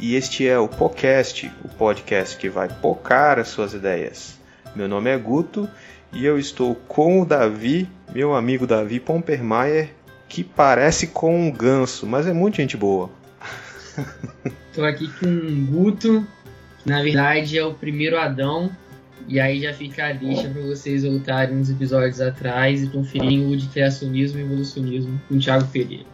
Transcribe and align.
E 0.00 0.14
este 0.14 0.48
é 0.48 0.58
o 0.58 0.66
podcast, 0.66 1.52
o 1.62 1.68
podcast 1.68 2.38
que 2.38 2.48
vai 2.48 2.68
pocar 2.68 3.38
as 3.38 3.48
suas 3.48 3.74
ideias. 3.74 4.38
Meu 4.74 4.88
nome 4.88 5.10
é 5.10 5.18
Guto 5.18 5.68
e 6.10 6.24
eu 6.24 6.38
estou 6.38 6.74
com 6.74 7.20
o 7.20 7.26
Davi, 7.26 7.86
meu 8.10 8.34
amigo 8.34 8.66
Davi 8.66 8.98
Pompermayer, 8.98 9.90
que 10.26 10.42
parece 10.42 11.08
com 11.08 11.38
um 11.38 11.50
ganso, 11.50 12.06
mas 12.06 12.26
é 12.26 12.32
muito 12.32 12.56
gente 12.56 12.78
boa. 12.78 13.10
Tô 14.72 14.86
aqui 14.86 15.06
com 15.18 15.26
o 15.26 15.66
Guto, 15.66 16.26
que 16.78 16.88
na 16.88 17.02
verdade 17.02 17.58
é 17.58 17.64
o 17.66 17.74
primeiro 17.74 18.18
Adão, 18.18 18.74
e 19.28 19.38
aí 19.38 19.60
já 19.60 19.74
fica 19.74 20.06
a 20.06 20.12
deixa 20.14 20.48
para 20.48 20.62
vocês 20.62 21.04
voltarem 21.04 21.58
uns 21.58 21.68
episódios 21.68 22.22
atrás 22.22 22.82
e 22.82 22.86
conferirem 22.86 23.52
o 23.52 23.54
de 23.54 23.66
criacionismo 23.66 24.38
e 24.38 24.42
evolucionismo 24.44 25.20
com 25.28 25.34
o 25.34 25.38
Thiago 25.38 25.66
Ferreira. 25.66 26.06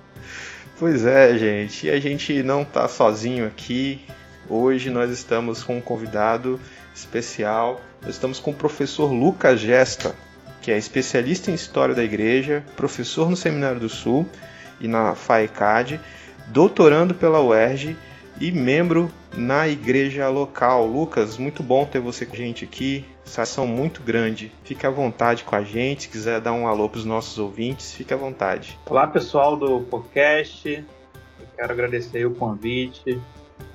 Pois 0.79 1.07
é, 1.07 1.39
gente, 1.39 1.87
e 1.87 1.91
a 1.91 1.99
gente 1.99 2.43
não 2.43 2.63
tá 2.63 2.87
sozinho 2.87 3.47
aqui. 3.47 4.05
Hoje 4.47 4.91
nós 4.91 5.11
estamos 5.11 5.63
com 5.63 5.79
um 5.79 5.81
convidado 5.81 6.61
especial. 6.95 7.81
Nós 8.03 8.11
estamos 8.11 8.39
com 8.39 8.51
o 8.51 8.55
professor 8.55 9.11
Lucas 9.11 9.59
Gesta, 9.59 10.15
que 10.61 10.71
é 10.71 10.77
especialista 10.77 11.51
em 11.51 11.55
história 11.55 11.95
da 11.95 12.05
igreja, 12.05 12.63
professor 12.77 13.31
no 13.31 13.37
Seminário 13.37 13.81
do 13.81 13.89
Sul 13.89 14.29
e 14.79 14.87
na 14.87 15.15
FAECAD, 15.15 15.99
doutorando 16.49 17.15
pela 17.15 17.41
UERJ 17.41 17.97
e 18.41 18.51
membro 18.53 19.11
na 19.37 19.69
igreja 19.69 20.29
local. 20.29 20.87
Lucas, 20.87 21.39
muito 21.39 21.63
bom 21.63 21.85
ter 21.85 22.01
você 22.01 22.27
com 22.27 22.35
a 22.35 22.39
gente 22.39 22.65
aqui. 22.65 23.05
Satisfação 23.25 23.67
muito 23.67 24.03
grande. 24.03 24.53
Fique 24.65 24.87
à 24.87 24.91
vontade 24.91 25.45
com 25.45 25.57
a 25.57 25.63
gente. 25.63 26.05
Se 26.05 26.09
quiser 26.09 26.41
dar 26.41 26.53
um 26.53 26.67
alô 26.67 26.89
para 26.89 26.99
os 26.99 27.05
nossos 27.05 27.39
ouvintes, 27.39 27.93
fique 27.93 28.15
à 28.15 28.17
vontade. 28.17 28.79
Olá, 28.87 29.07
pessoal 29.07 29.57
do 29.57 29.81
podcast. 29.81 30.85
Eu 31.41 31.47
quero 31.57 31.73
agradecer 31.73 32.27
o 32.27 32.35
convite 32.35 33.21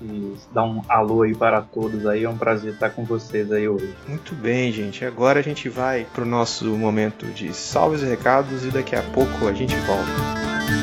e 0.02 0.34
dar 0.54 0.64
um 0.64 0.82
alô 0.88 1.24
aí 1.24 1.36
para 1.36 1.62
todos 1.62 2.06
aí. 2.06 2.24
É 2.24 2.30
um 2.30 2.38
prazer 2.38 2.74
estar 2.74 2.92
com 2.92 3.04
vocês 3.04 3.52
aí 3.52 3.68
hoje. 3.68 3.94
Muito 4.08 4.34
bem, 4.36 4.72
gente. 4.72 5.04
Agora 5.04 5.40
a 5.40 5.44
gente 5.44 5.70
vai 5.70 6.06
para 6.14 6.24
o 6.24 6.28
nosso 6.28 6.66
momento 6.78 7.26
de 7.28 7.54
salves 7.54 8.02
e 8.02 8.06
recados 8.06 8.66
e 8.66 8.70
daqui 8.70 8.96
a 8.96 9.04
pouco 9.04 9.48
a 9.48 9.54
gente 9.54 9.76
volta. 9.76 10.81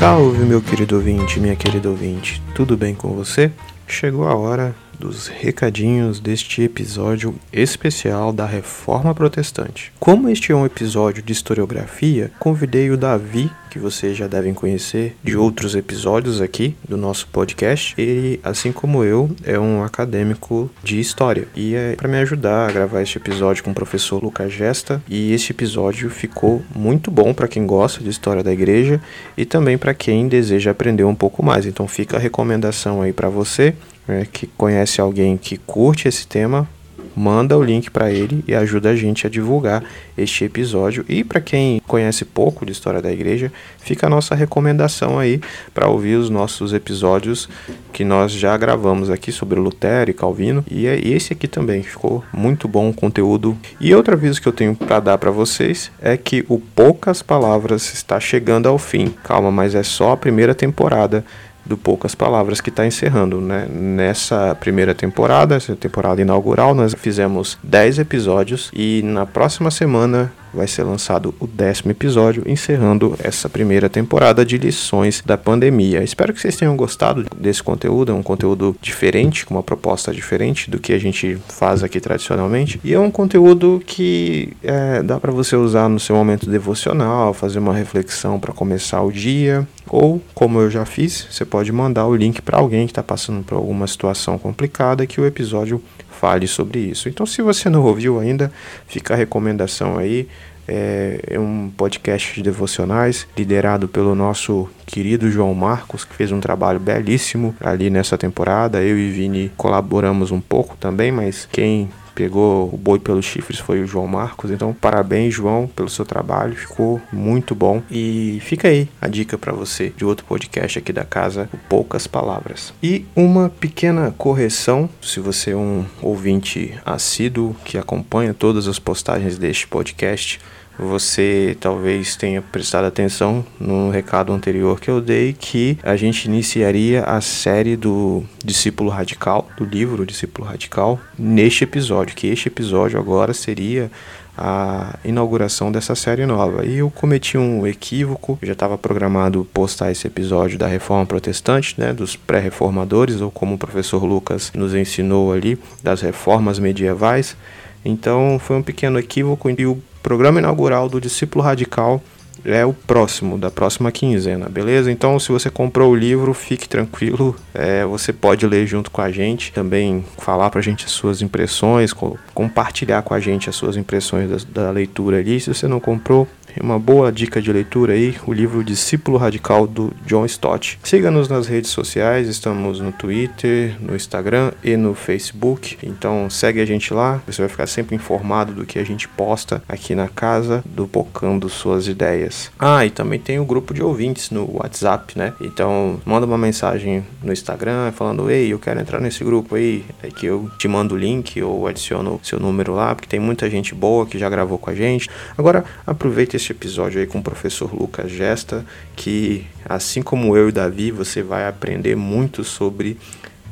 Salve, 0.00 0.46
meu 0.46 0.62
querido 0.62 0.96
ouvinte, 0.96 1.38
minha 1.38 1.54
querida 1.54 1.90
ouvinte, 1.90 2.42
tudo 2.54 2.74
bem 2.74 2.94
com 2.94 3.12
você? 3.14 3.52
Chegou 3.86 4.26
a 4.26 4.34
hora 4.34 4.74
dos 5.00 5.28
recadinhos 5.28 6.20
deste 6.20 6.62
episódio 6.62 7.34
especial 7.50 8.34
da 8.34 8.44
Reforma 8.44 9.14
Protestante. 9.14 9.90
Como 9.98 10.28
este 10.28 10.52
é 10.52 10.54
um 10.54 10.66
episódio 10.66 11.22
de 11.22 11.32
historiografia, 11.32 12.30
convidei 12.38 12.90
o 12.90 12.98
Davi, 12.98 13.50
que 13.70 13.78
vocês 13.78 14.16
já 14.16 14.26
devem 14.26 14.52
conhecer 14.52 15.16
de 15.22 15.36
outros 15.36 15.74
episódios 15.74 16.42
aqui 16.42 16.76
do 16.86 16.96
nosso 16.96 17.28
podcast. 17.28 17.94
Ele, 17.96 18.40
assim 18.42 18.72
como 18.72 19.02
eu, 19.02 19.30
é 19.44 19.58
um 19.58 19.82
acadêmico 19.82 20.70
de 20.82 21.00
história 21.00 21.48
e 21.56 21.74
é 21.74 21.94
para 21.94 22.08
me 22.08 22.18
ajudar 22.18 22.68
a 22.68 22.72
gravar 22.72 23.00
este 23.00 23.16
episódio 23.16 23.64
com 23.64 23.70
o 23.70 23.74
professor 23.74 24.22
Lucas 24.22 24.52
Gesta. 24.52 25.02
E 25.08 25.32
este 25.32 25.52
episódio 25.52 26.10
ficou 26.10 26.62
muito 26.74 27.10
bom 27.10 27.32
para 27.32 27.48
quem 27.48 27.64
gosta 27.64 28.02
de 28.02 28.10
história 28.10 28.42
da 28.42 28.52
igreja 28.52 29.00
e 29.36 29.46
também 29.46 29.78
para 29.78 29.94
quem 29.94 30.28
deseja 30.28 30.72
aprender 30.72 31.04
um 31.04 31.14
pouco 31.14 31.42
mais. 31.42 31.64
Então 31.64 31.88
fica 31.88 32.16
a 32.16 32.20
recomendação 32.20 33.00
aí 33.00 33.12
para 33.12 33.30
você 33.30 33.74
né, 34.10 34.26
que 34.30 34.46
conhece 34.46 35.00
alguém 35.00 35.36
que 35.36 35.56
curte 35.56 36.08
esse 36.08 36.26
tema, 36.26 36.68
manda 37.16 37.56
o 37.56 37.62
link 37.62 37.90
para 37.90 38.10
ele 38.10 38.44
e 38.46 38.54
ajuda 38.54 38.90
a 38.90 38.96
gente 38.96 39.26
a 39.26 39.30
divulgar 39.30 39.82
este 40.16 40.44
episódio. 40.44 41.04
E 41.08 41.24
para 41.24 41.40
quem 41.40 41.80
conhece 41.86 42.24
pouco 42.24 42.64
de 42.64 42.72
história 42.72 43.02
da 43.02 43.12
igreja, 43.12 43.52
fica 43.78 44.06
a 44.06 44.10
nossa 44.10 44.34
recomendação 44.34 45.18
aí 45.18 45.40
para 45.74 45.88
ouvir 45.88 46.16
os 46.16 46.30
nossos 46.30 46.72
episódios 46.72 47.48
que 47.92 48.04
nós 48.04 48.32
já 48.32 48.56
gravamos 48.56 49.10
aqui 49.10 49.32
sobre 49.32 49.58
Lutero 49.58 50.10
e 50.10 50.14
Calvino. 50.14 50.64
E 50.70 50.86
é 50.86 50.98
esse 50.98 51.32
aqui 51.32 51.48
também 51.48 51.82
ficou 51.82 52.24
muito 52.32 52.68
bom 52.68 52.88
o 52.88 52.94
conteúdo. 52.94 53.56
E 53.80 53.94
outro 53.94 54.14
aviso 54.14 54.40
que 54.40 54.48
eu 54.48 54.52
tenho 54.52 54.74
para 54.74 55.00
dar 55.00 55.18
para 55.18 55.30
vocês 55.30 55.90
é 56.00 56.16
que 56.16 56.44
o 56.48 56.58
Poucas 56.58 57.22
Palavras 57.22 57.92
está 57.92 58.20
chegando 58.20 58.68
ao 58.68 58.78
fim. 58.78 59.14
Calma, 59.24 59.50
mas 59.50 59.74
é 59.74 59.82
só 59.82 60.12
a 60.12 60.16
primeira 60.16 60.54
temporada 60.54 61.24
do 61.64 61.76
Poucas 61.76 62.14
Palavras 62.14 62.60
que 62.60 62.70
está 62.70 62.86
encerrando. 62.86 63.40
Né? 63.40 63.66
Nessa 63.68 64.54
primeira 64.54 64.94
temporada, 64.94 65.56
essa 65.56 65.76
temporada 65.76 66.20
inaugural, 66.20 66.74
nós 66.74 66.94
fizemos 66.94 67.58
10 67.62 68.00
episódios 68.00 68.70
e 68.74 69.02
na 69.04 69.26
próxima 69.26 69.70
semana 69.70 70.32
vai 70.52 70.66
ser 70.66 70.82
lançado 70.82 71.34
o 71.40 71.46
décimo 71.46 71.90
episódio, 71.90 72.42
encerrando 72.46 73.16
essa 73.18 73.48
primeira 73.48 73.88
temporada 73.88 74.44
de 74.44 74.58
lições 74.58 75.22
da 75.24 75.36
pandemia. 75.38 76.02
Espero 76.02 76.32
que 76.32 76.40
vocês 76.40 76.56
tenham 76.56 76.76
gostado 76.76 77.24
desse 77.36 77.62
conteúdo, 77.62 78.12
é 78.12 78.14
um 78.14 78.22
conteúdo 78.22 78.76
diferente, 78.80 79.46
com 79.46 79.54
uma 79.54 79.62
proposta 79.62 80.12
diferente 80.12 80.70
do 80.70 80.78
que 80.78 80.92
a 80.92 80.98
gente 80.98 81.38
faz 81.48 81.82
aqui 81.82 82.00
tradicionalmente. 82.00 82.80
E 82.82 82.92
é 82.92 82.98
um 82.98 83.10
conteúdo 83.10 83.82
que 83.86 84.52
é, 84.62 85.02
dá 85.02 85.18
para 85.18 85.32
você 85.32 85.56
usar 85.56 85.88
no 85.88 86.00
seu 86.00 86.16
momento 86.16 86.48
devocional, 86.48 87.32
fazer 87.34 87.58
uma 87.58 87.74
reflexão 87.74 88.38
para 88.38 88.52
começar 88.52 89.02
o 89.02 89.12
dia, 89.12 89.66
ou, 89.88 90.22
como 90.34 90.60
eu 90.60 90.70
já 90.70 90.84
fiz, 90.84 91.26
você 91.30 91.44
pode 91.44 91.72
mandar 91.72 92.06
o 92.06 92.14
link 92.14 92.40
para 92.40 92.58
alguém 92.58 92.86
que 92.86 92.92
está 92.92 93.02
passando 93.02 93.42
por 93.42 93.56
alguma 93.56 93.86
situação 93.86 94.38
complicada 94.38 95.06
que 95.06 95.20
o 95.20 95.26
episódio 95.26 95.82
fale 96.20 96.46
sobre 96.46 96.78
isso. 96.78 97.08
Então, 97.08 97.24
se 97.24 97.40
você 97.40 97.70
não 97.70 97.82
ouviu 97.82 98.20
ainda, 98.20 98.52
fica 98.86 99.14
a 99.14 99.16
recomendação 99.16 99.96
aí. 99.98 100.28
É 100.72 101.36
um 101.36 101.68
podcast 101.76 102.32
de 102.34 102.42
devocionais 102.42 103.26
liderado 103.36 103.88
pelo 103.88 104.14
nosso 104.14 104.68
querido 104.86 105.28
João 105.28 105.52
Marcos, 105.52 106.04
que 106.04 106.14
fez 106.14 106.30
um 106.30 106.38
trabalho 106.38 106.78
belíssimo 106.78 107.56
ali 107.60 107.90
nessa 107.90 108.16
temporada. 108.16 108.80
Eu 108.80 108.96
e 108.96 109.10
Vini 109.10 109.50
colaboramos 109.56 110.30
um 110.30 110.40
pouco 110.40 110.76
também, 110.76 111.10
mas 111.10 111.48
quem 111.50 111.88
pegou 112.14 112.72
o 112.72 112.76
boi 112.76 112.98
pelos 112.98 113.24
chifres 113.24 113.58
foi 113.58 113.82
o 113.82 113.86
João 113.86 114.06
Marcos. 114.06 114.50
Então, 114.50 114.72
parabéns, 114.72 115.34
João, 115.34 115.66
pelo 115.66 115.88
seu 115.88 116.04
trabalho. 116.04 116.54
Ficou 116.54 117.00
muito 117.12 117.54
bom. 117.54 117.82
E 117.90 118.38
fica 118.42 118.68
aí 118.68 118.88
a 119.00 119.08
dica 119.08 119.38
para 119.38 119.52
você 119.52 119.92
de 119.96 120.04
outro 120.04 120.24
podcast 120.24 120.78
aqui 120.78 120.92
da 120.92 121.04
casa, 121.04 121.48
Poucas 121.68 122.06
Palavras. 122.06 122.72
E 122.82 123.04
uma 123.14 123.48
pequena 123.48 124.14
correção, 124.16 124.88
se 125.00 125.20
você 125.20 125.52
é 125.52 125.56
um 125.56 125.84
ouvinte 126.02 126.74
assíduo 126.84 127.54
que 127.64 127.78
acompanha 127.78 128.34
todas 128.34 128.66
as 128.68 128.78
postagens 128.78 129.38
deste 129.38 129.66
podcast, 129.66 130.40
você 130.80 131.56
talvez 131.60 132.16
tenha 132.16 132.40
prestado 132.40 132.86
atenção 132.86 133.44
no 133.58 133.90
recado 133.90 134.32
anterior 134.32 134.80
que 134.80 134.90
eu 134.90 135.00
dei 135.00 135.34
que 135.34 135.78
a 135.82 135.94
gente 135.94 136.24
iniciaria 136.24 137.04
a 137.04 137.20
série 137.20 137.76
do 137.76 138.24
discípulo 138.42 138.88
radical, 138.88 139.46
do 139.56 139.64
livro 139.64 140.06
Discípulo 140.06 140.48
Radical, 140.48 140.98
neste 141.18 141.64
episódio, 141.64 142.16
que 142.16 142.26
este 142.26 142.48
episódio 142.48 142.98
agora 142.98 143.34
seria 143.34 143.90
a 144.36 144.98
inauguração 145.04 145.70
dessa 145.70 145.94
série 145.94 146.24
nova. 146.24 146.64
E 146.64 146.78
eu 146.78 146.90
cometi 146.90 147.36
um 147.36 147.66
equívoco, 147.66 148.38
eu 148.40 148.46
já 148.46 148.54
estava 148.54 148.78
programado 148.78 149.46
postar 149.52 149.92
esse 149.92 150.06
episódio 150.06 150.58
da 150.58 150.66
Reforma 150.66 151.04
Protestante, 151.04 151.74
né, 151.78 151.92
dos 151.92 152.16
pré-reformadores, 152.16 153.20
ou 153.20 153.30
como 153.30 153.56
o 153.56 153.58
professor 153.58 154.02
Lucas 154.02 154.50
nos 154.54 154.74
ensinou 154.74 155.30
ali, 155.30 155.58
das 155.82 156.00
reformas 156.00 156.58
medievais. 156.58 157.36
Então 157.84 158.38
foi 158.38 158.56
um 158.56 158.62
pequeno 158.62 158.98
equívoco 158.98 159.50
e 159.50 159.66
o 159.66 159.82
programa 160.02 160.38
inaugural 160.38 160.88
do 160.88 161.00
Discípulo 161.00 161.44
Radical 161.44 162.02
é 162.44 162.64
o 162.64 162.72
próximo, 162.72 163.36
da 163.36 163.50
próxima 163.50 163.92
quinzena, 163.92 164.48
beleza? 164.48 164.90
Então, 164.90 165.18
se 165.18 165.30
você 165.30 165.50
comprou 165.50 165.92
o 165.92 165.96
livro, 165.96 166.32
fique 166.32 166.68
tranquilo, 166.68 167.36
é, 167.52 167.84
você 167.84 168.12
pode 168.12 168.46
ler 168.46 168.66
junto 168.66 168.90
com 168.90 169.00
a 169.00 169.10
gente, 169.10 169.52
também 169.52 170.04
falar 170.18 170.50
pra 170.50 170.60
gente 170.60 170.86
as 170.86 170.90
suas 170.90 171.20
impressões, 171.22 171.92
co 171.92 172.18
compartilhar 172.32 173.02
com 173.02 173.12
a 173.12 173.20
gente 173.20 173.48
as 173.48 173.56
suas 173.56 173.76
impressões 173.76 174.30
da, 174.46 174.64
da, 174.64 174.70
leitura 174.70 175.18
ali. 175.18 175.38
Se 175.40 175.52
você 175.52 175.68
não 175.68 175.80
comprou, 175.80 176.26
uma 176.60 176.78
boa 176.78 177.12
dica 177.12 177.40
de 177.40 177.52
leitura 177.52 177.92
aí, 177.92 178.16
o 178.26 178.32
livro 178.32 178.64
Discípulo 178.64 179.18
Radical 179.18 179.66
do 179.66 179.92
John 180.06 180.24
Stott. 180.24 180.78
Siga-nos 180.82 181.28
nas 181.28 181.46
redes 181.46 181.70
sociais, 181.70 182.28
estamos 182.28 182.80
no 182.80 182.92
Twitter, 182.92 183.76
no 183.80 183.94
Instagram 183.94 184.52
e 184.64 184.76
no 184.76 184.94
Facebook. 184.94 185.78
Então 185.82 186.28
segue 186.30 186.60
a 186.60 186.64
gente 186.64 186.92
lá, 186.92 187.20
você 187.26 187.42
vai 187.42 187.48
ficar 187.48 187.66
sempre 187.66 187.94
informado 187.94 188.52
do 188.52 188.66
que 188.66 188.78
a 188.78 188.84
gente 188.84 189.06
posta 189.06 189.62
aqui 189.68 189.94
na 189.94 190.08
casa 190.08 190.64
do 190.64 190.88
Pocando 190.88 191.48
Suas 191.48 191.86
Ideias. 191.86 192.50
Ah, 192.58 192.84
e 192.84 192.90
também 192.90 193.18
tem 193.18 193.38
o 193.38 193.44
grupo 193.44 193.72
de 193.74 193.82
ouvintes 193.82 194.30
no 194.30 194.56
WhatsApp, 194.56 195.16
né? 195.16 195.32
Então 195.40 196.00
manda 196.04 196.26
uma 196.26 196.38
mensagem 196.38 197.04
no 197.22 197.32
Instagram 197.32 197.92
falando: 197.92 198.30
Ei, 198.30 198.52
eu 198.52 198.58
quero 198.58 198.80
entrar 198.80 199.00
nesse 199.00 199.22
grupo 199.22 199.54
aí, 199.54 199.84
é 200.02 200.08
que 200.08 200.26
eu 200.26 200.50
te 200.58 200.66
mando 200.66 200.94
o 200.94 200.98
link 200.98 201.40
ou 201.42 201.66
adiciono 201.66 202.18
seu 202.22 202.40
número 202.40 202.74
lá, 202.74 202.94
porque 202.94 203.08
tem 203.08 203.20
muita 203.20 203.48
gente 203.50 203.74
boa 203.74 204.06
que 204.06 204.18
já 204.18 204.28
gravou 204.28 204.58
com 204.58 204.70
a 204.70 204.74
gente. 204.74 205.08
Agora 205.36 205.64
aproveita 205.86 206.36
esse 206.40 206.52
episódio 206.52 206.98
aí 206.98 207.06
com 207.06 207.18
o 207.18 207.22
professor 207.22 207.72
Lucas 207.74 208.10
Gesta, 208.10 208.64
que 208.96 209.46
assim 209.64 210.02
como 210.02 210.34
eu 210.34 210.48
e 210.48 210.52
Davi, 210.52 210.90
você 210.90 211.22
vai 211.22 211.46
aprender 211.46 211.94
muito 211.94 212.42
sobre 212.42 212.98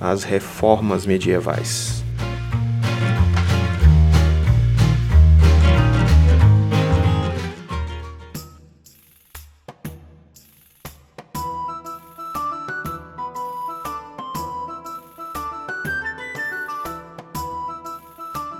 as 0.00 0.24
reformas 0.24 1.04
medievais. 1.04 2.02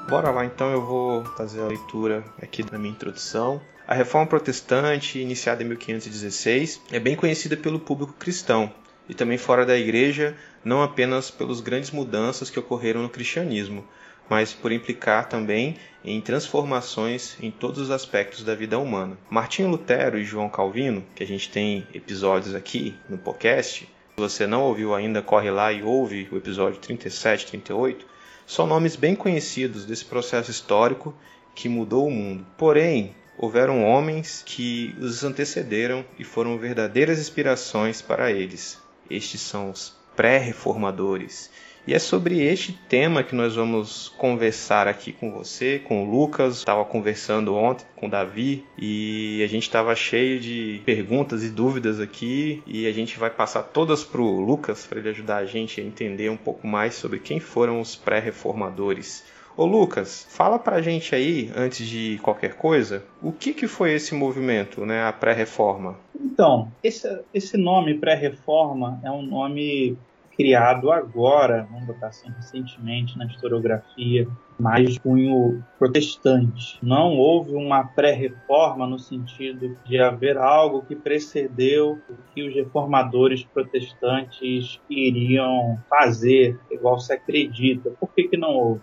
Bora 0.07 0.31
lá, 0.31 0.45
então 0.45 0.71
eu 0.71 0.85
vou 0.85 1.25
fazer 1.37 1.61
a 1.61 1.67
leitura 1.67 2.25
aqui 2.43 2.63
da 2.63 2.79
minha 2.79 2.93
introdução. 2.93 3.61
A 3.89 3.95
Reforma 3.95 4.27
Protestante, 4.27 5.19
iniciada 5.19 5.63
em 5.63 5.67
1516, 5.67 6.83
é 6.93 7.01
bem 7.01 7.17
conhecida 7.17 7.57
pelo 7.57 7.81
público 7.81 8.13
cristão 8.13 8.71
e 9.09 9.15
também 9.15 9.39
fora 9.39 9.65
da 9.65 9.79
igreja, 9.79 10.37
não 10.63 10.83
apenas 10.83 11.31
pelas 11.31 11.63
grandes 11.63 11.91
mudanças 11.91 12.51
que 12.51 12.59
ocorreram 12.59 13.01
no 13.01 13.09
cristianismo, 13.09 13.83
mas 14.29 14.53
por 14.53 14.73
implicar 14.73 15.27
também 15.27 15.79
em 16.05 16.21
transformações 16.21 17.39
em 17.41 17.51
todos 17.51 17.81
os 17.81 17.91
aspectos 17.91 18.45
da 18.45 18.55
vida 18.55 18.79
humana. 18.79 19.17
Martinho 19.31 19.71
Lutero 19.71 20.19
e 20.19 20.23
João 20.23 20.51
Calvino, 20.51 21.03
que 21.15 21.23
a 21.23 21.27
gente 21.27 21.49
tem 21.49 21.87
episódios 21.95 22.55
aqui 22.55 22.95
no 23.09 23.17
podcast, 23.17 23.87
se 23.87 23.89
você 24.19 24.47
não 24.47 24.65
ouviu 24.65 24.95
ainda, 24.95 25.23
corre 25.23 25.51
lá 25.51 25.73
e 25.73 25.83
ouve 25.83 26.29
o 26.31 26.37
episódio 26.37 26.79
37, 26.79 27.47
38 27.47 28.05
são 28.47 28.67
nomes 28.67 28.97
bem 28.97 29.15
conhecidos 29.15 29.87
desse 29.87 30.05
processo 30.05 30.51
histórico 30.51 31.15
que 31.55 31.71
mudou 31.71 32.07
o 32.07 32.11
mundo. 32.11 32.47
Porém, 32.59 33.15
houveram 33.39 33.85
homens 33.85 34.43
que 34.45 34.95
os 35.01 35.23
antecederam 35.23 36.05
e 36.19 36.25
foram 36.25 36.59
verdadeiras 36.59 37.21
inspirações 37.21 38.03
para 38.03 38.33
eles. 38.33 38.79
Estes 39.09 39.41
são 39.41 39.71
os 39.71 39.97
pré-reformadores. 40.17 41.51
E 41.87 41.95
é 41.95 41.99
sobre 41.99 42.43
este 42.43 42.73
tema 42.87 43.23
que 43.23 43.35
nós 43.35 43.55
vamos 43.55 44.13
conversar 44.19 44.87
aqui 44.87 45.11
com 45.11 45.33
você, 45.33 45.79
com 45.79 46.03
o 46.03 46.11
Lucas. 46.11 46.59
Estava 46.59 46.85
conversando 46.85 47.55
ontem 47.55 47.87
com 47.97 48.07
o 48.07 48.11
Davi 48.11 48.63
e 48.77 49.41
a 49.43 49.47
gente 49.47 49.63
estava 49.63 49.97
cheio 49.97 50.39
de 50.39 50.83
perguntas 50.85 51.43
e 51.43 51.49
dúvidas 51.49 51.99
aqui 51.99 52.63
e 52.67 52.87
a 52.87 52.93
gente 52.93 53.19
vai 53.19 53.31
passar 53.31 53.63
todas 53.63 54.05
para 54.05 54.21
o 54.21 54.39
Lucas 54.39 54.85
para 54.85 54.99
ele 54.99 55.09
ajudar 55.09 55.37
a 55.39 55.47
gente 55.47 55.81
a 55.81 55.85
entender 55.85 56.29
um 56.29 56.37
pouco 56.37 56.67
mais 56.67 56.95
sobre 56.95 57.21
quem 57.21 57.41
foram 57.41 57.81
os 57.81 57.97
pré-reformadores. 57.97 59.25
Ô 59.59 59.67
Lucas, 59.67 60.25
fala 60.31 60.57
pra 60.57 60.81
gente 60.81 61.13
aí, 61.17 61.51
antes 61.53 61.85
de 61.85 62.17
qualquer 62.23 62.55
coisa, 62.55 63.03
o 63.21 63.33
que, 63.33 63.53
que 63.53 63.67
foi 63.67 63.93
esse 63.93 64.15
movimento, 64.15 64.87
né, 64.87 65.03
a 65.03 65.13
pré-reforma? 65.13 65.99
Então, 66.15 66.71
esse, 66.81 67.25
esse 67.35 67.57
nome 67.57 67.95
pré-reforma 67.95 69.01
é 69.03 69.11
um 69.11 69.21
nome 69.21 69.99
criado 70.37 70.93
agora, 70.93 71.67
vamos 71.69 71.89
botar 71.89 72.07
assim, 72.07 72.31
recentemente 72.31 73.19
na 73.19 73.27
historiografia, 73.27 74.29
mais 74.61 74.97
cunho 74.99 75.61
protestante. 75.77 76.79
Não 76.81 77.17
houve 77.17 77.57
uma 77.57 77.83
pré-reforma 77.83 78.87
no 78.87 79.01
sentido 79.01 79.77
de 79.85 79.99
haver 79.99 80.39
algo 80.39 80.83
que 80.83 80.95
precedeu 80.95 81.99
o 82.09 82.17
que 82.33 82.47
os 82.47 82.55
reformadores 82.55 83.43
protestantes 83.43 84.81
iriam 84.89 85.81
fazer, 85.91 86.57
igual 86.71 87.01
se 87.01 87.13
acredita. 87.13 87.91
Por 87.99 88.09
que, 88.15 88.29
que 88.29 88.37
não 88.37 88.51
houve? 88.51 88.81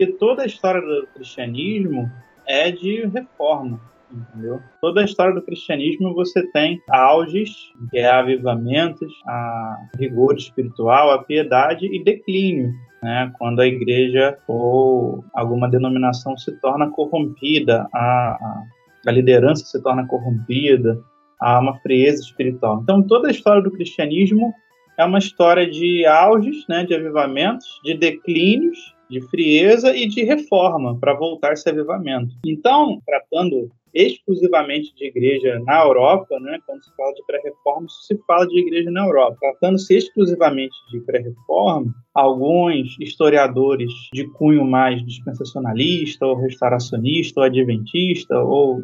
Porque 0.00 0.14
toda 0.14 0.44
a 0.44 0.46
história 0.46 0.80
do 0.80 1.06
cristianismo 1.08 2.10
é 2.46 2.70
de 2.70 3.04
reforma 3.04 3.78
entendeu? 4.10 4.58
Toda 4.80 5.02
a 5.02 5.04
história 5.04 5.34
do 5.34 5.42
cristianismo 5.42 6.14
você 6.14 6.42
tem 6.52 6.80
auges, 6.88 7.70
que 7.90 7.98
é 7.98 8.10
avivamentos, 8.10 9.12
a 9.26 9.76
rigor 9.98 10.36
espiritual, 10.36 11.10
a 11.10 11.22
piedade 11.22 11.86
e 11.86 12.02
declínio. 12.02 12.72
Né, 13.02 13.32
quando 13.38 13.60
a 13.60 13.66
igreja 13.66 14.36
ou 14.48 15.24
alguma 15.32 15.68
denominação 15.68 16.36
se 16.36 16.52
torna 16.60 16.90
corrompida, 16.90 17.86
a, 17.94 17.98
a, 17.98 18.62
a 19.06 19.10
liderança 19.12 19.64
se 19.64 19.82
torna 19.82 20.06
corrompida, 20.06 21.00
há 21.38 21.60
uma 21.60 21.78
frieza 21.80 22.22
espiritual. 22.22 22.80
Então, 22.82 23.02
toda 23.02 23.28
a 23.28 23.30
história 23.30 23.62
do 23.62 23.70
cristianismo 23.70 24.52
é 24.98 25.04
uma 25.04 25.18
história 25.18 25.70
de 25.70 26.04
auges, 26.04 26.66
né, 26.68 26.84
de 26.84 26.94
avivamentos, 26.94 27.80
de 27.84 27.94
declínios, 27.94 28.94
de 29.10 29.20
frieza 29.28 29.94
e 29.94 30.06
de 30.06 30.22
reforma 30.22 30.98
para 30.98 31.14
voltar 31.14 31.52
esse 31.52 31.68
avivamento. 31.68 32.34
Então, 32.46 33.00
tratando 33.04 33.68
exclusivamente 33.92 34.94
de 34.94 35.06
igreja 35.06 35.60
na 35.66 35.82
Europa, 35.82 36.38
né? 36.38 36.58
quando 36.64 36.84
se 36.84 36.94
fala 36.96 37.12
de 37.12 37.24
pré-reforma, 37.26 37.88
se 37.88 38.16
fala 38.24 38.46
de 38.46 38.58
igreja 38.60 38.90
na 38.90 39.04
Europa. 39.04 39.36
Tratando-se 39.40 39.96
exclusivamente 39.96 40.74
de 40.92 41.00
pré-reforma, 41.00 41.92
alguns 42.14 42.96
historiadores 43.00 43.92
de 44.14 44.28
cunho 44.34 44.64
mais 44.64 45.04
dispensacionalista, 45.04 46.24
ou 46.24 46.36
restauracionista, 46.36 47.40
ou 47.40 47.46
adventista, 47.46 48.38
ou 48.38 48.80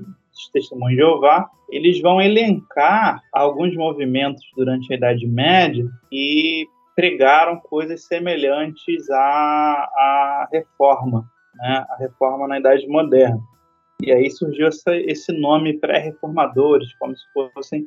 testemunhos 0.52 0.96
de 0.96 0.96
Jeová, 0.96 1.48
eles 1.70 2.00
vão 2.00 2.20
elencar 2.20 3.22
alguns 3.32 3.74
movimentos 3.74 4.42
durante 4.56 4.92
a 4.92 4.96
Idade 4.96 5.26
Média 5.26 5.84
e 6.12 6.66
pregaram 6.96 7.60
coisas 7.60 8.04
semelhantes 8.04 9.08
à, 9.10 9.16
à 9.18 10.48
reforma, 10.50 11.30
né? 11.54 11.86
a 11.90 11.96
reforma 11.96 12.48
na 12.48 12.58
Idade 12.58 12.88
Moderna. 12.88 13.38
E 14.02 14.10
aí 14.10 14.30
surgiu 14.30 14.66
essa, 14.66 14.96
esse 14.96 15.30
nome 15.32 15.78
pré-reformadores, 15.78 16.92
como 16.98 17.14
se 17.14 17.24
fossem 17.32 17.86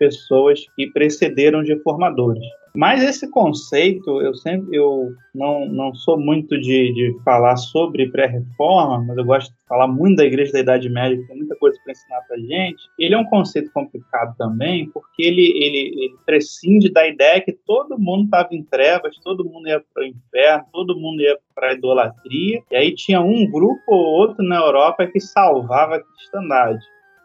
pessoas 0.00 0.64
que 0.74 0.90
precederam 0.90 1.60
os 1.60 1.68
reformadores. 1.68 2.42
Mas 2.74 3.02
esse 3.02 3.28
conceito, 3.28 4.22
eu 4.22 4.32
sempre 4.34 4.76
eu 4.76 5.12
não, 5.34 5.66
não 5.66 5.94
sou 5.94 6.18
muito 6.18 6.58
de, 6.58 6.92
de 6.92 7.16
falar 7.24 7.56
sobre 7.56 8.08
pré-reforma, 8.08 9.04
mas 9.06 9.18
eu 9.18 9.24
gosto 9.24 9.50
de 9.50 9.66
falar 9.66 9.88
muito 9.88 10.18
da 10.18 10.24
Igreja 10.24 10.52
da 10.52 10.60
Idade 10.60 10.88
Média, 10.88 11.18
que 11.18 11.26
tem 11.26 11.36
muita 11.36 11.56
coisa 11.56 11.78
para 11.82 11.92
ensinar 11.92 12.20
para 12.22 12.38
gente. 12.38 12.82
Ele 12.98 13.14
é 13.14 13.18
um 13.18 13.24
conceito 13.24 13.72
complicado 13.72 14.36
também, 14.38 14.88
porque 14.90 15.22
ele, 15.22 15.50
ele, 15.56 16.04
ele 16.04 16.14
prescinde 16.24 16.92
da 16.92 17.06
ideia 17.06 17.40
que 17.40 17.52
todo 17.52 17.98
mundo 17.98 18.24
estava 18.24 18.48
em 18.52 18.62
trevas, 18.62 19.18
todo 19.18 19.44
mundo 19.44 19.68
ia 19.68 19.82
para 19.92 20.04
o 20.04 20.06
inferno, 20.06 20.64
todo 20.72 20.98
mundo 20.98 21.20
ia 21.20 21.36
para 21.54 21.70
a 21.70 21.74
idolatria, 21.74 22.62
e 22.70 22.76
aí 22.76 22.94
tinha 22.94 23.20
um 23.20 23.50
grupo 23.50 23.82
ou 23.88 24.04
outro 24.04 24.44
na 24.44 24.56
Europa 24.56 25.06
que 25.06 25.20
salvava 25.20 25.96
a 25.96 26.02
cristandade. 26.02 26.84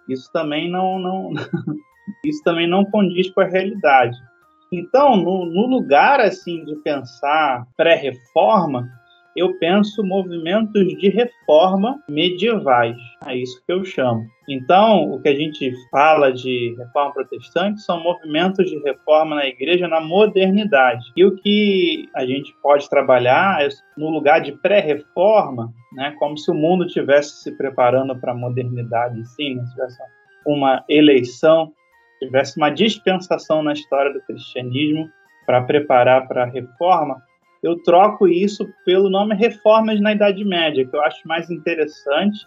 Isso 0.10 0.30
também 0.32 0.70
não, 0.70 1.00
não 1.00 1.34
isso 2.26 2.44
também 2.44 2.68
não 2.68 2.86
condiz 2.86 3.30
com 3.32 3.42
a 3.42 3.46
realidade. 3.46 4.18
Então, 4.72 5.16
no, 5.16 5.46
no 5.46 5.68
lugar 5.68 6.20
assim 6.20 6.64
de 6.66 6.76
pensar 6.78 7.66
pré-reforma, 7.78 8.90
eu 9.36 9.58
penso 9.60 10.02
movimentos 10.04 10.88
de 10.98 11.10
reforma 11.10 12.02
medievais. 12.08 12.96
É 13.28 13.36
isso 13.36 13.62
que 13.66 13.74
eu 13.74 13.84
chamo. 13.84 14.26
Então, 14.48 15.12
o 15.12 15.22
que 15.22 15.28
a 15.28 15.36
gente 15.36 15.74
fala 15.92 16.32
de 16.32 16.74
reforma 16.78 17.14
protestante 17.14 17.82
são 17.82 18.02
movimentos 18.02 18.70
de 18.70 18.78
reforma 18.80 19.36
na 19.36 19.46
igreja 19.46 19.88
na 19.88 20.00
modernidade. 20.00 21.04
E 21.18 21.26
o 21.26 21.36
que 21.36 22.08
a 22.16 22.26
gente 22.26 22.56
pode 22.62 22.90
trabalhar 22.90 23.62
é 23.62 23.68
no 23.98 24.10
lugar 24.10 24.40
de 24.40 24.54
pré-reforma, 24.54 25.74
né, 25.94 26.16
como 26.18 26.38
se 26.38 26.50
o 26.50 26.56
mundo 26.56 26.88
tivesse 26.88 27.44
se 27.44 27.58
preparando 27.58 28.16
para 28.16 28.32
a 28.32 28.38
modernidade, 28.38 29.26
sim, 29.36 29.56
né, 29.56 29.88
uma 30.48 30.86
eleição 30.88 31.74
tivesse 32.20 32.58
uma 32.58 32.70
dispensação 32.70 33.62
na 33.64 33.74
história 33.74 34.14
do 34.14 34.22
cristianismo 34.22 35.10
para 35.46 35.62
preparar 35.62 36.28
para 36.28 36.44
a 36.44 36.48
reforma, 36.48 37.22
eu 37.62 37.82
troco 37.82 38.28
isso 38.28 38.68
pelo 38.86 39.10
nome 39.10 39.36
Reformas 39.36 40.00
na 40.00 40.14
Idade 40.14 40.44
Média, 40.46 40.88
que 40.88 40.96
eu 40.96 41.02
acho 41.02 41.28
mais 41.28 41.50
interessante, 41.50 42.38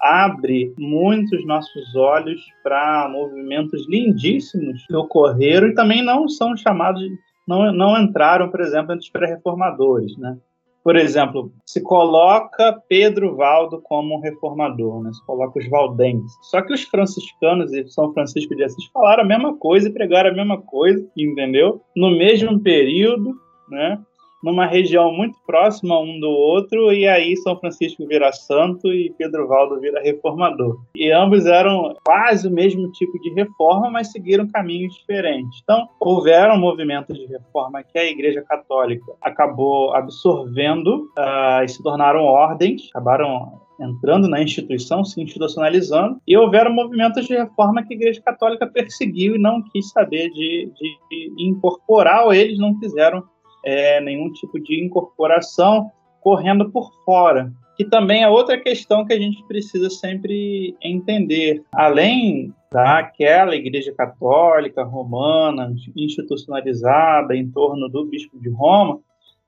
abre 0.00 0.72
muitos 0.78 1.44
nossos 1.44 1.94
olhos 1.94 2.40
para 2.62 3.08
movimentos 3.08 3.86
lindíssimos 3.88 4.86
que 4.86 4.96
ocorreram 4.96 5.68
e 5.68 5.74
também 5.74 6.02
não 6.02 6.28
são 6.28 6.56
chamados, 6.56 7.02
não, 7.46 7.72
não 7.72 8.00
entraram, 8.00 8.48
por 8.48 8.60
exemplo, 8.60 8.92
entre 8.92 9.04
os 9.04 9.10
pré-reformadores, 9.10 10.16
né? 10.16 10.38
Por 10.82 10.96
exemplo, 10.96 11.52
se 11.66 11.82
coloca 11.82 12.80
Pedro 12.88 13.36
Valdo 13.36 13.80
como 13.82 14.16
um 14.16 14.20
reformador, 14.20 15.02
né? 15.02 15.12
se 15.12 15.24
coloca 15.26 15.58
os 15.58 15.68
valdenses. 15.68 16.32
Só 16.42 16.62
que 16.62 16.72
os 16.72 16.84
franciscanos 16.84 17.72
e 17.72 17.86
São 17.88 18.12
Francisco 18.12 18.54
de 18.56 18.64
Assis 18.64 18.86
falaram 18.92 19.24
a 19.24 19.26
mesma 19.26 19.56
coisa 19.56 19.88
e 19.88 19.92
pregaram 19.92 20.30
a 20.30 20.34
mesma 20.34 20.60
coisa, 20.60 21.06
entendeu? 21.16 21.82
No 21.94 22.10
mesmo 22.10 22.58
período, 22.60 23.34
né? 23.68 24.00
Numa 24.42 24.66
região 24.66 25.12
muito 25.12 25.38
próxima 25.46 25.98
um 25.98 26.18
do 26.18 26.28
outro, 26.28 26.92
e 26.92 27.06
aí 27.06 27.36
São 27.38 27.58
Francisco 27.58 28.06
vira 28.06 28.32
santo 28.32 28.92
e 28.92 29.12
Pedro 29.16 29.46
Valdo 29.46 29.80
vira 29.80 30.00
reformador. 30.02 30.80
E 30.94 31.10
ambos 31.10 31.46
eram 31.46 31.96
quase 32.04 32.48
o 32.48 32.50
mesmo 32.50 32.90
tipo 32.92 33.18
de 33.20 33.30
reforma, 33.34 33.90
mas 33.90 34.12
seguiram 34.12 34.48
caminhos 34.48 34.94
diferentes. 34.94 35.60
Então, 35.62 35.88
houveram 36.00 36.58
movimentos 36.58 37.16
de 37.18 37.26
reforma 37.26 37.82
que 37.82 37.98
a 37.98 38.04
Igreja 38.04 38.42
Católica 38.42 39.12
acabou 39.20 39.94
absorvendo 39.94 41.10
uh, 41.18 41.64
e 41.64 41.68
se 41.68 41.82
tornaram 41.82 42.22
ordens, 42.22 42.88
acabaram 42.90 43.60
entrando 43.80 44.28
na 44.28 44.42
instituição, 44.42 45.04
se 45.04 45.20
institucionalizando, 45.22 46.20
e 46.26 46.36
houveram 46.36 46.72
movimentos 46.72 47.26
de 47.26 47.34
reforma 47.34 47.82
que 47.82 47.94
a 47.94 47.96
Igreja 47.96 48.20
Católica 48.20 48.66
perseguiu 48.66 49.36
e 49.36 49.38
não 49.38 49.62
quis 49.62 49.90
saber 49.90 50.28
de, 50.30 50.70
de, 50.76 50.98
de 51.08 51.44
incorporar, 51.46 52.26
ou 52.26 52.34
eles 52.34 52.58
não 52.58 52.78
quiseram 52.78 53.24
é, 53.64 54.00
nenhum 54.00 54.32
tipo 54.32 54.58
de 54.60 54.84
incorporação 54.84 55.90
correndo 56.20 56.70
por 56.70 56.90
fora. 57.04 57.52
Que 57.76 57.84
também 57.84 58.22
é 58.22 58.28
outra 58.28 58.58
questão 58.58 59.06
que 59.06 59.12
a 59.12 59.18
gente 59.18 59.42
precisa 59.46 59.88
sempre 59.88 60.76
entender. 60.82 61.62
Além 61.72 62.52
daquela 62.70 63.56
Igreja 63.56 63.92
Católica 63.96 64.84
romana 64.84 65.74
institucionalizada 65.96 67.34
em 67.34 67.50
torno 67.50 67.88
do 67.88 68.04
Bispo 68.06 68.38
de 68.38 68.50
Roma, 68.50 69.00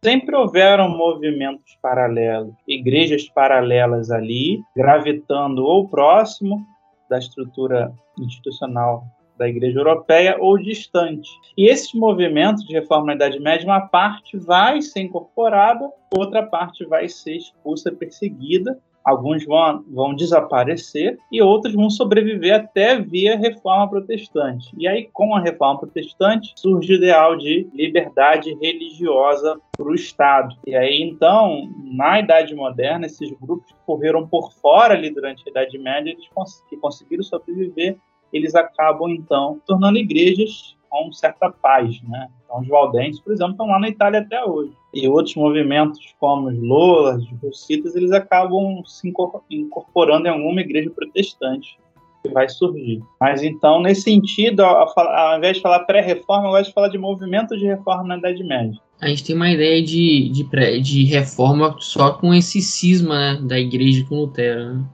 sempre 0.03 0.35
houveram 0.35 0.89
movimentos 0.89 1.77
paralelos, 1.81 2.55
igrejas 2.67 3.29
paralelas 3.29 4.11
ali, 4.11 4.61
gravitando 4.75 5.65
ou 5.65 5.89
próximo 5.89 6.67
da 7.09 7.19
estrutura 7.19 7.93
institucional 8.19 9.05
da 9.37 9.49
Igreja 9.49 9.79
Europeia 9.79 10.37
ou 10.39 10.59
distante. 10.59 11.31
E 11.57 11.69
esses 11.69 11.93
movimentos 11.95 12.65
de 12.65 12.75
reforma 12.75 13.07
na 13.07 13.15
Idade 13.15 13.41
Média, 13.41 13.67
uma 13.67 13.81
parte 13.81 14.37
vai 14.37 14.81
ser 14.81 15.01
incorporada, 15.01 15.91
outra 16.17 16.43
parte 16.43 16.85
vai 16.85 17.09
ser 17.09 17.37
expulsa, 17.37 17.91
perseguida, 17.93 18.79
alguns 19.05 19.45
vão, 19.45 19.85
vão 19.91 20.15
desaparecer 20.15 21.19
e 21.31 21.43
outros 21.43 21.75
vão 21.75 21.91
sobreviver 21.91 22.55
até 22.55 22.99
via 22.99 23.39
reforma 23.39 23.89
protestante. 23.89 24.71
E 24.77 24.87
aí, 24.87 25.09
com 25.13 25.35
a 25.35 25.41
reforma 25.41 25.81
protestante, 25.81 26.53
surge 26.57 26.93
o 26.93 26.97
ideal 26.97 27.37
de 27.37 27.69
liberdade 27.75 28.55
religiosa 28.61 29.59
para 29.77 29.87
o 29.87 29.95
Estado. 29.95 30.55
E 30.67 30.75
aí, 30.75 31.03
então, 31.03 31.69
na 31.85 32.21
Idade 32.21 32.55
Moderna, 32.55 33.07
esses 33.07 33.31
grupos 33.41 33.73
que 33.73 33.79
correram 33.85 34.27
por 34.27 34.53
fora 34.53 34.95
ali 34.95 35.11
durante 35.11 35.43
a 35.47 35.51
Idade 35.51 35.79
Média, 35.79 36.11
eles 36.11 36.29
cons 36.29 36.63
que 36.69 36.77
conseguiram 36.77 37.23
sobreviver, 37.23 37.97
eles 38.33 38.55
acabam, 38.55 39.11
então, 39.11 39.61
tornando 39.67 39.99
igrejas 39.99 40.77
com 40.89 41.11
certa 41.13 41.51
paz, 41.51 42.03
né? 42.03 42.29
Então, 42.45 42.61
os 42.61 42.69
valdenses, 42.69 43.21
por 43.21 43.33
exemplo, 43.33 43.53
estão 43.53 43.67
lá 43.67 43.79
na 43.79 43.89
Itália 43.89 44.21
até 44.21 44.45
hoje. 44.45 44.73
E 44.93 45.09
outros 45.09 45.35
movimentos, 45.35 45.99
como 46.21 46.49
os 46.49 46.63
Lolas, 46.63 47.23
os 47.25 47.41
Russitas, 47.43 47.97
eles 47.97 48.13
acabam 48.13 48.83
se 48.85 49.11
incorporando 49.51 50.27
em 50.27 50.31
alguma 50.31 50.61
igreja 50.61 50.91
protestante 50.91 51.79
que 52.23 52.33
vai 52.33 52.49
surgir. 52.49 53.01
Mas 53.21 53.43
então, 53.43 53.81
nesse 53.81 54.03
sentido, 54.03 54.61
ao, 54.61 55.39
invés 55.39 55.57
de 55.57 55.63
falar 55.63 55.81
pré-reforma, 55.81 56.47
eu 56.47 56.53
gosto 56.53 56.69
de 56.69 56.75
falar 56.75 56.89
de 56.89 56.99
movimento 56.99 57.57
de 57.57 57.65
reforma 57.65 58.05
na 58.05 58.19
Idade 58.19 58.45
Média. 58.45 58.79
A 59.01 59.09
gente 59.09 59.25
tem 59.25 59.35
uma 59.35 59.51
ideia 59.51 59.83
de, 59.83 60.29
de, 60.29 60.45
pré, 60.45 60.79
de 60.79 61.05
reforma 61.05 61.75
só 61.81 62.13
com 62.13 62.33
esse 62.33 62.61
cisma 62.61 63.35
né, 63.35 63.41
da 63.43 63.59
igreja 63.59 64.05
com 64.09 64.21
Lutero. 64.21 64.75
Né? 64.75 64.85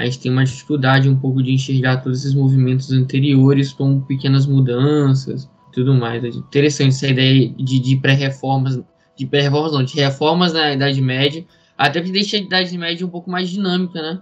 A 0.00 0.04
gente 0.06 0.18
tem 0.18 0.32
uma 0.32 0.44
dificuldade 0.44 1.08
um 1.08 1.16
pouco 1.16 1.42
de 1.42 1.52
enxergar 1.52 1.98
todos 1.98 2.20
esses 2.20 2.34
movimentos 2.34 2.90
anteriores 2.90 3.70
como 3.72 4.00
pequenas 4.00 4.46
mudanças 4.46 5.48
tudo 5.72 5.94
mais. 5.94 6.24
É 6.24 6.28
interessante 6.28 6.88
essa 6.88 7.08
ideia 7.08 7.48
de, 7.50 7.78
de 7.78 7.96
pré-reformas, 7.96 8.80
de 9.16 9.26
pré-reformas 9.26 9.72
não, 9.72 9.82
de 9.82 9.94
reformas 9.96 10.52
na 10.52 10.72
Idade 10.72 11.00
Média, 11.00 11.44
até 11.76 12.00
que 12.00 12.10
deixa 12.10 12.36
a 12.36 12.40
Idade 12.40 12.76
Média 12.76 13.06
um 13.06 13.10
pouco 13.10 13.30
mais 13.30 13.48
dinâmica, 13.48 14.00
né? 14.00 14.20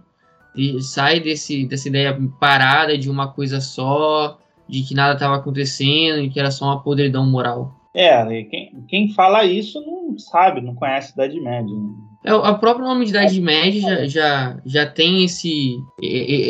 E 0.57 0.83
sai 0.83 1.21
desse, 1.21 1.67
dessa 1.67 1.89
ideia 1.89 2.19
parada 2.41 2.97
de 2.99 3.09
uma 3.09 3.29
coisa 3.29 3.61
só, 3.61 4.39
de 4.69 4.83
que 4.83 4.95
nada 4.95 5.15
estava 5.15 5.37
acontecendo 5.37 6.21
e 6.21 6.29
que 6.29 6.41
era 6.41 6.51
só 6.51 6.67
uma 6.67 6.83
podridão 6.83 7.25
moral. 7.25 7.78
É, 7.95 8.43
quem, 8.45 8.85
quem 8.87 9.13
fala 9.13 9.45
isso 9.45 9.81
não 9.85 10.19
sabe, 10.19 10.61
não 10.61 10.75
conhece 10.75 11.11
a 11.11 11.25
Idade 11.25 11.41
Média. 11.41 11.75
Né? 11.75 11.95
É, 12.25 12.35
o 12.35 12.59
próprio 12.59 12.85
nome 12.85 13.05
de 13.05 13.11
Idade 13.11 13.41
Média 13.41 13.81
já, 13.81 14.07
já, 14.07 14.61
já 14.65 14.87
tem 14.87 15.25
esse, 15.25 15.83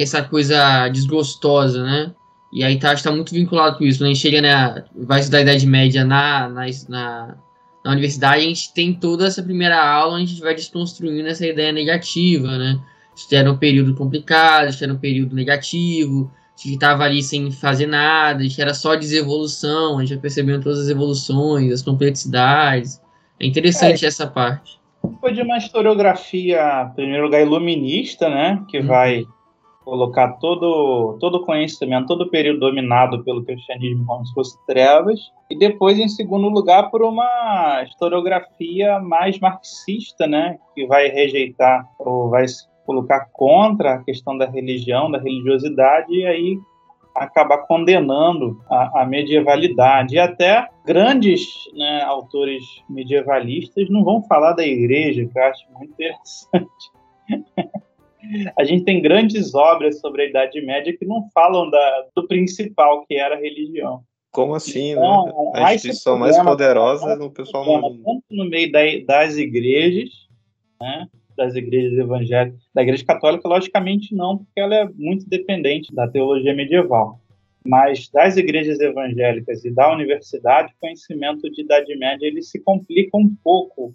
essa 0.00 0.22
coisa 0.22 0.88
desgostosa, 0.88 1.82
né? 1.82 2.14
E 2.52 2.64
aí 2.64 2.78
tá, 2.78 2.94
está 2.94 3.12
muito 3.12 3.32
vinculado 3.32 3.76
com 3.76 3.84
isso. 3.84 3.98
Quando 3.98 4.10
a 4.10 4.14
gente 4.14 4.22
chega, 4.22 4.40
né, 4.40 4.84
vai 4.94 5.20
estudar 5.20 5.38
a 5.38 5.42
Idade 5.42 5.66
Média 5.66 6.04
na, 6.04 6.48
na, 6.48 6.66
na, 6.88 7.36
na 7.84 7.90
universidade, 7.92 8.42
a 8.42 8.48
gente 8.48 8.72
tem 8.72 8.94
toda 8.94 9.26
essa 9.26 9.42
primeira 9.42 9.78
aula 9.82 10.14
onde 10.14 10.24
a 10.24 10.26
gente 10.26 10.40
vai 10.40 10.54
desconstruindo 10.54 11.28
essa 11.28 11.46
ideia 11.46 11.72
negativa, 11.72 12.56
né? 12.56 12.80
Isso 13.14 13.34
era 13.34 13.50
um 13.50 13.58
período 13.58 13.94
complicado, 13.94 14.70
isso 14.70 14.82
era 14.82 14.94
um 14.94 14.98
período 14.98 15.34
negativo, 15.34 16.32
que 16.60 16.74
estava 16.74 17.04
ali 17.04 17.22
sem 17.22 17.52
fazer 17.52 17.86
nada, 17.86 18.42
que 18.48 18.60
era 18.60 18.74
só 18.74 18.96
desevolução, 18.96 19.96
a 19.96 20.00
gente 20.00 20.14
vai 20.14 20.22
percebendo 20.22 20.64
todas 20.64 20.80
as 20.80 20.88
evoluções, 20.88 21.72
as 21.72 21.82
complexidades. 21.82 23.00
É 23.40 23.46
interessante 23.46 24.04
é, 24.04 24.08
essa 24.08 24.26
parte. 24.26 24.80
Foi 25.20 25.32
de 25.32 25.40
uma 25.40 25.56
historiografia, 25.56 26.88
em 26.90 26.94
primeiro 26.94 27.24
lugar, 27.24 27.40
iluminista, 27.40 28.28
né? 28.28 28.60
Que 28.68 28.80
hum. 28.80 28.86
vai 28.86 29.24
colocar 29.84 30.32
todo 30.32 31.16
todo 31.18 31.36
o 31.36 31.46
conhecimento, 31.46 32.08
todo 32.08 32.24
o 32.24 32.30
período 32.30 32.60
dominado 32.60 33.24
pelo 33.24 33.42
cristianismo 33.42 34.04
como 34.04 34.26
se 34.26 34.34
fosse 34.34 34.58
trevas, 34.66 35.18
e 35.48 35.56
depois, 35.56 35.98
em 35.98 36.08
segundo 36.08 36.48
lugar, 36.48 36.90
por 36.90 37.02
uma 37.02 37.82
historiografia 37.84 38.98
mais 38.98 39.38
marxista, 39.38 40.26
né? 40.26 40.58
Que 40.74 40.86
vai 40.86 41.08
rejeitar 41.08 41.88
ou 42.00 42.28
vai 42.28 42.44
colocar 42.88 43.28
contra 43.34 43.96
a 43.96 44.02
questão 44.02 44.38
da 44.38 44.46
religião, 44.46 45.10
da 45.10 45.18
religiosidade, 45.18 46.10
e 46.10 46.24
aí 46.24 46.58
acabar 47.14 47.58
condenando 47.66 48.58
a, 48.70 49.02
a 49.02 49.06
medievalidade. 49.06 50.14
E 50.14 50.18
até 50.18 50.66
grandes 50.86 51.46
né, 51.74 52.02
autores 52.04 52.62
medievalistas 52.88 53.90
não 53.90 54.02
vão 54.02 54.22
falar 54.22 54.54
da 54.54 54.66
igreja, 54.66 55.28
que 55.30 55.38
eu 55.38 55.42
acho 55.42 55.66
muito 55.76 55.92
interessante. 55.92 56.90
a 58.56 58.64
gente 58.64 58.84
tem 58.84 59.02
grandes 59.02 59.54
obras 59.54 60.00
sobre 60.00 60.22
a 60.22 60.26
Idade 60.26 60.58
Média 60.62 60.96
que 60.96 61.04
não 61.04 61.28
falam 61.34 61.68
da, 61.68 62.06
do 62.16 62.26
principal, 62.26 63.04
que 63.04 63.16
era 63.16 63.34
a 63.34 63.38
religião. 63.38 64.00
Como 64.30 64.54
assim, 64.54 64.92
então, 64.92 65.52
né? 65.52 65.62
A 65.62 65.74
instituição 65.74 66.18
mais 66.18 66.38
poderosa 66.42 67.16
no 67.16 67.30
pessoal 67.30 67.66
não... 67.66 67.82
Tanto 67.82 68.24
no 68.30 68.48
meio 68.48 68.72
da, 68.72 68.80
das 69.06 69.36
igrejas, 69.36 70.08
né? 70.80 71.06
Das 71.38 71.54
igrejas 71.54 71.96
evangélicas. 71.96 72.60
Da 72.74 72.82
igreja 72.82 73.04
católica, 73.06 73.48
logicamente, 73.48 74.14
não, 74.14 74.38
porque 74.38 74.60
ela 74.60 74.74
é 74.74 74.88
muito 74.94 75.26
dependente 75.26 75.94
da 75.94 76.08
teologia 76.08 76.52
medieval. 76.52 77.20
Mas 77.64 78.08
das 78.10 78.36
igrejas 78.36 78.80
evangélicas 78.80 79.64
e 79.64 79.70
da 79.70 79.92
universidade, 79.92 80.72
o 80.72 80.80
conhecimento 80.80 81.48
de 81.50 81.62
Idade 81.62 81.96
Média 81.96 82.26
ele 82.26 82.42
se 82.42 82.60
complica 82.62 83.16
um 83.16 83.34
pouco. 83.42 83.94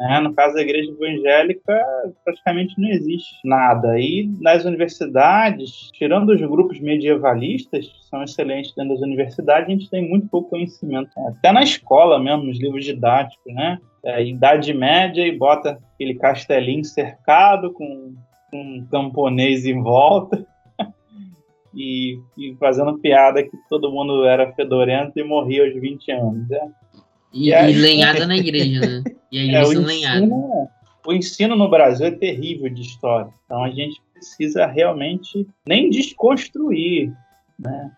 Né? 0.00 0.18
No 0.20 0.34
caso 0.34 0.54
da 0.54 0.62
igreja 0.62 0.90
evangélica, 0.90 1.78
praticamente 2.24 2.74
não 2.80 2.88
existe 2.88 3.36
nada. 3.44 4.00
E 4.00 4.28
nas 4.40 4.64
universidades, 4.64 5.90
tirando 5.92 6.30
os 6.30 6.40
grupos 6.40 6.80
medievalistas, 6.80 7.86
que 7.86 8.04
são 8.08 8.22
excelentes 8.22 8.74
dentro 8.74 8.94
das 8.94 9.02
universidades, 9.02 9.68
a 9.68 9.70
gente 9.70 9.90
tem 9.90 10.08
muito 10.08 10.26
pouco 10.28 10.50
conhecimento. 10.50 11.10
Até 11.28 11.52
na 11.52 11.62
escola 11.62 12.18
mesmo, 12.18 12.44
nos 12.44 12.58
livros 12.58 12.84
didáticos, 12.84 13.54
né? 13.54 13.78
é, 14.02 14.24
Idade 14.24 14.72
Média 14.72 15.26
e 15.26 15.36
bota 15.36 15.78
aquele 15.94 16.14
castelinho 16.14 16.84
cercado 16.84 17.72
com, 17.72 18.14
um 18.52 18.86
camponês 18.90 19.64
em 19.64 19.80
volta 19.80 20.44
e, 21.74 22.18
e, 22.36 22.56
fazendo 22.58 22.98
piada 22.98 23.42
que 23.42 23.56
todo 23.68 23.92
mundo 23.92 24.24
era 24.24 24.52
fedorento 24.54 25.12
e 25.18 25.22
morria 25.22 25.64
aos 25.64 25.74
20 25.74 26.10
anos. 26.10 26.48
Né? 26.48 26.72
E, 27.32 27.48
e, 27.48 27.54
aí, 27.54 27.72
e 27.72 27.76
lenhada 27.76 28.26
na 28.26 28.36
igreja, 28.36 28.80
né? 28.80 29.04
E 29.30 29.38
a 29.38 29.44
igreja 29.44 29.74
é, 29.74 29.78
o. 29.78 29.90
Ensino, 29.90 30.68
o 31.06 31.12
ensino 31.12 31.56
no 31.56 31.68
Brasil 31.68 32.06
é 32.06 32.10
terrível 32.10 32.68
de 32.68 32.82
história. 32.82 33.32
Então 33.44 33.64
a 33.64 33.70
gente 33.70 34.00
precisa 34.12 34.66
realmente 34.66 35.46
nem 35.66 35.88
desconstruir, 35.88 37.12
né? 37.58 37.90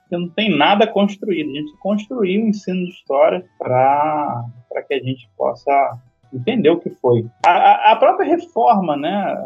Porque 0.00 0.16
não 0.16 0.28
tem 0.28 0.56
nada 0.56 0.86
construído. 0.86 1.50
A 1.50 1.54
gente 1.54 1.76
construiu 1.78 2.44
o 2.44 2.48
ensino 2.48 2.84
de 2.84 2.92
história 2.92 3.44
para 3.58 4.44
que 4.86 4.94
a 4.94 4.98
gente 4.98 5.28
possa 5.36 5.98
entender 6.32 6.70
o 6.70 6.80
que 6.80 6.90
foi. 6.90 7.26
A, 7.46 7.92
a, 7.92 7.96
própria 7.96 8.26
reforma, 8.26 8.96
né? 8.96 9.36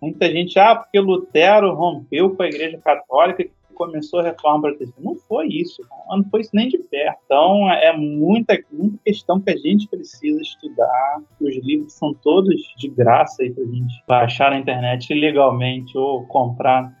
Muita 0.00 0.30
gente, 0.30 0.58
ah, 0.58 0.76
porque 0.76 0.98
Lutero 1.00 1.74
rompeu 1.74 2.34
com 2.34 2.42
a 2.42 2.48
Igreja 2.48 2.78
Católica 2.78 3.42
e 3.42 3.50
começou 3.78 4.20
a 4.20 4.24
reforma 4.24 4.62
protestante. 4.62 5.02
Não 5.02 5.14
foi 5.14 5.46
isso, 5.46 5.80
não 6.10 6.24
foi 6.30 6.40
isso 6.40 6.50
nem 6.52 6.68
de 6.68 6.78
perto. 6.78 7.18
Então 7.24 7.70
é 7.70 7.96
muita, 7.96 8.58
muita 8.70 8.98
questão 9.04 9.40
que 9.40 9.50
a 9.50 9.56
gente 9.56 9.88
precisa 9.88 10.40
estudar. 10.40 11.22
Os 11.40 11.56
livros 11.64 11.92
são 11.94 12.12
todos 12.12 12.54
de 12.76 12.88
graça 12.88 13.42
aí 13.42 13.50
para 13.50 13.62
a 13.62 13.66
gente 13.66 14.04
baixar 14.06 14.50
na 14.50 14.58
internet 14.58 15.14
legalmente 15.14 15.96
ou 15.96 16.26
comprar 16.26 16.92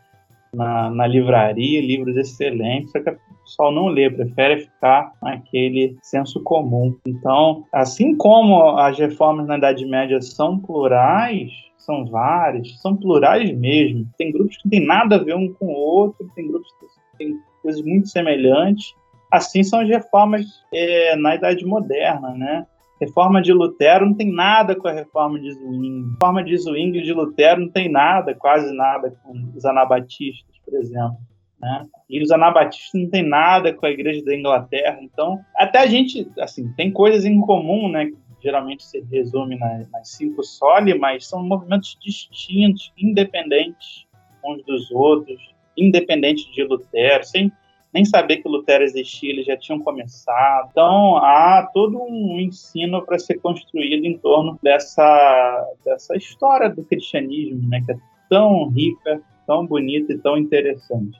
na, 0.54 0.90
na 0.90 1.06
livraria, 1.06 1.80
livros 1.80 2.16
excelentes, 2.16 2.90
só 2.92 3.00
que 3.00 3.10
o 3.10 3.18
pessoal 3.44 3.72
não 3.72 3.88
lê, 3.88 4.10
prefere 4.10 4.60
ficar 4.60 5.12
naquele 5.22 5.96
senso 6.02 6.42
comum. 6.42 6.96
Então, 7.06 7.64
assim 7.72 8.16
como 8.16 8.76
as 8.78 8.98
reformas 8.98 9.46
na 9.46 9.58
Idade 9.58 9.84
Média 9.84 10.20
são 10.20 10.58
plurais, 10.58 11.50
são 11.88 12.04
várias, 12.04 12.78
são 12.82 12.94
plurais 12.94 13.50
mesmo. 13.56 14.06
Tem 14.18 14.30
grupos 14.30 14.58
que 14.58 14.66
não 14.66 14.70
tem 14.70 14.86
nada 14.86 15.16
a 15.16 15.24
ver 15.24 15.34
um 15.34 15.50
com 15.54 15.68
o 15.68 15.72
outro, 15.72 16.30
tem 16.36 16.46
grupos 16.46 16.70
que 16.78 17.16
têm 17.16 17.40
coisas 17.62 17.82
muito 17.82 18.08
semelhantes. 18.08 18.94
Assim 19.32 19.62
são 19.62 19.80
as 19.80 19.88
reformas 19.88 20.44
é, 20.72 21.16
na 21.16 21.34
Idade 21.34 21.64
Moderna, 21.64 22.34
né? 22.34 22.66
Reforma 23.00 23.40
de 23.40 23.52
Lutero 23.52 24.04
não 24.04 24.14
tem 24.14 24.30
nada 24.30 24.74
com 24.74 24.86
a 24.86 24.92
reforma 24.92 25.40
de 25.40 25.52
Zwingli. 25.52 26.10
Reforma 26.12 26.44
de 26.44 26.58
Zwingli 26.58 27.02
de 27.02 27.12
Lutero 27.12 27.62
não 27.62 27.70
tem 27.70 27.90
nada, 27.90 28.34
quase 28.34 28.74
nada, 28.74 29.16
com 29.22 29.32
os 29.56 29.64
anabatistas, 29.64 30.58
por 30.64 30.74
exemplo. 30.74 31.16
Né? 31.60 31.86
E 32.10 32.22
os 32.22 32.30
anabatistas 32.30 33.00
não 33.00 33.08
tem 33.08 33.22
nada 33.22 33.72
com 33.72 33.86
a 33.86 33.90
igreja 33.90 34.24
da 34.24 34.34
Inglaterra. 34.34 34.98
Então, 35.00 35.38
até 35.56 35.78
a 35.78 35.86
gente, 35.86 36.28
assim, 36.40 36.72
tem 36.76 36.90
coisas 36.90 37.24
em 37.24 37.40
comum, 37.40 37.88
né? 37.88 38.10
Geralmente 38.42 38.84
se 38.84 39.00
resume 39.10 39.56
nas, 39.58 39.90
nas 39.90 40.08
cinco 40.10 40.42
soli, 40.42 40.94
mas 40.98 41.26
são 41.26 41.42
movimentos 41.42 41.96
distintos, 42.00 42.92
independentes 42.96 44.06
uns 44.44 44.64
dos 44.64 44.90
outros, 44.90 45.40
independentes 45.76 46.44
de 46.52 46.64
Lutero, 46.64 47.24
sem 47.24 47.52
nem 47.92 48.04
saber 48.04 48.38
que 48.38 48.48
Lutero 48.48 48.84
existia, 48.84 49.30
eles 49.30 49.46
já 49.46 49.56
tinham 49.56 49.80
começado. 49.80 50.68
Então, 50.70 51.16
há 51.16 51.68
todo 51.72 51.98
um 52.00 52.38
ensino 52.38 53.04
para 53.04 53.18
ser 53.18 53.38
construído 53.38 54.04
em 54.04 54.18
torno 54.18 54.58
dessa, 54.62 55.66
dessa 55.84 56.16
história 56.16 56.68
do 56.68 56.84
cristianismo, 56.84 57.66
né, 57.68 57.82
que 57.84 57.92
é 57.92 57.96
tão 58.28 58.68
rica, 58.68 59.22
tão 59.46 59.66
bonita 59.66 60.12
e 60.12 60.18
tão 60.18 60.36
interessante. 60.36 61.18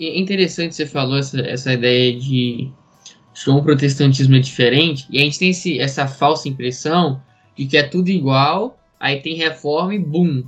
É 0.00 0.18
interessante 0.18 0.74
você 0.74 0.86
falou 0.86 1.18
essa, 1.18 1.40
essa 1.42 1.72
ideia 1.72 2.18
de 2.18 2.72
que 3.32 3.50
o 3.50 3.62
protestantismo 3.62 4.36
é 4.36 4.38
diferente, 4.38 5.06
e 5.10 5.18
a 5.18 5.22
gente 5.22 5.38
tem 5.38 5.50
esse, 5.50 5.78
essa 5.80 6.06
falsa 6.06 6.48
impressão 6.48 7.22
de 7.56 7.66
que 7.66 7.76
é 7.76 7.82
tudo 7.82 8.08
igual, 8.08 8.78
aí 9.00 9.20
tem 9.20 9.34
reforma 9.34 9.94
e 9.94 9.98
bum, 9.98 10.44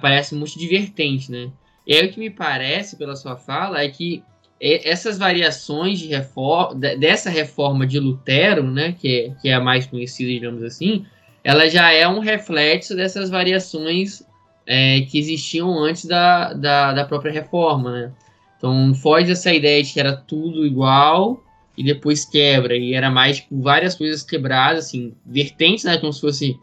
parece 0.00 0.34
muito 0.34 0.58
divertente, 0.58 1.30
né? 1.30 1.50
E 1.86 1.94
aí 1.94 2.06
o 2.06 2.12
que 2.12 2.18
me 2.18 2.30
parece, 2.30 2.96
pela 2.96 3.14
sua 3.14 3.36
fala, 3.36 3.82
é 3.82 3.88
que 3.88 4.22
essas 4.60 5.18
variações 5.18 5.98
de 5.98 6.08
reforma, 6.08 6.74
dessa 6.74 7.28
reforma 7.28 7.86
de 7.86 8.00
Lutero, 8.00 8.64
né, 8.64 8.96
que 8.98 9.08
é, 9.08 9.40
que 9.40 9.48
é 9.50 9.54
a 9.54 9.60
mais 9.60 9.86
conhecida, 9.86 10.30
digamos 10.30 10.62
assim, 10.62 11.04
ela 11.44 11.68
já 11.68 11.92
é 11.92 12.08
um 12.08 12.18
reflexo 12.18 12.96
dessas 12.96 13.28
variações 13.30 14.22
é, 14.66 15.02
que 15.02 15.18
existiam 15.18 15.78
antes 15.78 16.06
da, 16.06 16.54
da, 16.54 16.92
da, 16.92 17.04
própria 17.04 17.30
reforma, 17.30 17.92
né? 17.92 18.12
Então 18.56 18.92
foge 18.94 19.28
dessa 19.28 19.52
ideia 19.52 19.80
de 19.82 19.92
que 19.92 20.00
era 20.00 20.16
tudo 20.16 20.66
igual 20.66 21.40
e 21.76 21.84
depois 21.84 22.24
quebra, 22.24 22.76
e 22.76 22.94
era 22.94 23.10
mais 23.10 23.36
tipo, 23.36 23.60
várias 23.60 23.94
coisas 23.94 24.22
quebradas, 24.22 24.86
assim, 24.86 25.14
vertentes, 25.24 25.84
né, 25.84 25.98
como 25.98 26.12
se 26.12 26.20
fosse 26.20 26.58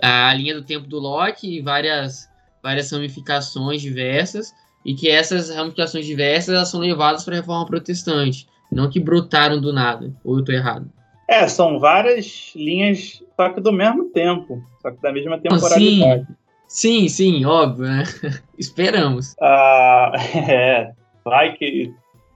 a 0.00 0.32
linha 0.34 0.54
do 0.54 0.62
tempo 0.62 0.86
do 0.86 0.98
Locke 0.98 1.58
e 1.58 1.60
várias, 1.60 2.28
várias 2.62 2.90
ramificações 2.90 3.82
diversas, 3.82 4.54
e 4.84 4.94
que 4.94 5.08
essas 5.08 5.50
ramificações 5.50 6.06
diversas 6.06 6.54
elas 6.54 6.68
são 6.68 6.80
levadas 6.80 7.24
para 7.24 7.34
a 7.34 7.40
reforma 7.40 7.66
protestante, 7.66 8.46
não 8.70 8.88
que 8.88 9.00
brotaram 9.00 9.60
do 9.60 9.72
nada, 9.72 10.12
ou 10.24 10.36
eu 10.36 10.40
estou 10.40 10.54
errado? 10.54 10.90
É, 11.28 11.46
são 11.48 11.78
várias 11.78 12.52
linhas, 12.54 13.22
só 13.36 13.48
que 13.50 13.60
do 13.60 13.72
mesmo 13.72 14.10
tempo, 14.10 14.62
só 14.80 14.90
que 14.90 15.00
da 15.00 15.12
mesma 15.12 15.38
temporalidade. 15.38 16.26
Sim, 16.66 17.08
sim, 17.08 17.08
sim 17.08 17.44
óbvio, 17.44 17.86
né? 17.86 18.04
Esperamos. 18.58 19.34
Ah, 19.40 20.12
é, 20.48 20.92
vai 21.24 21.52
que 21.54 21.92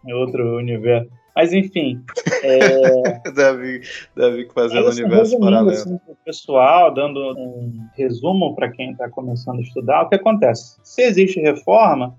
é 0.07 0.15
outro 0.15 0.57
universo. 0.57 1.16
Mas 1.37 1.53
enfim. 1.53 2.03
É... 2.43 3.21
Davi, 3.31 3.83
Davi 4.17 4.49
fazendo 4.55 4.89
universo 4.89 5.39
paralelo. 5.39 5.71
Assim, 5.71 6.01
pessoal, 6.25 6.95
dando 6.95 7.21
um 7.37 7.87
resumo 7.95 8.55
para 8.55 8.71
quem 8.71 8.93
está 8.93 9.11
começando 9.11 9.59
a 9.59 9.63
estudar, 9.63 10.03
o 10.03 10.09
que 10.09 10.15
acontece? 10.15 10.79
Se 10.83 11.03
existe 11.03 11.39
reforma, 11.39 12.17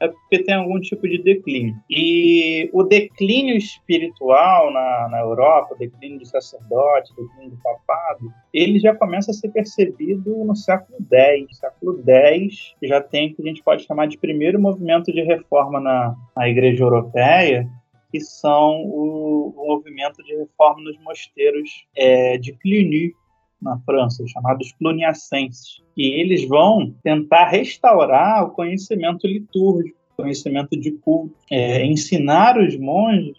é 0.00 0.08
porque 0.08 0.40
tem 0.40 0.54
algum 0.54 0.78
tipo 0.80 1.08
de 1.08 1.22
declínio. 1.22 1.74
E 1.90 2.68
o 2.72 2.82
declínio 2.82 3.56
espiritual 3.56 4.72
na, 4.72 5.08
na 5.10 5.20
Europa, 5.20 5.74
o 5.74 5.78
declínio 5.78 6.18
do 6.18 6.26
sacerdote, 6.26 7.12
o 7.12 7.22
declínio 7.22 7.50
do 7.50 7.62
papado, 7.62 8.30
ele 8.52 8.78
já 8.78 8.94
começa 8.94 9.30
a 9.30 9.34
ser 9.34 9.48
percebido 9.48 10.44
no 10.44 10.54
século 10.54 10.98
X. 11.10 11.46
No 11.48 11.54
século 11.54 12.02
X 12.06 12.74
já 12.82 13.00
tem 13.00 13.32
o 13.32 13.34
que 13.34 13.42
a 13.42 13.46
gente 13.46 13.62
pode 13.62 13.84
chamar 13.84 14.06
de 14.06 14.18
primeiro 14.18 14.60
movimento 14.60 15.12
de 15.12 15.22
reforma 15.22 15.80
na, 15.80 16.14
na 16.36 16.48
Igreja 16.48 16.84
Europeia, 16.84 17.68
que 18.10 18.20
são 18.20 18.82
o, 18.84 19.54
o 19.56 19.66
movimento 19.66 20.22
de 20.22 20.34
reforma 20.34 20.82
nos 20.82 20.98
mosteiros 21.02 21.68
é, 21.96 22.38
de 22.38 22.52
Cluny, 22.54 23.12
na 23.60 23.78
França, 23.80 24.26
chamados 24.28 24.72
cluniacenses. 24.72 25.82
E 25.96 26.20
eles 26.20 26.46
vão 26.46 26.94
tentar 27.02 27.48
restaurar 27.48 28.44
o 28.44 28.50
conhecimento 28.50 29.26
litúrgico, 29.26 29.98
conhecimento 30.16 30.78
de 30.78 30.92
culto, 30.92 31.34
é, 31.50 31.84
ensinar 31.84 32.58
os 32.58 32.76
monges 32.76 33.36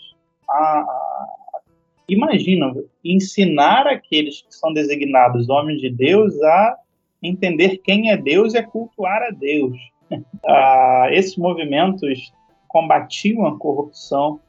a, 0.49 0.79
a 0.79 1.29
imagina, 2.07 2.73
ensinar 3.03 3.87
aqueles 3.87 4.41
que 4.41 4.55
são 4.55 4.73
designados 4.73 5.49
homens 5.49 5.79
de 5.79 5.89
Deus 5.89 6.33
a 6.41 6.77
entender 7.21 7.77
quem 7.77 8.11
é 8.11 8.17
Deus 8.17 8.53
e 8.53 8.57
a 8.57 8.67
cultuar 8.67 9.21
a 9.23 9.29
Deus. 9.29 9.77
ah, 10.45 11.07
esses 11.11 11.37
movimentos 11.37 12.33
combatiam 12.67 13.45
a 13.45 13.57
corrupção, 13.57 14.39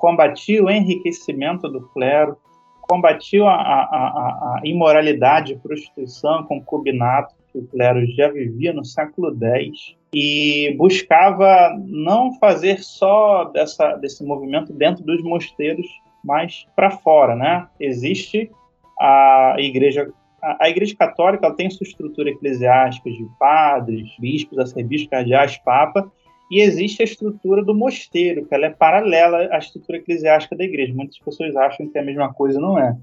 combatiam 0.00 0.64
o 0.64 0.70
enriquecimento 0.70 1.68
do 1.68 1.82
clero, 1.88 2.36
combatiu 2.80 3.46
a, 3.46 3.54
a, 3.54 4.56
a, 4.56 4.60
imoralidade, 4.64 5.60
prostituição, 5.62 6.42
concubinato, 6.44 7.34
que 7.52 7.58
o 7.58 7.66
clero 7.66 8.04
já 8.06 8.28
vivia 8.28 8.72
no 8.72 8.84
século 8.84 9.36
X, 9.38 9.94
e 10.12 10.74
buscava 10.76 11.76
não 11.86 12.32
fazer 12.38 12.82
só 12.82 13.44
dessa, 13.44 13.94
desse 13.96 14.24
movimento 14.24 14.72
dentro 14.72 15.04
dos 15.04 15.22
mosteiros, 15.22 15.86
mas 16.24 16.66
para 16.74 16.90
fora, 16.90 17.36
né? 17.36 17.68
Existe 17.78 18.50
a 18.98 19.56
igreja 19.58 20.10
a, 20.42 20.70
igreja 20.70 20.96
católica 20.96 21.54
tem 21.54 21.68
sua 21.68 21.86
estrutura 21.86 22.30
eclesiástica 22.30 23.10
de 23.10 23.26
padres, 23.38 24.08
bispos, 24.18 24.58
arcebispos, 24.58 25.10
cardeais, 25.10 25.58
papa, 25.58 26.10
e 26.50 26.60
existe 26.60 27.00
a 27.00 27.04
estrutura 27.04 27.62
do 27.62 27.74
mosteiro, 27.74 28.44
que 28.44 28.54
ela 28.54 28.66
é 28.66 28.70
paralela 28.70 29.48
à 29.52 29.58
estrutura 29.58 29.98
eclesiástica 29.98 30.56
da 30.56 30.64
igreja. 30.64 30.92
Muitas 30.92 31.18
pessoas 31.18 31.54
acham 31.54 31.86
que 31.86 31.96
é 31.96 32.00
a 32.00 32.04
mesma 32.04 32.34
coisa, 32.34 32.58
não 32.58 32.76
é. 32.76 32.96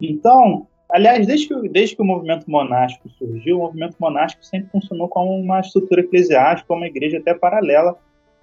Então, 0.00 0.66
aliás, 0.88 1.26
desde 1.26 1.48
que, 1.48 1.68
desde 1.68 1.96
que 1.96 2.02
o 2.02 2.04
movimento 2.04 2.50
monástico 2.50 3.10
surgiu, 3.10 3.58
o 3.58 3.62
movimento 3.64 3.96
monástico 4.00 4.44
sempre 4.44 4.70
funcionou 4.70 5.08
como 5.08 5.36
uma 5.36 5.60
estrutura 5.60 6.00
eclesiástica, 6.00 6.72
uma 6.72 6.86
igreja 6.86 7.18
até 7.18 7.34
paralela 7.34 7.94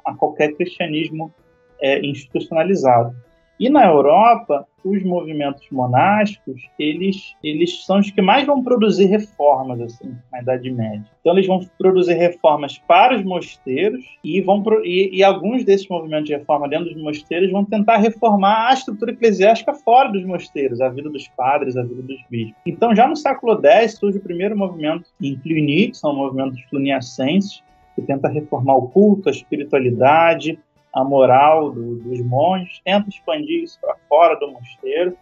a 0.06 0.14
qualquer 0.14 0.54
cristianismo 0.54 1.34
é, 1.82 2.00
institucionalizado. 2.06 3.16
E 3.62 3.70
na 3.70 3.86
Europa, 3.86 4.68
os 4.84 5.04
movimentos 5.04 5.68
monásticos, 5.72 6.64
eles, 6.80 7.36
eles 7.44 7.86
são 7.86 8.00
os 8.00 8.10
que 8.10 8.20
mais 8.20 8.44
vão 8.48 8.64
produzir 8.64 9.06
reformas 9.06 9.80
assim, 9.80 10.16
na 10.32 10.42
Idade 10.42 10.72
Média. 10.72 11.06
Então 11.20 11.34
eles 11.34 11.46
vão 11.46 11.60
produzir 11.78 12.16
reformas 12.16 12.80
para 12.80 13.16
os 13.16 13.24
mosteiros 13.24 14.04
e 14.24 14.42
vão 14.42 14.64
e, 14.84 15.16
e 15.16 15.24
alguns 15.24 15.64
desses 15.64 15.88
movimentos 15.88 16.26
de 16.26 16.36
reforma 16.36 16.68
dentro 16.68 16.92
dos 16.92 17.04
mosteiros 17.04 17.52
vão 17.52 17.64
tentar 17.64 17.98
reformar 17.98 18.70
a 18.70 18.74
estrutura 18.74 19.12
eclesiástica 19.12 19.76
fora 19.76 20.10
dos 20.10 20.26
mosteiros, 20.26 20.82
a 20.82 20.90
vida 20.90 21.12
dos 21.12 21.28
padres, 21.28 21.78
a 21.78 21.84
vida 21.84 22.02
dos 22.02 22.20
bispos. 22.32 22.60
Então 22.66 22.96
já 22.96 23.08
no 23.08 23.16
século 23.16 23.64
X 23.64 23.94
surge 23.94 24.18
o 24.18 24.24
primeiro 24.24 24.58
movimento 24.58 25.06
em 25.22 25.38
Cluny, 25.38 25.90
que 25.90 25.98
são 25.98 26.16
movimentos 26.16 26.60
cluniacenses, 26.66 27.62
que 27.94 28.02
tenta 28.02 28.28
reformar 28.28 28.78
o 28.78 28.88
culto, 28.88 29.30
a 29.30 29.32
espiritualidade, 29.32 30.58
a 30.94 31.04
moral 31.04 31.72
do, 31.72 31.96
dos 31.96 32.22
monges, 32.22 32.82
tenta 32.84 33.10
expandir 33.10 33.64
isso 33.64 33.80
para 33.80 33.96
fora 34.10 34.36
do 34.40 34.52
mosteiro, 34.52 35.16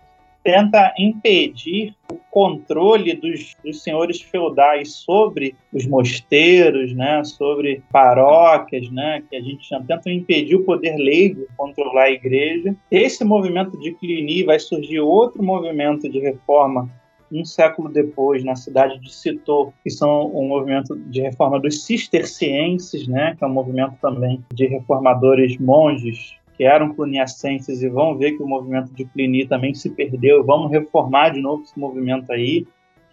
tenta 0.44 0.94
impedir 0.98 1.94
o 2.12 2.16
controle 2.32 3.14
dos, 3.14 3.56
dos, 3.64 3.84
senhores 3.84 4.22
feudais 4.22 4.94
sobre 4.94 5.56
os 5.74 5.86
mosteiros, 5.86 6.94
né, 6.94 7.24
sobre 7.24 7.84
paróquias, 7.92 8.90
né, 8.90 9.22
que 9.30 9.36
a 9.36 9.42
gente 9.42 9.68
chama, 9.68 9.86
tenta 9.86 10.10
impedir 10.10 10.56
o 10.56 10.64
poder 10.64 10.96
leigo 10.96 11.46
controlar 11.58 12.04
a 12.04 12.12
igreja. 12.12 12.76
Esse 12.90 13.24
movimento 13.24 13.78
de 13.80 13.92
Cluny 13.92 14.44
vai 14.44 14.60
surgir 14.60 15.00
outro 15.00 15.44
movimento 15.44 16.10
de 16.10 16.20
reforma 16.20 16.90
um 17.32 17.46
século 17.46 17.90
depois, 17.90 18.44
na 18.44 18.56
cidade 18.56 19.00
de 19.00 19.14
Citeaux, 19.14 19.74
que 19.84 19.90
são 19.90 20.28
um 20.36 20.48
movimento 20.48 20.96
de 20.96 21.22
reforma 21.22 21.60
dos 21.60 21.84
cistercienses, 21.84 23.08
né, 23.08 23.36
que 23.38 23.44
é 23.44 23.48
um 23.48 23.54
movimento 23.54 23.96
também 24.02 24.44
de 24.54 24.66
reformadores 24.68 25.58
monges 25.58 26.36
que 26.58 26.66
eram 26.66 26.94
cluniacenses 26.94 27.82
e 27.82 27.88
vão 27.88 28.18
ver 28.18 28.34
que 28.34 28.44
o 28.44 28.48
movimento 28.48 28.94
de 28.94 29.06
Cluny 29.06 29.48
também 29.48 29.74
se 29.74 29.90
perdeu, 29.90 30.44
vamos 30.44 30.70
reformar 30.70 31.30
de 31.30 31.40
novo 31.40 31.64
esse 31.64 31.80
movimento 31.80 32.30
aí. 32.34 32.68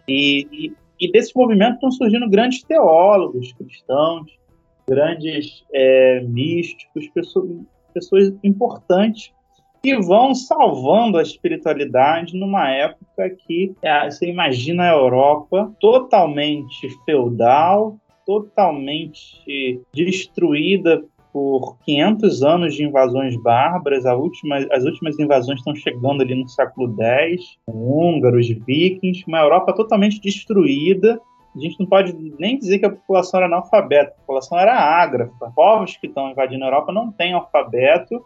E, 0.05 0.47
e, 0.51 0.73
e 0.99 1.11
desse 1.11 1.31
movimento 1.33 1.75
estão 1.75 1.89
surgindo 1.89 2.29
grandes 2.29 2.61
teólogos 2.63 3.53
cristãos, 3.53 4.37
grandes 4.85 5.63
é, 5.71 6.19
místicos, 6.21 7.07
pessoas, 7.07 7.49
pessoas 7.93 8.33
importantes 8.43 9.31
que 9.87 9.95
vão 10.01 10.35
salvando 10.35 11.17
a 11.17 11.21
espiritualidade 11.21 12.37
numa 12.37 12.69
época 12.69 13.29
que 13.47 13.73
é, 13.81 14.11
você 14.11 14.29
imagina 14.29 14.83
a 14.83 14.93
Europa 14.93 15.71
totalmente 15.79 16.89
feudal, 17.05 17.97
totalmente 18.25 19.41
destruída 19.93 21.01
por 21.31 21.77
500 21.85 22.43
anos 22.43 22.75
de 22.75 22.83
invasões 22.83 23.41
bárbaras. 23.41 24.03
Última, 24.03 24.57
as 24.73 24.83
últimas 24.83 25.17
invasões 25.17 25.59
estão 25.59 25.73
chegando 25.73 26.21
ali 26.21 26.35
no 26.35 26.49
século 26.49 26.93
X, 27.01 27.57
húngaros, 27.65 28.49
vikings, 28.49 29.23
uma 29.25 29.39
Europa 29.39 29.71
totalmente 29.71 30.19
destruída. 30.19 31.17
A 31.55 31.59
gente 31.59 31.79
não 31.79 31.87
pode 31.87 32.13
nem 32.37 32.59
dizer 32.59 32.79
que 32.79 32.85
a 32.85 32.91
população 32.91 33.39
era 33.39 33.47
analfabeta, 33.47 34.11
a 34.11 34.19
população 34.19 34.59
era 34.59 34.75
ágrafa. 34.75 35.49
Povos 35.55 35.95
que 35.95 36.07
estão 36.07 36.29
invadindo 36.29 36.65
a 36.65 36.67
Europa 36.67 36.91
não 36.91 37.09
têm 37.09 37.31
alfabeto, 37.31 38.21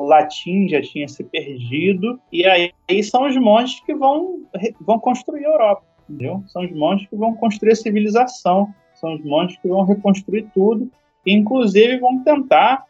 o 0.00 0.04
latim 0.04 0.68
já 0.68 0.80
tinha 0.80 1.08
se 1.08 1.24
perdido, 1.24 2.20
e 2.32 2.44
aí, 2.46 2.72
aí 2.88 3.02
são 3.02 3.26
os 3.26 3.36
monges 3.36 3.80
que 3.80 3.94
vão, 3.94 4.40
vão 4.80 4.98
construir 4.98 5.44
a 5.46 5.50
Europa. 5.50 5.82
Entendeu? 6.08 6.42
São 6.46 6.64
os 6.64 6.72
monges 6.72 7.08
que 7.08 7.16
vão 7.16 7.34
construir 7.34 7.72
a 7.72 7.76
civilização, 7.76 8.72
são 8.94 9.14
os 9.14 9.24
monges 9.24 9.58
que 9.58 9.68
vão 9.68 9.84
reconstruir 9.84 10.46
tudo, 10.54 10.90
e 11.24 11.32
inclusive 11.32 11.98
vão 11.98 12.22
tentar 12.22 12.84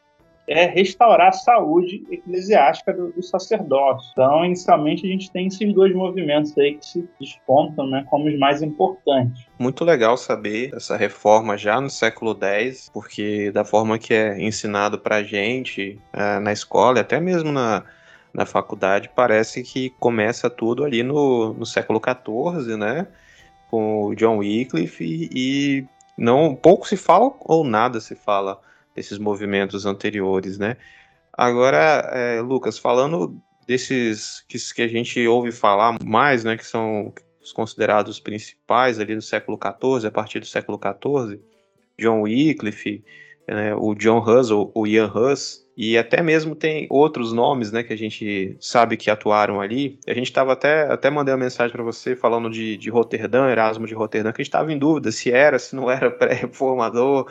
é, 0.49 0.67
restaurar 0.67 1.29
a 1.29 1.33
saúde 1.33 2.05
eclesiástica 2.11 2.93
do, 2.93 3.11
do, 3.13 3.23
sacerdócio. 3.23 4.11
Então, 4.13 4.45
inicialmente, 4.45 5.05
a 5.05 5.11
gente 5.11 5.31
tem 5.31 5.49
esses 5.49 5.75
dois 5.75 5.95
movimentos 5.95 6.57
aí 6.57 6.75
que 6.75 6.87
se 6.87 7.09
despontam 7.21 7.87
né, 7.89 8.07
como 8.09 8.29
os 8.29 8.39
mais 8.39 8.63
importantes. 8.63 9.47
Muito 9.59 9.85
legal 9.85 10.17
saber 10.17 10.73
essa 10.75 10.97
reforma 10.97 11.57
já 11.57 11.81
no 11.81 11.91
século 11.91 12.37
X, 12.41 12.89
porque 12.93 13.51
da 13.51 13.65
forma 13.65 13.99
que 13.99 14.15
é 14.15 14.41
ensinado 14.41 14.99
para 14.99 15.17
a 15.17 15.23
gente 15.23 15.99
é, 16.13 16.39
na 16.39 16.53
escola, 16.53 17.01
até 17.01 17.19
mesmo 17.19 17.51
na, 17.51 17.83
na 18.33 18.47
faculdade, 18.47 19.11
parece 19.15 19.63
que 19.65 19.91
começa 19.99 20.49
tudo 20.49 20.85
ali 20.85 21.03
no, 21.03 21.55
no 21.55 21.67
século 21.67 22.01
XIV, 22.01 22.77
né? 22.77 23.09
Com 23.69 24.05
o 24.05 24.15
John 24.15 24.39
Wycliffe 24.39 25.05
e, 25.05 25.31
e 25.35 25.85
não 26.17 26.55
pouco 26.55 26.87
se 26.87 26.97
fala 26.97 27.33
ou 27.41 27.65
nada 27.65 28.01
se 28.01 28.15
fala 28.15 28.61
desses 28.97 29.19
movimentos 29.19 29.87
anteriores, 29.87 30.59
né? 30.59 30.77
Agora, 31.33 32.11
é, 32.13 32.41
Lucas, 32.41 32.79
falando 32.79 33.39
desses 33.67 34.45
que, 34.49 34.59
que 34.75 34.83
a 34.83 34.89
gente 34.89 35.27
ouve 35.27 35.53
falar 35.53 35.99
mais, 36.03 36.45
né, 36.45 36.57
que 36.57 36.67
são 36.67 37.13
os 37.43 37.53
considerados 37.53 38.19
principais 38.19 38.99
ali 38.99 39.15
do 39.15 39.23
século 39.23 39.59
XIV, 39.63 40.09
a 40.09 40.11
partir 40.11 40.41
do 40.41 40.47
século 40.47 40.81
XIV, 40.83 41.41
John 41.99 42.23
Wycliffe, 42.23 43.05
né, 43.47 43.75
o 43.75 43.95
John 43.95 44.19
Hus, 44.19 44.51
o 44.51 44.87
Ian 44.87 45.13
Hus, 45.13 45.67
e 45.77 45.99
até 45.99 46.23
mesmo 46.23 46.55
tem 46.55 46.87
outros 46.89 47.35
nomes, 47.35 47.71
né, 47.71 47.83
que 47.83 47.93
a 47.93 47.99
gente 47.99 48.57
sabe 48.59 48.97
que 48.97 49.11
atuaram 49.11 49.61
ali. 49.61 49.99
A 50.07 50.15
gente 50.15 50.27
estava 50.29 50.55
até, 50.55 50.91
até 50.91 51.11
mandei 51.11 51.35
uma 51.35 51.45
mensagem 51.45 51.71
para 51.71 51.85
você 51.85 52.17
falando 52.17 52.49
de, 52.49 52.79
de 52.79 52.89
Roterdã, 52.89 53.51
Erasmo 53.51 53.87
de 53.87 53.95
Roterdã, 53.95 54.33
que 54.33 54.41
a 54.41 54.43
gente 54.43 54.49
estava 54.49 54.73
em 54.73 54.79
dúvida 54.79 55.13
se 55.13 55.31
era, 55.31 55.59
se 55.59 55.77
não 55.77 55.91
era 55.91 56.11
pré-reformador, 56.11 57.31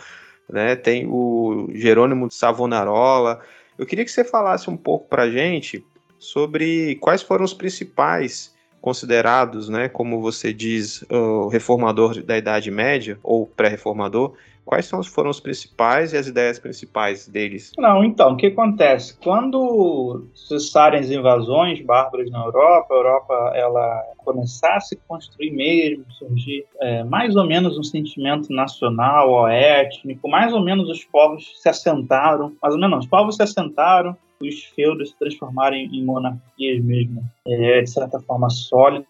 né? 0.49 0.75
Tem 0.75 1.07
o 1.07 1.69
Jerônimo 1.73 2.31
Savonarola. 2.31 3.41
Eu 3.77 3.85
queria 3.85 4.05
que 4.05 4.11
você 4.11 4.23
falasse 4.23 4.69
um 4.69 4.77
pouco 4.77 5.07
para 5.07 5.23
a 5.23 5.29
gente 5.29 5.85
sobre 6.17 6.95
quais 6.95 7.21
foram 7.21 7.43
os 7.43 7.53
principais 7.53 8.55
considerados, 8.81 9.67
né, 9.67 9.89
como 9.89 10.21
você 10.21 10.53
diz, 10.53 11.03
reformador 11.51 12.21
da 12.23 12.37
Idade 12.37 12.69
Média 12.69 13.17
ou 13.23 13.47
pré-reformador, 13.47 14.35
Quais 14.65 14.87
são, 14.87 15.03
foram 15.03 15.29
os 15.29 15.39
principais 15.39 16.11
e 16.11 16.17
as 16.17 16.27
ideias 16.27 16.57
principais 16.57 17.27
deles? 17.27 17.71
Não, 17.77 18.03
então, 18.03 18.33
o 18.33 18.35
que 18.35 18.47
acontece? 18.47 19.15
Quando 19.19 20.25
cessarem 20.33 20.99
as 20.99 21.11
invasões 21.11 21.79
bárbaras 21.81 22.31
na 22.31 22.43
Europa, 22.43 22.93
a 22.93 22.97
Europa 22.97 23.51
ela 23.53 24.03
começasse 24.17 24.95
a 24.95 25.07
construir 25.07 25.51
mesmo, 25.51 26.03
surgir 26.17 26.65
é, 26.81 27.03
mais 27.03 27.35
ou 27.35 27.45
menos 27.45 27.77
um 27.77 27.83
sentimento 27.83 28.51
nacional 28.51 29.29
ou 29.29 29.47
étnico, 29.47 30.27
mais 30.27 30.51
ou 30.51 30.61
menos 30.61 30.89
os 30.89 31.05
povos 31.05 31.61
se 31.61 31.69
assentaram, 31.69 32.55
mais 32.61 32.73
ou 32.73 32.79
menos 32.79 32.99
os 32.99 33.07
povos 33.07 33.35
se 33.35 33.43
assentaram, 33.43 34.17
os 34.41 34.63
feudos 34.75 35.11
se 35.11 35.19
transformaram 35.19 35.77
em 35.77 36.03
monarquias 36.03 36.83
mesmo, 36.83 37.23
é, 37.47 37.81
de 37.81 37.89
certa 37.89 38.19
forma 38.19 38.49
sólidas, 38.49 39.07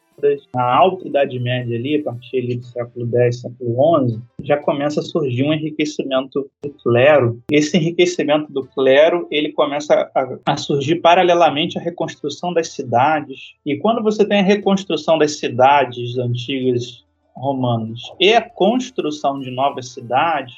na 0.54 0.64
alta 0.64 1.08
Idade 1.08 1.40
Média 1.40 1.78
ali, 1.78 1.98
a 1.98 2.04
partir 2.04 2.38
ali 2.38 2.56
do 2.58 2.66
século 2.66 3.10
X, 3.18 3.42
século 3.42 4.08
XI, 4.08 4.22
já 4.42 4.58
começa 4.58 5.00
a 5.00 5.04
surgir 5.04 5.44
um 5.44 5.54
enriquecimento 5.54 6.50
do 6.64 6.70
clero. 6.72 7.42
Esse 7.52 7.78
enriquecimento 7.78 8.52
do 8.52 8.66
clero, 8.68 9.28
ele 9.30 9.52
começa 9.52 10.10
a, 10.16 10.54
a 10.54 10.58
surgir 10.58 10.96
paralelamente 10.96 11.78
à 11.78 11.82
reconstrução 11.82 12.54
das 12.54 12.70
cidades. 12.70 13.56
E 13.66 13.78
quando 13.78 14.02
você 14.02 14.26
tem 14.26 14.40
a 14.40 14.44
reconstrução 14.44 15.18
das 15.18 15.38
cidades 15.40 16.18
antigas 16.18 17.04
romanas 17.36 18.00
e 18.20 18.34
a 18.34 18.42
construção 18.42 19.40
de 19.40 19.52
novas 19.52 19.90
cidades, 19.90 20.56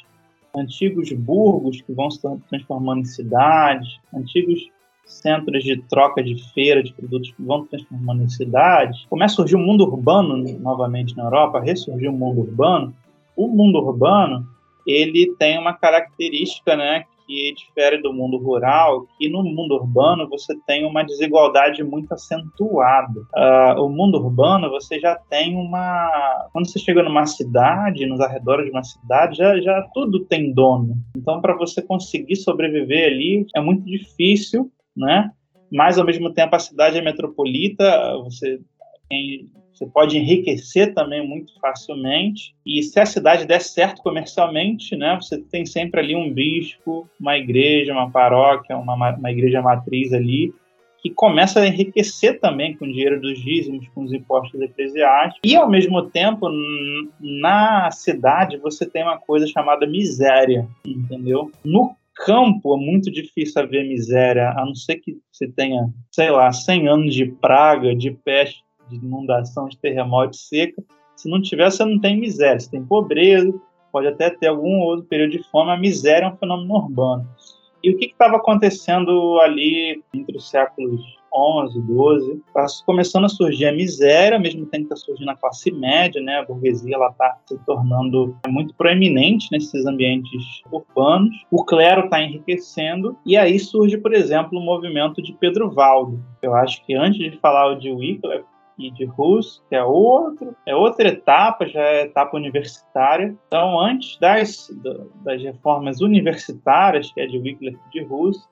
antigos 0.56 1.12
burgos 1.12 1.82
que 1.82 1.94
vão 1.94 2.10
se 2.10 2.22
transformando 2.50 3.02
em 3.02 3.06
cidades, 3.06 4.00
antigos 4.14 4.70
centros 5.08 5.64
de 5.64 5.82
troca 5.84 6.24
de 6.24 6.36
feira 6.54 6.84
de 6.84 6.94
produtos 6.94 7.32
que 7.32 7.42
vão 7.42 7.66
transformando 7.66 8.24
em 8.24 8.30
cidades, 8.30 9.06
começa 9.10 9.34
a 9.34 9.38
surgir 9.38 9.56
o 9.56 9.60
um 9.60 9.66
mundo 9.66 9.84
urbano 9.84 10.38
novamente 10.60 11.16
na 11.16 11.24
Europa, 11.24 11.60
ressurgiu 11.60 12.12
o 12.12 12.14
um 12.14 12.18
mundo 12.18 12.42
urbano. 12.42 12.94
O 13.36 13.48
mundo 13.48 13.80
urbano 13.80 14.46
ele 14.86 15.36
tem 15.38 15.60
uma 15.60 15.74
característica, 15.74 16.76
né, 16.76 17.04
que 17.28 17.54
difere 17.54 18.02
do 18.02 18.14
mundo 18.14 18.38
rural, 18.38 19.06
que 19.18 19.28
no 19.30 19.44
mundo 19.44 19.76
urbano 19.76 20.30
você 20.30 20.56
tem 20.66 20.86
uma 20.86 21.04
desigualdade 21.04 21.84
muito 21.84 22.14
acentuada. 22.14 23.20
Uh, 23.36 23.84
o 23.84 23.90
mundo 23.90 24.18
urbano 24.18 24.70
você 24.70 24.98
já 24.98 25.16
tem 25.30 25.56
uma, 25.58 26.48
quando 26.54 26.70
você 26.70 26.80
chega 26.80 27.04
numa 27.04 27.26
cidade, 27.26 28.06
nos 28.06 28.22
arredores 28.22 28.66
de 28.66 28.72
uma 28.72 28.84
cidade, 28.84 29.38
já, 29.38 29.60
já 29.60 29.82
tudo 29.94 30.24
tem 30.24 30.54
dono. 30.54 30.96
Então 31.18 31.42
para 31.42 31.54
você 31.54 31.82
conseguir 31.82 32.38
sobreviver 32.38 33.12
ali 33.12 33.46
é 33.54 33.60
muito 33.60 33.84
difícil 33.84 34.72
né? 34.98 35.32
Mas 35.72 35.98
ao 35.98 36.06
mesmo 36.06 36.34
tempo 36.34 36.56
a 36.56 36.60
cidade 36.60 36.98
é 36.98 37.02
metropolita, 37.02 38.18
você 38.24 38.60
tem, 39.10 39.50
você 39.74 39.86
pode 39.86 40.18
enriquecer 40.18 40.94
também 40.94 41.26
muito 41.28 41.54
facilmente. 41.60 42.56
E 42.66 42.82
se 42.84 43.00
a 43.00 43.06
cidade 43.06 43.46
der 43.46 43.62
certo 43.62 44.02
comercialmente, 44.02 44.96
né, 44.96 45.18
você 45.22 45.38
tem 45.38 45.66
sempre 45.66 46.00
ali 46.00 46.16
um 46.16 46.34
bispo, 46.34 47.08
uma 47.20 47.38
igreja, 47.38 47.94
uma 47.94 48.10
paróquia, 48.10 48.78
uma, 48.78 48.96
uma 49.16 49.32
igreja 49.32 49.62
matriz 49.62 50.14
ali, 50.14 50.54
que 51.00 51.12
começa 51.12 51.60
a 51.60 51.68
enriquecer 51.68 52.40
também 52.40 52.76
com 52.76 52.86
o 52.86 52.92
dinheiro 52.92 53.22
dos 53.22 53.40
dízimos, 53.40 53.88
com 53.90 54.04
os 54.04 54.12
impostos 54.12 54.60
eclesiásticos. 54.60 55.40
E, 55.44 55.56
ao 55.56 55.70
mesmo 55.70 56.02
tempo, 56.10 56.50
na 57.20 57.92
cidade, 57.92 58.58
você 58.58 58.86
tem 58.86 59.04
uma 59.04 59.18
coisa 59.18 59.46
chamada 59.48 59.86
miséria, 59.86 60.68
entendeu? 60.86 61.52
No 61.64 61.96
campo 62.26 62.76
é 62.76 62.78
muito 62.78 63.12
difícil 63.12 63.62
haver 63.62 63.88
miséria, 63.88 64.50
a 64.50 64.66
não 64.66 64.76
ser 64.76 64.98
que 64.98 65.18
você 65.32 65.48
tenha, 65.48 65.90
sei 66.12 66.30
lá, 66.30 66.52
100 66.52 66.88
anos 66.88 67.16
de 67.16 67.26
praga, 67.26 67.96
de 67.96 68.12
peste, 68.12 68.64
de 68.90 68.96
inundação, 68.98 69.68
de 69.68 69.78
terremoto, 69.78 70.32
de 70.32 70.38
seca. 70.38 70.84
Se 71.16 71.30
não 71.30 71.42
tiver, 71.42 71.70
você 71.72 71.84
não 71.84 72.00
tem 72.00 72.20
miséria, 72.20 72.60
você 72.60 72.70
tem 72.70 72.86
pobreza, 72.86 73.54
pode 73.92 74.08
até 74.08 74.30
ter 74.30 74.48
algum 74.48 74.80
outro 74.80 75.06
período 75.06 75.32
de 75.32 75.44
fome, 75.50 75.72
a 75.72 75.78
miséria 75.78 76.26
é 76.26 76.30
um 76.30 76.38
fenômeno 76.38 76.76
urbano. 76.76 77.28
E 77.84 77.92
o 77.92 77.98
que 77.98 78.06
estava 78.06 78.38
acontecendo 78.38 79.40
ali 79.42 80.04
entre 80.14 80.38
os 80.38 80.50
séculos 80.50 81.02
11, 81.34 81.82
12, 81.82 82.42
está 82.48 82.66
começando 82.86 83.26
a 83.26 83.30
surgir 83.30 83.68
a 83.68 83.72
miséria, 83.72 84.40
mesmo 84.40 84.66
tempo 84.66 84.88
que 84.88 84.94
está 84.94 85.06
surgindo 85.06 85.30
a 85.30 85.36
classe 85.36 85.72
média, 85.72 86.22
né? 86.22 86.40
A 86.40 86.46
burguesia 86.46 86.96
ela 86.96 87.10
está 87.10 87.38
se 87.46 87.58
tornando 87.66 88.36
muito 88.48 88.74
proeminente 88.76 89.48
nesses 89.52 89.86
ambientes 89.86 90.62
urbanos. 90.72 91.36
O 91.52 91.64
clero 91.64 92.06
está 92.06 92.22
enriquecendo 92.22 93.18
e 93.26 93.38
aí 93.38 93.60
surge, 93.60 93.98
por 93.98 94.14
exemplo, 94.14 94.60
o 94.60 94.64
movimento 94.64 95.22
de 95.22 95.34
Pedro 95.34 95.72
Valdo. 95.72 96.24
Eu 96.42 96.54
acho 96.56 96.84
que 96.86 96.94
antes 96.94 97.20
de 97.20 97.38
falar 97.40 97.76
de 97.76 97.92
Wycliffe, 97.92 98.46
e 98.78 98.92
de 98.92 99.06
Rus, 99.06 99.62
que 99.70 99.76
é 99.76 99.84
outro, 99.84 100.56
é 100.66 100.76
outra 100.76 101.08
etapa, 101.08 101.68
já 101.68 101.82
é 101.82 102.04
etapa 102.04 102.38
universitária. 102.38 103.36
Então, 103.48 103.80
antes 103.80 104.18
das, 104.20 104.70
das 105.24 105.42
reformas 105.42 106.00
universitárias, 106.00 107.12
que 107.12 107.20
é 107.20 107.26
de 107.26 107.40
Wycliffe 107.40 107.80
e 107.88 108.00
de 108.00 108.04
Rus, 108.06 108.48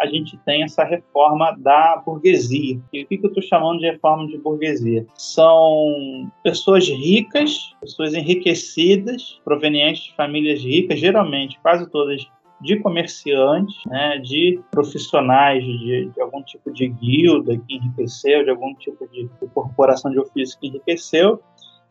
a 0.00 0.06
gente 0.06 0.36
tem 0.46 0.62
essa 0.62 0.82
reforma 0.82 1.54
da 1.58 2.02
burguesia. 2.04 2.80
E 2.92 3.02
o 3.02 3.06
que, 3.06 3.20
eu 3.22 3.28
estou 3.28 3.42
chamando 3.42 3.80
de 3.80 3.90
reforma 3.90 4.26
de 4.26 4.38
burguesia? 4.38 5.06
São 5.14 6.30
pessoas 6.42 6.88
ricas, 6.88 7.74
pessoas 7.80 8.14
enriquecidas, 8.14 9.40
provenientes 9.44 10.04
de 10.04 10.16
famílias 10.16 10.60
ricas, 10.62 10.98
geralmente 10.98 11.58
quase 11.60 11.88
todas 11.90 12.26
de 12.62 12.76
comerciantes, 12.76 13.76
né, 13.86 14.18
de 14.18 14.60
profissionais 14.70 15.64
de, 15.64 16.10
de, 16.14 16.20
algum 16.20 16.42
tipo 16.42 16.70
de 16.70 16.88
guilda 16.88 17.56
que 17.56 17.76
enriqueceu, 17.76 18.44
de 18.44 18.50
algum 18.50 18.74
tipo 18.74 19.08
de, 19.08 19.24
de 19.24 19.48
corporação 19.54 20.10
de 20.10 20.18
ofício 20.18 20.58
que 20.60 20.66
enriqueceu, 20.66 21.40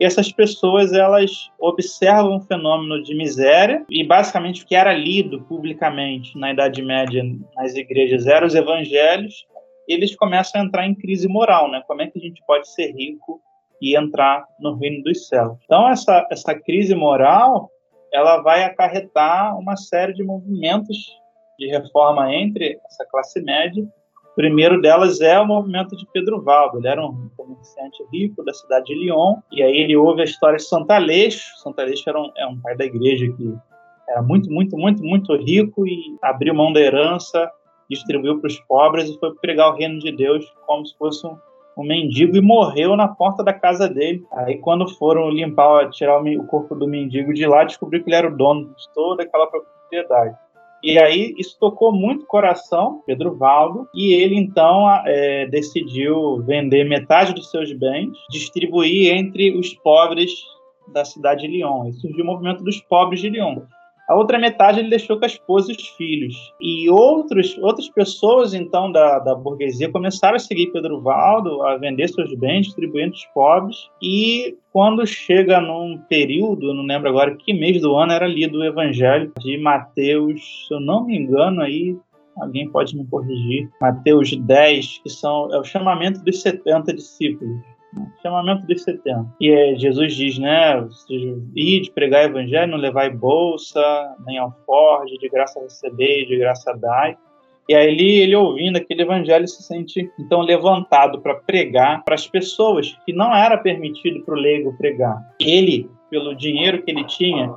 essas 0.04 0.32
pessoas 0.32 0.92
elas 0.92 1.50
observam 1.58 2.36
o 2.36 2.40
fenômeno 2.40 3.02
de 3.02 3.14
miséria 3.14 3.84
e 3.90 4.02
basicamente 4.02 4.62
o 4.62 4.66
que 4.66 4.74
era 4.74 4.94
lido 4.94 5.42
publicamente 5.42 6.38
na 6.38 6.52
Idade 6.52 6.82
Média 6.82 7.22
nas 7.54 7.74
igrejas 7.74 8.26
eram 8.26 8.46
os 8.46 8.54
evangelhos. 8.54 9.46
Eles 9.86 10.16
começam 10.16 10.60
a 10.60 10.64
entrar 10.64 10.86
em 10.86 10.94
crise 10.94 11.28
moral, 11.28 11.70
né? 11.70 11.82
Como 11.86 12.00
é 12.00 12.06
que 12.06 12.18
a 12.18 12.22
gente 12.22 12.42
pode 12.46 12.72
ser 12.72 12.92
rico 12.92 13.40
e 13.82 13.96
entrar 13.96 14.44
no 14.58 14.76
reino 14.76 15.02
dos 15.02 15.28
céus? 15.28 15.58
Então 15.64 15.88
essa 15.88 16.26
essa 16.30 16.54
crise 16.54 16.94
moral 16.94 17.70
ela 18.12 18.42
vai 18.42 18.64
acarretar 18.64 19.58
uma 19.58 19.76
série 19.76 20.14
de 20.14 20.24
movimentos 20.24 20.96
de 21.58 21.68
reforma 21.68 22.34
entre 22.34 22.80
essa 22.86 23.04
classe 23.04 23.40
média 23.42 23.86
primeiro 24.34 24.80
delas 24.80 25.20
é 25.20 25.38
o 25.38 25.46
movimento 25.46 25.96
de 25.96 26.06
Pedro 26.12 26.42
Valdo. 26.42 26.78
Ele 26.78 26.88
era 26.88 27.04
um 27.04 27.30
comerciante 27.36 28.04
rico 28.12 28.44
da 28.44 28.52
cidade 28.52 28.86
de 28.86 28.94
Lyon, 28.94 29.36
e 29.52 29.62
aí 29.62 29.76
ele 29.76 29.96
ouve 29.96 30.22
a 30.22 30.24
história 30.24 30.56
de 30.56 30.64
Santa 30.64 30.96
Aleixo. 30.96 31.56
Santa 31.58 31.82
Aleixo 31.82 32.08
era 32.08 32.20
um, 32.20 32.30
é 32.36 32.46
um 32.46 32.58
pai 32.60 32.76
da 32.76 32.84
igreja 32.84 33.26
que 33.36 33.54
era 34.08 34.22
muito, 34.22 34.50
muito, 34.50 34.76
muito, 34.76 35.02
muito 35.04 35.36
rico 35.36 35.86
e 35.86 36.16
abriu 36.20 36.52
mão 36.52 36.72
da 36.72 36.80
herança, 36.80 37.50
distribuiu 37.88 38.40
para 38.40 38.48
os 38.48 38.58
pobres 38.60 39.08
e 39.08 39.18
foi 39.18 39.34
pregar 39.36 39.72
o 39.72 39.76
reino 39.76 39.98
de 40.00 40.10
Deus 40.10 40.44
como 40.66 40.84
se 40.84 40.96
fosse 40.98 41.24
um, 41.26 41.36
um 41.76 41.84
mendigo 41.84 42.36
e 42.36 42.40
morreu 42.40 42.96
na 42.96 43.08
porta 43.08 43.44
da 43.44 43.52
casa 43.52 43.88
dele. 43.88 44.24
Aí, 44.32 44.58
quando 44.58 44.88
foram 44.96 45.30
limpar, 45.30 45.90
tirar 45.90 46.20
o 46.20 46.46
corpo 46.46 46.74
do 46.74 46.88
mendigo 46.88 47.32
de 47.32 47.46
lá, 47.46 47.64
descobriu 47.64 48.02
que 48.02 48.10
ele 48.10 48.16
era 48.16 48.28
o 48.28 48.36
dono 48.36 48.74
de 48.74 48.92
toda 48.94 49.22
aquela 49.22 49.46
propriedade. 49.46 50.36
E 50.82 50.98
aí 50.98 51.34
isso 51.38 51.56
tocou 51.58 51.92
muito 51.92 52.22
o 52.22 52.26
coração, 52.26 53.02
Pedro 53.06 53.36
Valdo, 53.36 53.86
e 53.94 54.14
ele 54.14 54.34
então 54.34 54.88
é, 55.04 55.46
decidiu 55.46 56.42
vender 56.42 56.84
metade 56.84 57.34
dos 57.34 57.50
seus 57.50 57.72
bens, 57.72 58.16
distribuir 58.30 59.14
entre 59.14 59.56
os 59.56 59.74
pobres 59.74 60.30
da 60.88 61.04
cidade 61.04 61.42
de 61.42 61.48
Lyon. 61.48 61.88
E 61.88 61.92
surgiu 61.92 62.24
o 62.24 62.26
movimento 62.26 62.64
dos 62.64 62.80
pobres 62.80 63.20
de 63.20 63.28
Lyon. 63.28 63.60
A 64.10 64.16
outra 64.16 64.40
metade 64.40 64.80
ele 64.80 64.90
deixou 64.90 65.16
com 65.16 65.24
a 65.24 65.28
esposa 65.28 65.70
e 65.70 65.76
os 65.76 65.86
filhos. 65.90 66.52
E 66.60 66.90
outros, 66.90 67.56
outras 67.58 67.88
pessoas, 67.88 68.52
então, 68.52 68.90
da, 68.90 69.20
da 69.20 69.36
burguesia 69.36 69.88
começaram 69.88 70.34
a 70.34 70.40
seguir 70.40 70.72
Pedro 70.72 71.00
Valdo, 71.00 71.62
a 71.62 71.76
vender 71.76 72.08
seus 72.08 72.34
bens, 72.34 72.66
distribuindo 72.66 73.14
os 73.14 73.24
pobres. 73.26 73.88
E 74.02 74.58
quando 74.72 75.06
chega 75.06 75.60
num 75.60 75.96
período, 76.08 76.74
não 76.74 76.82
lembro 76.82 77.08
agora 77.08 77.36
que 77.36 77.52
mês 77.52 77.80
do 77.80 77.94
ano 77.94 78.10
era 78.10 78.26
lido 78.26 78.58
o 78.58 78.64
Evangelho 78.64 79.30
de 79.38 79.56
Mateus, 79.58 80.66
se 80.66 80.74
eu 80.74 80.80
não 80.80 81.06
me 81.06 81.16
engano, 81.16 81.62
aí 81.62 81.96
alguém 82.36 82.68
pode 82.68 82.96
me 82.96 83.06
corrigir, 83.06 83.70
Mateus 83.80 84.36
10, 84.36 85.02
que 85.04 85.08
são, 85.08 85.54
é 85.54 85.58
o 85.60 85.62
chamamento 85.62 86.20
dos 86.24 86.42
70 86.42 86.94
discípulos 86.94 87.60
chamamento 88.22 88.66
dos 88.66 88.82
70. 88.82 89.26
E 89.40 89.50
é, 89.50 89.76
Jesus 89.76 90.14
diz, 90.14 90.38
né, 90.38 90.86
ir 91.54 91.80
de 91.82 91.90
pregar 91.90 92.24
evangelho, 92.24 92.70
não 92.72 92.78
levai 92.78 93.10
bolsa, 93.10 93.80
nem 94.26 94.38
alforge, 94.38 95.18
de 95.18 95.28
graça 95.28 95.60
receber, 95.60 96.26
de 96.26 96.38
graça 96.38 96.72
dai. 96.76 97.16
E 97.68 97.74
aí 97.74 97.86
ele, 97.86 98.18
ele 98.18 98.36
ouvindo 98.36 98.76
aquele 98.76 99.02
evangelho 99.02 99.46
se 99.46 99.62
sente 99.62 100.10
então 100.18 100.40
levantado 100.40 101.20
para 101.20 101.36
pregar 101.36 102.02
para 102.04 102.14
as 102.14 102.26
pessoas 102.26 102.96
que 103.06 103.12
não 103.12 103.34
era 103.34 103.56
permitido 103.56 104.24
para 104.24 104.34
o 104.34 104.38
leigo 104.38 104.76
pregar. 104.76 105.18
Ele, 105.38 105.88
pelo 106.10 106.34
dinheiro 106.34 106.82
que 106.82 106.90
ele 106.90 107.04
tinha, 107.04 107.54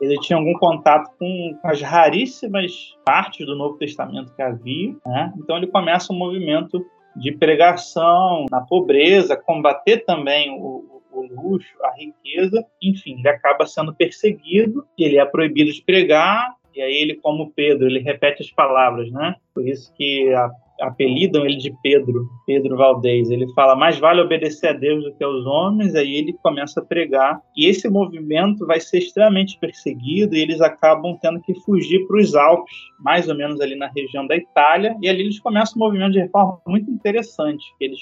ele 0.00 0.18
tinha 0.20 0.38
algum 0.38 0.52
contato 0.54 1.10
com, 1.18 1.58
as 1.64 1.80
raríssimas 1.80 2.94
partes 3.04 3.46
do 3.46 3.56
Novo 3.56 3.76
Testamento 3.78 4.32
que 4.34 4.42
havia, 4.42 4.94
né? 5.04 5.32
Então 5.38 5.56
ele 5.56 5.66
começa 5.66 6.12
um 6.12 6.16
movimento 6.16 6.84
de 7.16 7.32
pregação 7.32 8.46
na 8.50 8.60
pobreza, 8.60 9.36
combater 9.36 10.04
também 10.04 10.50
o, 10.50 11.02
o 11.10 11.22
luxo, 11.22 11.74
a 11.82 11.92
riqueza, 11.96 12.64
enfim, 12.82 13.18
ele 13.18 13.28
acaba 13.28 13.66
sendo 13.66 13.94
perseguido, 13.94 14.86
ele 14.98 15.18
é 15.18 15.24
proibido 15.24 15.72
de 15.72 15.82
pregar, 15.82 16.54
e 16.74 16.82
aí 16.82 16.94
ele, 16.94 17.14
como 17.14 17.50
Pedro, 17.52 17.86
ele 17.86 18.00
repete 18.00 18.42
as 18.42 18.50
palavras, 18.50 19.10
né? 19.10 19.36
Por 19.54 19.66
isso 19.66 19.92
que 19.94 20.32
a 20.34 20.50
apelidam 20.80 21.44
ele 21.44 21.56
de 21.56 21.72
Pedro, 21.82 22.28
Pedro 22.46 22.76
Valdez. 22.76 23.30
Ele 23.30 23.46
fala: 23.52 23.74
mais 23.74 23.98
vale 23.98 24.20
obedecer 24.20 24.68
a 24.68 24.72
Deus 24.72 25.04
do 25.04 25.14
que 25.14 25.24
aos 25.24 25.44
homens. 25.46 25.94
Aí 25.94 26.16
ele 26.16 26.32
começa 26.42 26.80
a 26.80 26.84
pregar. 26.84 27.40
E 27.56 27.66
esse 27.66 27.88
movimento 27.88 28.66
vai 28.66 28.80
ser 28.80 28.98
extremamente 28.98 29.58
perseguido 29.58 30.34
e 30.34 30.40
eles 30.40 30.60
acabam 30.60 31.16
tendo 31.20 31.40
que 31.40 31.54
fugir 31.60 32.06
para 32.06 32.18
os 32.18 32.34
Alpes, 32.34 32.74
mais 33.00 33.28
ou 33.28 33.34
menos 33.34 33.60
ali 33.60 33.76
na 33.76 33.88
região 33.88 34.26
da 34.26 34.36
Itália. 34.36 34.96
E 35.02 35.08
ali 35.08 35.22
eles 35.22 35.40
começam 35.40 35.80
um 35.80 35.84
movimento 35.84 36.12
de 36.12 36.20
reforma 36.20 36.60
muito 36.66 36.90
interessante. 36.90 37.64
Eles 37.80 38.00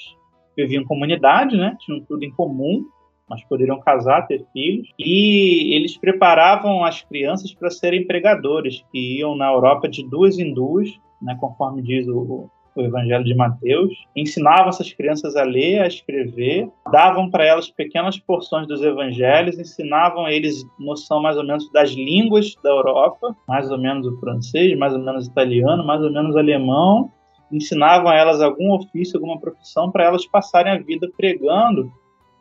viviam 0.55 0.83
em 0.83 0.85
comunidade, 0.85 1.57
né? 1.57 1.75
Tinham 1.79 2.01
tudo 2.01 2.23
em 2.23 2.31
comum 2.31 2.85
mas 3.27 3.43
poderiam 3.45 3.79
casar, 3.79 4.27
ter 4.27 4.45
filhos, 4.53 4.87
e 4.99 5.73
eles 5.75 5.97
preparavam 5.97 6.83
as 6.83 7.01
crianças 7.01 7.51
para 7.53 7.71
serem 7.71 8.05
pregadores, 8.05 8.83
que 8.91 9.17
iam 9.17 9.35
na 9.35 9.51
Europa 9.51 9.89
de 9.89 10.07
duas 10.07 10.37
em 10.37 10.53
duas, 10.53 10.89
né, 11.21 11.35
conforme 11.39 11.81
diz 11.81 12.07
o, 12.07 12.49
o 12.75 12.81
Evangelho 12.81 13.23
de 13.23 13.33
Mateus, 13.33 13.93
ensinavam 14.15 14.69
essas 14.69 14.91
crianças 14.91 15.35
a 15.35 15.43
ler, 15.43 15.81
a 15.81 15.87
escrever, 15.87 16.69
davam 16.91 17.29
para 17.29 17.45
elas 17.45 17.69
pequenas 17.69 18.19
porções 18.19 18.67
dos 18.67 18.81
evangelhos, 18.81 19.57
ensinavam 19.57 20.27
eles 20.27 20.65
noção 20.79 21.21
mais 21.21 21.37
ou 21.37 21.45
menos 21.45 21.71
das 21.71 21.91
línguas 21.91 22.55
da 22.63 22.69
Europa, 22.69 23.35
mais 23.47 23.71
ou 23.71 23.77
menos 23.77 24.05
o 24.05 24.19
francês, 24.19 24.77
mais 24.77 24.93
ou 24.93 24.99
menos 24.99 25.27
o 25.27 25.31
italiano, 25.31 25.85
mais 25.85 26.01
ou 26.01 26.11
menos 26.11 26.35
o 26.35 26.39
alemão, 26.39 27.09
ensinavam 27.51 28.09
a 28.09 28.15
elas 28.15 28.41
algum 28.41 28.73
ofício, 28.73 29.17
alguma 29.17 29.39
profissão 29.39 29.91
para 29.91 30.05
elas 30.05 30.25
passarem 30.25 30.73
a 30.73 30.77
vida 30.77 31.09
pregando 31.15 31.91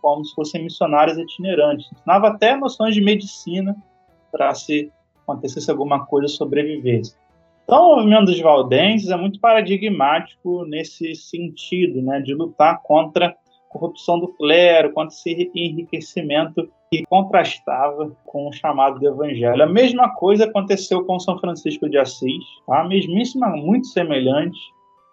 como 0.01 0.25
se 0.25 0.35
fossem 0.35 0.63
missionários 0.63 1.17
itinerantes. 1.17 1.91
Ensinava 1.93 2.29
até 2.29 2.57
noções 2.57 2.95
de 2.95 3.01
medicina 3.01 3.75
para 4.31 4.53
se 4.55 4.91
acontecesse 5.23 5.71
alguma 5.71 6.05
coisa 6.05 6.29
sobrevivesse. 6.29 7.17
Então, 7.65 7.93
o 7.93 7.97
movimento 7.97 8.27
dos 8.27 8.41
valdenses 8.41 9.11
é 9.11 9.17
muito 9.17 9.41
paradigmático 9.41 10.65
nesse 10.67 11.15
sentido, 11.15 12.03
né, 12.03 12.21
de 12.21 12.35
lutar 12.35 12.83
contra 12.83 13.29
a 13.29 13.35
corrupção 13.71 14.21
do 14.21 14.29
clero, 14.29 14.93
contra 14.93 15.15
esse 15.15 15.31
enriquecimento 15.55 16.69
que 16.91 17.05
contrastava 17.07 18.15
com 18.25 18.49
o 18.49 18.53
chamado 18.53 19.01
do 19.01 19.09
evangelho. 19.09 19.63
A 19.63 19.67
mesma 19.67 20.15
coisa 20.15 20.45
aconteceu 20.45 21.05
com 21.05 21.19
São 21.19 21.39
Francisco 21.39 21.89
de 21.89 21.97
Assis, 21.99 22.45
tá? 22.67 22.85
mesmíssima, 22.85 23.49
muito 23.49 23.87
semelhante, 23.89 24.59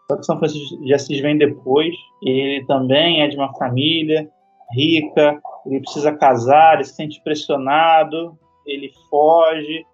só 0.09 0.17
que 0.17 0.25
São 0.25 0.37
Francisco 0.37 0.83
de 0.83 0.93
Assis 0.93 1.21
vem 1.21 1.37
depois, 1.37 1.95
ele 2.21 2.65
também 2.65 3.21
é 3.21 3.27
de 3.29 3.37
uma 3.37 3.53
família 3.53 4.29
rica, 4.73 5.41
ele 5.65 5.79
precisa 5.79 6.11
casar, 6.13 6.75
ele 6.75 6.83
se 6.83 6.95
sente 6.95 7.21
pressionado, 7.23 8.37
ele 8.65 8.91
foge, 9.09 9.85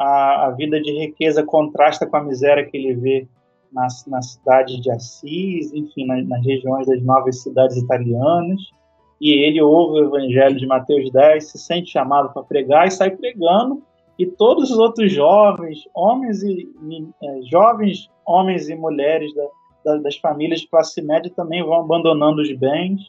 a, 0.00 0.46
a 0.46 0.50
vida 0.52 0.80
de 0.80 0.90
riqueza 0.98 1.42
contrasta 1.42 2.06
com 2.06 2.16
a 2.16 2.24
miséria 2.24 2.64
que 2.64 2.74
ele 2.74 2.94
vê 2.94 3.28
nas, 3.70 4.06
na 4.06 4.22
cidade 4.22 4.80
de 4.80 4.90
Assis, 4.90 5.70
enfim, 5.74 6.06
nas, 6.06 6.26
nas 6.26 6.42
regiões 6.44 6.86
das 6.86 7.02
novas 7.02 7.42
cidades 7.42 7.76
italianas. 7.76 8.62
E 9.20 9.30
ele 9.32 9.60
ouve 9.60 10.00
o 10.00 10.04
evangelho 10.06 10.56
de 10.56 10.66
Mateus 10.66 11.12
10, 11.12 11.50
se 11.50 11.58
sente 11.58 11.90
chamado 11.90 12.32
para 12.32 12.42
pregar 12.42 12.88
e 12.88 12.90
sai 12.90 13.10
pregando. 13.10 13.82
E 14.18 14.26
todos 14.26 14.70
os 14.70 14.78
outros 14.78 15.12
jovens, 15.12 15.80
homens 15.94 16.42
e, 16.42 16.66
é, 17.22 17.42
jovens 17.42 18.10
homens 18.26 18.70
e 18.70 18.74
mulheres 18.74 19.30
da, 19.34 19.48
da, 19.84 19.96
das 19.98 20.16
famílias 20.16 20.60
de 20.60 20.68
classe 20.68 21.02
média 21.02 21.30
também 21.36 21.62
vão 21.62 21.80
abandonando 21.80 22.40
os 22.40 22.52
bens 22.56 23.00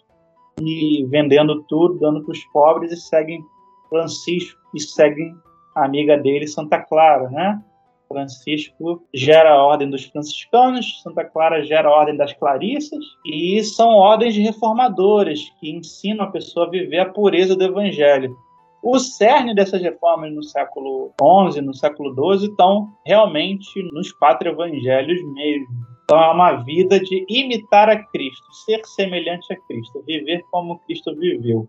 e 0.60 1.06
vendendo 1.10 1.63
tudo, 1.69 1.99
dando 1.99 2.23
para 2.23 2.32
os 2.34 2.43
pobres 2.45 2.91
e 2.91 2.97
seguem 2.97 3.41
Francisco 3.89 4.60
e 4.75 4.80
seguem 4.82 5.34
amiga 5.75 6.17
dele, 6.17 6.47
Santa 6.47 6.79
Clara, 6.79 7.29
né? 7.29 7.62
Francisco 8.07 9.03
gera 9.13 9.53
a 9.53 9.63
ordem 9.63 9.89
dos 9.89 10.03
franciscanos, 10.03 11.01
Santa 11.01 11.23
Clara 11.23 11.63
gera 11.63 11.88
a 11.88 11.91
ordem 11.91 12.17
das 12.17 12.34
clarissas, 12.34 13.03
e 13.25 13.63
são 13.63 13.89
ordens 13.89 14.36
reformadoras 14.36 15.39
que 15.60 15.71
ensinam 15.71 16.25
a 16.25 16.31
pessoa 16.31 16.67
a 16.67 16.69
viver 16.69 16.99
a 16.99 17.10
pureza 17.10 17.55
do 17.55 17.63
evangelho. 17.63 18.36
O 18.84 18.97
cerne 18.99 19.53
dessas 19.53 19.81
reformas 19.81 20.34
no 20.34 20.43
século 20.43 21.13
XI, 21.51 21.62
no 21.62 21.73
século 21.73 22.13
XII, 22.13 22.49
estão 22.49 22.89
realmente 23.05 23.84
nos 23.93 24.12
quatro 24.12 24.49
evangelhos 24.49 25.21
mesmo. 25.34 25.67
Então 26.03 26.21
é 26.21 26.31
uma 26.31 26.53
vida 26.63 26.99
de 26.99 27.25
imitar 27.29 27.89
a 27.89 28.03
Cristo, 28.07 28.53
ser 28.65 28.81
semelhante 28.86 29.53
a 29.53 29.55
Cristo, 29.67 30.03
viver 30.05 30.43
como 30.51 30.79
Cristo 30.79 31.15
viveu. 31.15 31.67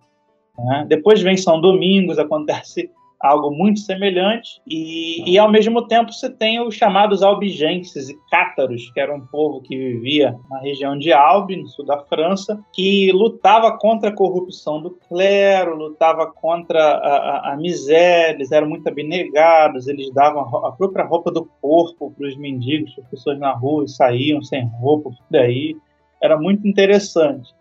Né? 0.59 0.87
Depois 0.89 1.23
vem 1.23 1.37
São 1.37 1.61
Domingos, 1.61 2.19
acontece 2.19 2.91
algo 3.23 3.53
muito 3.53 3.81
semelhante, 3.81 4.61
e, 4.67 5.31
e 5.31 5.39
ao 5.39 5.51
mesmo 5.51 5.87
tempo 5.87 6.13
você 6.13 6.29
tem 6.29 6.61
os 6.61 6.75
chamados 6.75 7.23
albigenses 7.23 8.09
e 8.09 8.17
cátaros, 8.29 8.91
que 8.93 8.99
era 8.99 9.15
um 9.15 9.25
povo 9.27 9.63
que 9.63 9.77
vivia 9.77 10.37
na 10.51 10.59
região 10.59 10.99
de 10.99 11.13
Albi, 11.13 11.57
no 11.57 11.69
sul 11.69 11.87
da 11.87 11.99
França, 12.05 12.61
que 12.73 13.13
lutava 13.13 13.79
contra 13.79 14.09
a 14.09 14.15
corrupção 14.15 14.83
do 14.83 14.91
clero, 15.09 15.77
lutava 15.77 16.27
contra 16.27 16.81
a, 16.81 17.17
a, 17.17 17.53
a 17.53 17.57
miséria, 17.57 18.35
eles 18.35 18.51
eram 18.51 18.69
muito 18.69 18.89
abnegados, 18.89 19.87
eles 19.87 20.13
davam 20.13 20.43
a 20.67 20.73
própria 20.73 21.05
roupa 21.05 21.31
do 21.31 21.49
corpo 21.61 22.11
para 22.11 22.27
os 22.27 22.37
mendigos, 22.37 22.93
para 22.95 23.05
as 23.05 23.11
pessoas 23.11 23.39
na 23.39 23.53
rua, 23.53 23.87
saíam 23.87 24.43
sem 24.43 24.67
roupa, 24.81 25.11
por 25.11 25.39
aí. 25.39 25.77
Era 26.21 26.37
muito 26.39 26.67
interessante. 26.67 27.53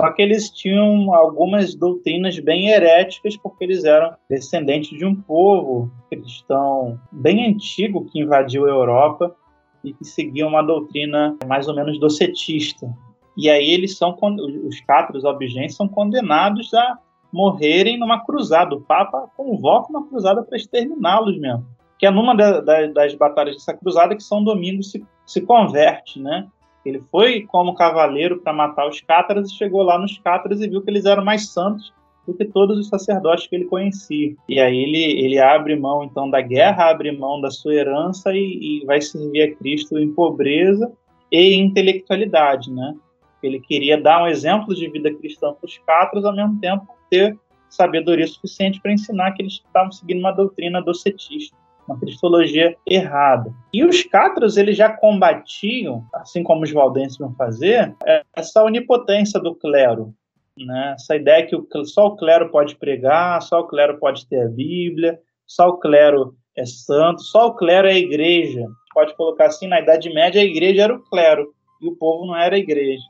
Só 0.00 0.12
que 0.12 0.22
eles 0.22 0.48
tinham 0.50 1.12
algumas 1.12 1.74
doutrinas 1.74 2.38
bem 2.38 2.68
heréticas, 2.68 3.36
porque 3.36 3.64
eles 3.64 3.82
eram 3.82 4.14
descendentes 4.30 4.96
de 4.96 5.04
um 5.04 5.14
povo 5.14 5.90
cristão 6.08 7.00
bem 7.10 7.48
antigo 7.48 8.04
que 8.04 8.20
invadiu 8.20 8.66
a 8.66 8.70
Europa 8.70 9.34
e 9.82 9.92
que 9.92 10.04
seguia 10.04 10.46
uma 10.46 10.62
doutrina 10.62 11.36
mais 11.48 11.66
ou 11.66 11.74
menos 11.74 11.98
docetista. 11.98 12.88
E 13.36 13.50
aí 13.50 13.70
eles 13.70 13.96
são, 13.96 14.16
os 14.64 14.80
cátaros 14.82 15.24
albigenses 15.24 15.76
são 15.76 15.88
condenados 15.88 16.72
a 16.74 16.98
morrerem 17.32 17.98
numa 17.98 18.24
cruzada. 18.24 18.76
O 18.76 18.80
Papa 18.80 19.28
convoca 19.36 19.90
uma 19.90 20.06
cruzada 20.06 20.44
para 20.44 20.56
exterminá-los 20.56 21.38
mesmo. 21.40 21.66
Que 21.98 22.06
é 22.06 22.10
numa 22.10 22.36
da, 22.36 22.60
da, 22.60 22.86
das 22.86 23.16
batalhas 23.16 23.56
dessa 23.56 23.74
cruzada 23.74 24.14
que 24.14 24.22
São 24.22 24.44
Domingo 24.44 24.80
se, 24.80 25.04
se 25.26 25.40
converte, 25.40 26.20
né? 26.20 26.46
Ele 26.88 27.02
foi 27.10 27.42
como 27.42 27.74
cavaleiro 27.74 28.38
para 28.38 28.52
matar 28.52 28.88
os 28.88 29.00
cátaras 29.02 29.50
e 29.50 29.54
chegou 29.54 29.82
lá 29.82 29.98
nos 29.98 30.16
cátaras 30.18 30.62
e 30.62 30.68
viu 30.68 30.80
que 30.80 30.88
eles 30.88 31.04
eram 31.04 31.22
mais 31.22 31.50
santos 31.50 31.92
do 32.26 32.32
que 32.32 32.46
todos 32.46 32.78
os 32.78 32.88
sacerdotes 32.88 33.46
que 33.46 33.56
ele 33.56 33.66
conhecia. 33.66 34.34
E 34.48 34.58
aí 34.58 34.76
ele, 34.76 35.22
ele 35.22 35.38
abre 35.38 35.76
mão 35.76 36.02
então 36.02 36.30
da 36.30 36.40
guerra, 36.40 36.90
abre 36.90 37.12
mão 37.12 37.40
da 37.40 37.50
sua 37.50 37.74
herança 37.74 38.32
e, 38.32 38.80
e 38.80 38.86
vai 38.86 39.02
servir 39.02 39.42
a 39.42 39.54
Cristo 39.54 39.98
em 39.98 40.12
pobreza 40.12 40.90
e 41.30 41.54
intelectualidade, 41.54 42.72
né? 42.72 42.94
Ele 43.42 43.60
queria 43.60 44.00
dar 44.00 44.22
um 44.22 44.26
exemplo 44.26 44.74
de 44.74 44.88
vida 44.88 45.14
cristã 45.14 45.52
para 45.52 45.66
os 45.66 45.78
cátaros, 45.78 46.24
ao 46.24 46.34
mesmo 46.34 46.58
tempo 46.58 46.86
ter 47.10 47.38
sabedoria 47.68 48.26
suficiente 48.26 48.80
para 48.80 48.92
ensinar 48.92 49.32
que 49.32 49.42
eles 49.42 49.62
estavam 49.64 49.92
seguindo 49.92 50.20
uma 50.20 50.32
doutrina 50.32 50.80
docetista 50.80 51.54
uma 51.88 51.98
cristologia 51.98 52.76
errada. 52.86 53.52
E 53.72 53.82
os 53.84 54.02
cátros 54.02 54.56
eles 54.56 54.76
já 54.76 54.92
combatiam, 54.92 56.04
assim 56.12 56.42
como 56.42 56.62
os 56.62 56.70
valdenses 56.70 57.16
vão 57.16 57.34
fazer, 57.34 57.94
essa 58.36 58.62
onipotência 58.62 59.40
do 59.40 59.54
clero. 59.54 60.12
Né? 60.56 60.92
Essa 60.94 61.16
ideia 61.16 61.46
que 61.46 61.56
só 61.84 62.08
o 62.08 62.16
clero 62.16 62.50
pode 62.50 62.76
pregar, 62.76 63.40
só 63.42 63.60
o 63.60 63.66
clero 63.66 63.98
pode 63.98 64.26
ter 64.28 64.42
a 64.42 64.48
Bíblia, 64.48 65.18
só 65.46 65.68
o 65.68 65.78
clero 65.78 66.34
é 66.56 66.66
santo, 66.66 67.22
só 67.22 67.46
o 67.48 67.54
clero 67.54 67.88
é 67.88 67.92
a 67.92 67.98
igreja. 67.98 68.66
Pode 68.92 69.14
colocar 69.14 69.46
assim, 69.46 69.68
na 69.68 69.80
Idade 69.80 70.12
Média 70.12 70.42
a 70.42 70.44
igreja 70.44 70.82
era 70.82 70.94
o 70.94 71.02
clero 71.04 71.54
e 71.80 71.88
o 71.88 71.96
povo 71.96 72.26
não 72.26 72.36
era 72.36 72.56
a 72.56 72.58
igreja. 72.58 73.04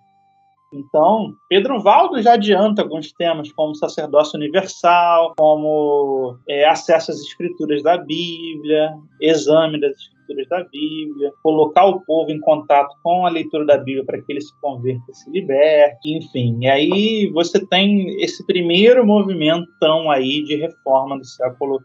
Então, 0.72 1.34
Pedro 1.48 1.80
Valdo 1.80 2.20
já 2.20 2.34
adianta 2.34 2.82
alguns 2.82 3.12
temas, 3.12 3.50
como 3.52 3.74
sacerdócio 3.74 4.36
universal, 4.36 5.34
como 5.36 6.36
é, 6.46 6.66
acesso 6.68 7.10
às 7.10 7.20
escrituras 7.20 7.82
da 7.82 7.96
Bíblia, 7.96 8.94
exame 9.20 9.80
das 9.80 9.92
escrituras 9.92 10.48
da 10.48 10.64
Bíblia, 10.64 11.32
colocar 11.42 11.86
o 11.86 12.00
povo 12.02 12.30
em 12.30 12.40
contato 12.40 12.94
com 13.02 13.24
a 13.24 13.30
leitura 13.30 13.64
da 13.64 13.78
Bíblia 13.78 14.04
para 14.04 14.20
que 14.20 14.30
ele 14.30 14.42
se 14.42 14.52
converta 14.60 15.04
e 15.08 15.14
se 15.14 15.30
liberte, 15.30 16.12
enfim. 16.12 16.58
E 16.60 16.68
aí 16.68 17.30
você 17.32 17.64
tem 17.66 18.20
esse 18.22 18.44
primeiro 18.46 19.06
movimentão 19.06 20.10
aí 20.10 20.42
de 20.44 20.56
reforma 20.56 21.18
do 21.18 21.24
século 21.24 21.80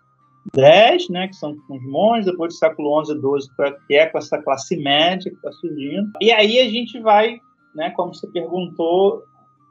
10, 0.53 1.07
né, 1.07 1.27
que 1.29 1.35
são 1.37 1.55
os 1.69 1.83
monges, 1.83 2.25
depois 2.25 2.53
do 2.53 2.57
século 2.57 2.99
11 2.99 3.13
e 3.13 3.21
12, 3.21 3.49
que 3.87 3.95
é 3.95 4.07
com 4.07 4.17
essa 4.17 4.37
classe 4.41 4.75
média 4.75 5.31
que 5.31 5.37
está 5.37 5.51
surgindo. 5.53 6.11
E 6.19 6.33
aí 6.33 6.59
a 6.59 6.69
gente 6.69 6.99
vai 6.99 7.39
né, 7.75 7.91
como 7.91 8.13
você 8.13 8.27
perguntou, 8.27 9.23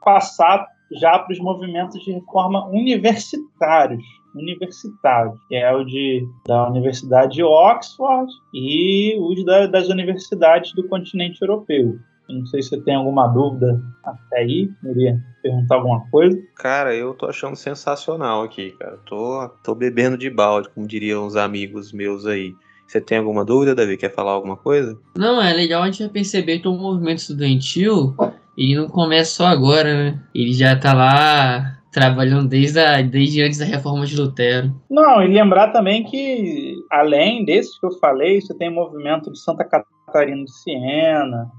passar 0.03 0.67
já 0.91 1.17
para 1.17 1.33
os 1.33 1.39
movimentos 1.39 2.03
de 2.03 2.11
reforma 2.11 2.67
universitários, 2.67 4.03
universitários, 4.35 5.35
que 5.47 5.55
é 5.55 5.71
o 5.71 5.83
de, 5.83 6.27
da 6.45 6.67
Universidade 6.69 7.35
de 7.35 7.43
Oxford 7.43 8.31
e 8.53 9.15
os 9.19 9.43
da, 9.45 9.67
das 9.67 9.89
universidades 9.89 10.73
do 10.73 10.87
continente 10.87 11.41
europeu. 11.41 11.97
Não 12.29 12.45
sei 12.45 12.61
se 12.61 12.69
você 12.69 12.81
tem 12.81 12.95
alguma 12.95 13.27
dúvida 13.27 13.81
até 14.03 14.39
aí, 14.39 14.71
queria 14.81 15.19
perguntar 15.41 15.75
alguma 15.75 16.09
coisa. 16.09 16.41
Cara, 16.55 16.95
eu 16.95 17.13
tô 17.13 17.25
achando 17.25 17.55
sensacional 17.55 18.43
aqui, 18.43 18.71
cara. 18.71 18.97
Tô, 19.05 19.49
tô 19.63 19.75
bebendo 19.75 20.17
de 20.17 20.29
balde, 20.29 20.69
como 20.69 20.87
diriam 20.87 21.27
os 21.27 21.35
amigos 21.35 21.91
meus 21.91 22.25
aí. 22.25 22.55
Você 22.87 23.01
tem 23.01 23.17
alguma 23.17 23.43
dúvida, 23.43 23.73
Davi? 23.73 23.97
Quer 23.97 24.13
falar 24.13 24.31
alguma 24.31 24.55
coisa? 24.55 24.97
Não, 25.17 25.41
é 25.41 25.53
legal 25.53 25.81
a 25.81 25.89
gente 25.89 26.07
perceber 26.09 26.59
que 26.59 26.67
o 26.67 26.73
movimento 26.73 27.19
estudantil 27.19 28.15
ele 28.57 28.75
não 28.75 28.87
começa 28.87 29.31
só 29.31 29.45
agora, 29.47 29.93
né? 29.93 30.19
Ele 30.33 30.53
já 30.53 30.75
tá 30.75 30.93
lá 30.93 31.79
trabalhando 31.91 32.47
desde, 32.47 32.79
a, 32.79 33.01
desde 33.01 33.41
antes 33.41 33.59
da 33.59 33.65
reforma 33.65 34.05
de 34.05 34.19
Lutero. 34.19 34.73
Não, 34.89 35.21
e 35.21 35.27
lembrar 35.27 35.71
também 35.71 36.03
que, 36.03 36.75
além 36.91 37.45
desses 37.45 37.79
que 37.79 37.85
eu 37.85 37.91
falei, 37.99 38.41
você 38.41 38.53
tem 38.55 38.69
o 38.69 38.73
movimento 38.73 39.31
de 39.31 39.39
Santa 39.39 39.63
Catarina 39.63 40.43
de 40.43 40.51
Siena. 40.51 41.51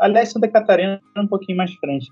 Aliás, 0.00 0.30
Santa 0.30 0.48
Catarina 0.48 1.00
é 1.16 1.20
um 1.20 1.26
pouquinho 1.26 1.56
mais 1.56 1.72
frente. 1.74 2.10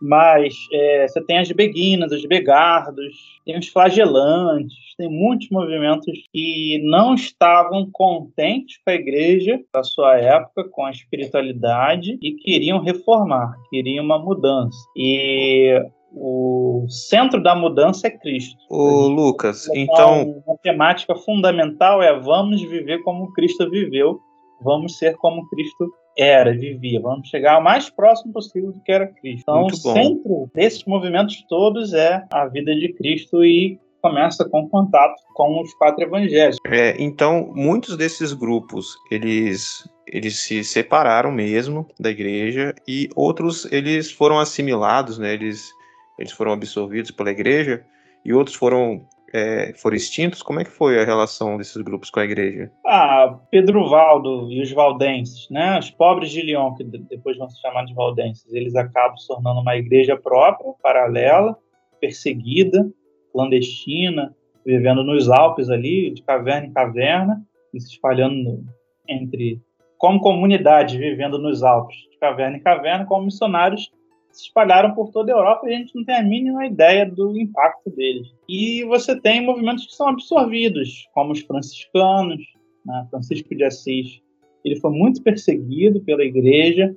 Mas 0.00 0.54
é, 0.72 1.06
você 1.06 1.20
tem 1.22 1.38
as 1.38 1.50
beguinas, 1.52 2.10
os 2.12 2.24
begardos, 2.24 3.40
tem 3.44 3.58
os 3.58 3.68
flagelantes, 3.68 4.94
tem 4.96 5.08
muitos 5.08 5.48
movimentos 5.50 6.12
que 6.32 6.80
não 6.84 7.14
estavam 7.14 7.88
contentes 7.92 8.78
com 8.84 8.90
a 8.90 8.94
igreja 8.94 9.60
da 9.72 9.82
sua 9.82 10.18
época, 10.18 10.64
com 10.70 10.84
a 10.84 10.90
espiritualidade, 10.90 12.18
e 12.22 12.32
queriam 12.32 12.80
reformar, 12.80 13.54
queriam 13.70 14.04
uma 14.04 14.18
mudança. 14.18 14.78
E 14.96 15.82
o 16.12 16.86
centro 16.88 17.42
da 17.42 17.54
mudança 17.54 18.08
é 18.08 18.10
Cristo. 18.10 18.56
O 18.68 19.08
Lucas, 19.08 19.68
então. 19.74 20.42
A 20.48 20.56
temática 20.58 21.14
fundamental 21.14 22.02
é 22.02 22.18
vamos 22.18 22.60
viver 22.62 23.02
como 23.02 23.32
Cristo 23.32 23.70
viveu, 23.70 24.20
vamos 24.62 24.98
ser 24.98 25.16
como 25.16 25.48
Cristo 25.48 25.90
era, 26.16 26.52
vivia. 26.52 27.00
Vamos 27.00 27.28
chegar 27.28 27.58
o 27.58 27.64
mais 27.64 27.88
próximo 27.88 28.32
possível 28.32 28.72
do 28.72 28.80
que 28.80 28.92
era 28.92 29.06
Cristo. 29.06 29.42
Então, 29.42 29.66
o 29.66 29.74
centro 29.74 30.50
desses 30.54 30.84
movimentos 30.84 31.44
todos 31.48 31.92
é 31.92 32.24
a 32.30 32.46
vida 32.46 32.74
de 32.74 32.92
Cristo 32.92 33.44
e 33.44 33.78
começa 34.02 34.48
com 34.48 34.68
contato 34.68 35.14
com 35.34 35.60
os 35.60 35.72
quatro 35.74 36.02
evangelhos. 36.02 36.56
É, 36.66 37.00
então, 37.02 37.52
muitos 37.54 37.96
desses 37.96 38.32
grupos, 38.32 38.96
eles 39.10 39.88
eles 40.12 40.40
se 40.40 40.64
separaram 40.64 41.30
mesmo 41.30 41.86
da 41.98 42.10
igreja 42.10 42.74
e 42.86 43.08
outros 43.14 43.70
eles 43.70 44.10
foram 44.10 44.40
assimilados, 44.40 45.18
né? 45.18 45.34
Eles 45.34 45.70
eles 46.18 46.32
foram 46.32 46.52
absorvidos 46.52 47.10
pela 47.10 47.30
igreja 47.30 47.84
e 48.24 48.32
outros 48.32 48.56
foram 48.56 49.06
é, 49.32 49.72
foram 49.74 49.96
extintos? 49.96 50.42
Como 50.42 50.60
é 50.60 50.64
que 50.64 50.70
foi 50.70 51.00
a 51.00 51.04
relação 51.04 51.56
desses 51.56 51.80
grupos 51.82 52.10
com 52.10 52.20
a 52.20 52.24
igreja? 52.24 52.70
Ah, 52.86 53.38
Pedro 53.50 53.88
Valdo 53.88 54.50
e 54.50 54.60
os 54.60 54.72
valdenses, 54.72 55.48
né? 55.50 55.78
Os 55.78 55.90
pobres 55.90 56.30
de 56.30 56.42
Lyon, 56.42 56.74
que 56.74 56.84
depois 56.84 57.36
vão 57.38 57.48
se 57.48 57.60
chamar 57.60 57.84
de 57.84 57.94
valdenses, 57.94 58.52
eles 58.52 58.74
acabam 58.74 59.16
se 59.16 59.26
tornando 59.26 59.60
uma 59.60 59.76
igreja 59.76 60.16
própria, 60.16 60.72
paralela, 60.82 61.56
perseguida, 62.00 62.90
clandestina, 63.32 64.34
vivendo 64.64 65.04
nos 65.04 65.28
Alpes 65.28 65.70
ali, 65.70 66.10
de 66.12 66.22
caverna 66.22 66.66
em 66.66 66.72
caverna, 66.72 67.42
e 67.72 67.80
se 67.80 67.92
espalhando 67.92 68.64
entre 69.08 69.60
como 69.96 70.20
comunidade 70.20 70.98
vivendo 70.98 71.38
nos 71.38 71.62
Alpes, 71.62 71.96
de 72.10 72.18
caverna 72.18 72.56
em 72.56 72.62
caverna, 72.62 73.04
como 73.04 73.26
missionários 73.26 73.92
se 74.32 74.44
espalharam 74.44 74.94
por 74.94 75.10
toda 75.10 75.32
a 75.32 75.36
Europa 75.36 75.68
e 75.68 75.74
a 75.74 75.78
gente 75.78 75.94
não 75.94 76.04
tem 76.04 76.16
a 76.16 76.22
mínima 76.22 76.66
ideia 76.66 77.04
do 77.04 77.38
impacto 77.38 77.90
deles. 77.90 78.28
E 78.48 78.84
você 78.84 79.20
tem 79.20 79.44
movimentos 79.44 79.86
que 79.86 79.94
são 79.94 80.08
absorvidos, 80.08 81.08
como 81.14 81.32
os 81.32 81.40
franciscanos, 81.40 82.40
né? 82.84 83.06
Francisco 83.10 83.54
de 83.54 83.64
Assis. 83.64 84.20
Ele 84.64 84.76
foi 84.76 84.90
muito 84.90 85.22
perseguido 85.22 86.00
pela 86.00 86.24
igreja, 86.24 86.94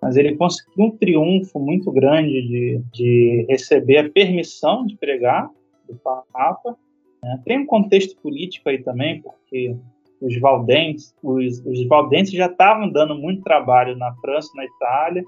mas 0.00 0.16
ele 0.16 0.36
conseguiu 0.36 0.86
um 0.86 0.96
triunfo 0.96 1.58
muito 1.58 1.90
grande 1.90 2.30
de, 2.30 2.82
de 2.92 3.46
receber 3.48 3.98
a 3.98 4.10
permissão 4.10 4.86
de 4.86 4.96
pregar 4.96 5.50
do 5.88 5.96
Papa. 5.96 6.76
Né? 7.22 7.40
Tem 7.44 7.58
um 7.58 7.66
contexto 7.66 8.20
político 8.20 8.68
aí 8.68 8.82
também, 8.82 9.20
porque 9.20 9.76
os 10.20 10.38
valdenses, 10.38 11.14
os, 11.22 11.64
os 11.64 11.86
valdenses 11.86 12.34
já 12.34 12.46
estavam 12.46 12.90
dando 12.90 13.14
muito 13.14 13.42
trabalho 13.42 13.96
na 13.96 14.14
França, 14.16 14.48
na 14.54 14.64
Itália, 14.64 15.24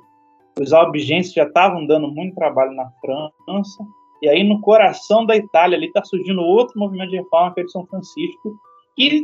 os 0.61 0.73
albigenses 0.73 1.33
já 1.33 1.45
estavam 1.45 1.87
dando 1.87 2.09
muito 2.09 2.35
trabalho 2.35 2.73
na 2.73 2.91
França, 3.01 3.85
e 4.23 4.29
aí 4.29 4.45
no 4.45 4.61
coração 4.61 5.27
da 5.27 5.37
Itália 5.37 5.77
ali 5.77 5.87
está 5.87 6.05
surgindo 6.05 6.41
outro 6.41 6.79
movimento 6.79 7.11
de 7.11 7.17
reforma, 7.17 7.53
que 7.55 7.61
é 7.61 7.65
de 7.65 7.73
São 7.73 7.87
Francisco, 7.87 8.55
que 8.97 9.23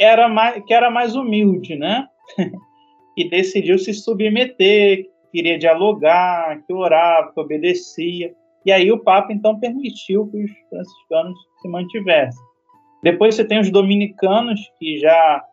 era 0.00 0.28
mais, 0.28 0.62
que 0.64 0.74
era 0.74 0.90
mais 0.90 1.14
humilde, 1.14 1.76
né? 1.76 2.06
e 3.16 3.28
decidiu 3.28 3.78
se 3.78 3.94
submeter, 3.94 5.06
queria 5.32 5.58
dialogar, 5.58 6.62
que 6.66 6.72
orava, 6.72 7.32
que 7.32 7.40
obedecia. 7.40 8.34
E 8.66 8.72
aí 8.72 8.90
o 8.90 8.98
Papa 8.98 9.32
então 9.32 9.58
permitiu 9.58 10.26
que 10.28 10.44
os 10.44 10.50
franciscanos 10.68 11.38
se 11.60 11.68
mantivessem. 11.68 12.42
Depois 13.02 13.34
você 13.34 13.44
tem 13.44 13.60
os 13.60 13.70
dominicanos, 13.70 14.60
que 14.78 14.98
já, 14.98 15.44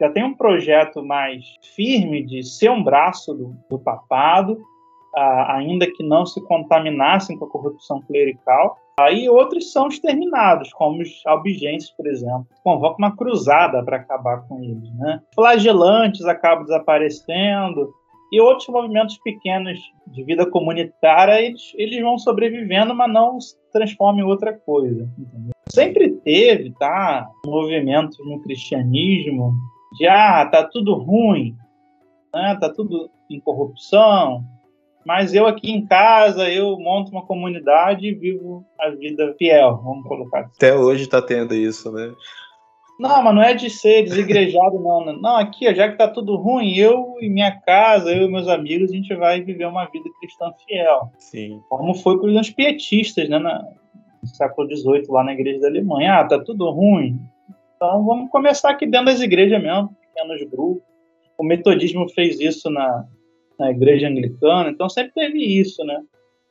já 0.00 0.10
tem 0.10 0.24
um 0.24 0.34
projeto 0.34 1.04
mais 1.04 1.44
firme 1.74 2.24
de 2.24 2.42
ser 2.42 2.70
um 2.70 2.82
braço 2.82 3.34
do, 3.34 3.56
do 3.70 3.78
papado, 3.78 4.58
ah, 5.14 5.56
ainda 5.56 5.86
que 5.86 6.02
não 6.02 6.26
se 6.26 6.40
contaminassem 6.42 7.38
com 7.38 7.46
a 7.46 7.50
corrupção 7.50 8.02
clerical. 8.02 8.76
Aí 8.98 9.28
outros 9.28 9.72
são 9.72 9.88
exterminados, 9.88 10.72
como 10.72 11.02
os 11.02 11.22
albigenses, 11.26 11.90
por 11.90 12.06
exemplo. 12.06 12.46
Convoca 12.62 12.96
uma 12.98 13.14
cruzada 13.14 13.82
para 13.84 13.98
acabar 13.98 14.46
com 14.48 14.62
eles. 14.62 14.90
Né? 14.96 15.20
Flagelantes 15.34 16.24
acabam 16.24 16.64
desaparecendo, 16.64 17.92
e 18.32 18.40
outros 18.40 18.68
movimentos 18.68 19.18
pequenos 19.18 19.78
de 20.06 20.24
vida 20.24 20.44
comunitária, 20.50 21.40
eles, 21.40 21.72
eles 21.76 22.00
vão 22.00 22.18
sobrevivendo, 22.18 22.94
mas 22.94 23.12
não 23.12 23.40
se 23.40 23.56
transformam 23.72 24.20
em 24.20 24.28
outra 24.28 24.52
coisa. 24.52 25.08
Entendeu? 25.18 25.52
Sempre 25.68 26.10
teve, 26.10 26.72
tá? 26.72 27.28
Movimentos 27.46 28.18
no 28.24 28.40
cristianismo 28.42 29.54
de, 29.96 30.06
ah, 30.06 30.46
tá 30.46 30.62
tudo 30.64 30.94
ruim, 30.94 31.56
né? 32.34 32.56
tá 32.60 32.72
tudo 32.72 33.10
em 33.30 33.40
corrupção, 33.40 34.44
mas 35.04 35.34
eu 35.34 35.46
aqui 35.46 35.70
em 35.70 35.86
casa, 35.86 36.50
eu 36.50 36.78
monto 36.78 37.12
uma 37.12 37.24
comunidade 37.24 38.06
e 38.06 38.14
vivo 38.14 38.64
a 38.78 38.90
vida 38.90 39.34
fiel, 39.38 39.80
vamos 39.82 40.06
colocar 40.06 40.40
assim. 40.40 40.52
Até 40.56 40.74
hoje 40.74 41.04
está 41.04 41.22
tendo 41.22 41.54
isso, 41.54 41.92
né? 41.92 42.12
Não, 42.98 43.22
mas 43.22 43.34
não 43.34 43.42
é 43.42 43.52
de 43.52 43.68
ser 43.68 44.04
desigrejado, 44.04 44.80
não. 44.80 45.04
Né? 45.04 45.18
Não, 45.20 45.36
aqui, 45.36 45.72
já 45.74 45.88
que 45.88 45.98
tá 45.98 46.08
tudo 46.08 46.36
ruim, 46.36 46.74
eu 46.74 47.16
e 47.20 47.28
minha 47.28 47.52
casa, 47.60 48.10
eu 48.10 48.26
e 48.26 48.30
meus 48.30 48.48
amigos, 48.48 48.90
a 48.90 48.94
gente 48.94 49.14
vai 49.14 49.42
viver 49.42 49.66
uma 49.66 49.84
vida 49.84 50.08
cristã 50.18 50.50
fiel. 50.66 51.10
Sim. 51.18 51.60
Como 51.68 51.94
foi 51.94 52.18
com 52.18 52.26
os 52.26 52.50
pietistas, 52.50 53.28
né? 53.28 53.38
no 53.38 54.26
século 54.34 54.68
XVIII, 54.68 55.04
lá 55.08 55.22
na 55.22 55.34
igreja 55.34 55.60
da 55.60 55.68
Alemanha. 55.68 56.20
Ah, 56.20 56.24
tá 56.24 56.38
tudo 56.42 56.70
ruim. 56.70 57.20
Então 57.76 58.04
vamos 58.04 58.30
começar 58.30 58.70
aqui 58.70 58.86
dentro 58.86 59.06
das 59.06 59.20
igrejas 59.20 59.62
mesmo, 59.62 59.94
pequenos 60.00 60.42
grupos. 60.50 60.82
O 61.38 61.44
metodismo 61.44 62.08
fez 62.08 62.40
isso 62.40 62.70
na, 62.70 63.04
na 63.58 63.70
igreja 63.70 64.08
anglicana, 64.08 64.70
então 64.70 64.88
sempre 64.88 65.12
teve 65.12 65.38
isso, 65.38 65.84
né? 65.84 66.02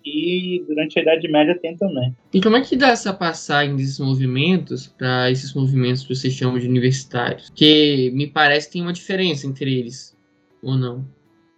E 0.05 0.63
durante 0.67 0.99
a 0.99 1.01
Idade 1.01 1.28
Média 1.28 1.57
tem 1.59 1.76
também. 1.76 2.15
E 2.32 2.39
como 2.39 2.55
é 2.55 2.61
que 2.61 2.76
dá 2.76 2.89
essa 2.89 3.11
passagem 3.11 3.76
desses 3.76 3.99
movimentos 3.99 4.86
para 4.86 5.32
esses 5.32 5.55
movimentos 5.55 6.03
que 6.03 6.15
vocês 6.15 6.32
chamam 6.32 6.59
de 6.59 6.67
universitários? 6.67 7.49
Que 7.49 8.11
me 8.13 8.28
parece 8.28 8.67
que 8.67 8.73
tem 8.73 8.84
uma 8.84 8.93
diferença 8.93 9.47
entre 9.47 9.73
eles, 9.73 10.15
ou 10.61 10.78
não? 10.78 11.03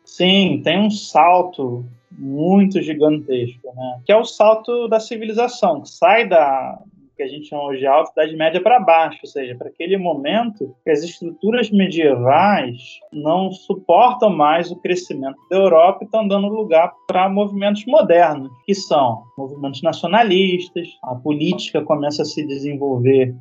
Sim, 0.05 0.61
tem 0.63 0.80
um 0.80 0.89
salto 0.89 1.86
muito 2.09 2.82
gigantesco, 2.82 3.68
né? 3.76 4.01
Que 4.05 4.13
é 4.13 4.18
o 4.18 4.24
salto 4.24 4.88
da 4.88 5.01
civilização, 5.01 5.82
que 5.82 5.89
sai 5.89 6.26
da, 6.26 6.82
que 7.18 7.24
a 7.24 7.28
gente 7.28 7.47
chama 7.47 7.63
hoje 7.63 7.80
de 7.80 7.88
Alta 7.88 8.11
Idade 8.11 8.38
Média 8.38 8.61
para 8.61 8.80
baixo, 8.80 9.20
ou 9.24 9.28
seja, 9.28 9.55
para 9.55 9.70
aquele 9.70 9.97
momento 9.97 10.76
que 10.84 10.91
as 10.91 11.03
estruturas 11.03 11.72
medievais 11.72 12.99
não 13.11 13.51
suportam 13.51 14.30
mais 14.30 14.72
o 14.72 14.80
crescimento 14.80 15.38
da 15.49 15.57
Europa 15.57 15.99
e 16.03 16.05
estão 16.05 16.28
dando 16.28 16.47
lugar 16.47 16.93
para 17.07 17.28
movimentos 17.28 17.84
modernos, 17.88 18.51
que 18.65 18.76
são 18.76 19.24
movimentos 19.36 19.82
nacionalistas, 19.82 20.88
a 21.03 21.15
política 21.15 21.82
começa 21.82 22.22
a 22.22 22.26
se 22.26 22.45
desenvolver 22.45 23.36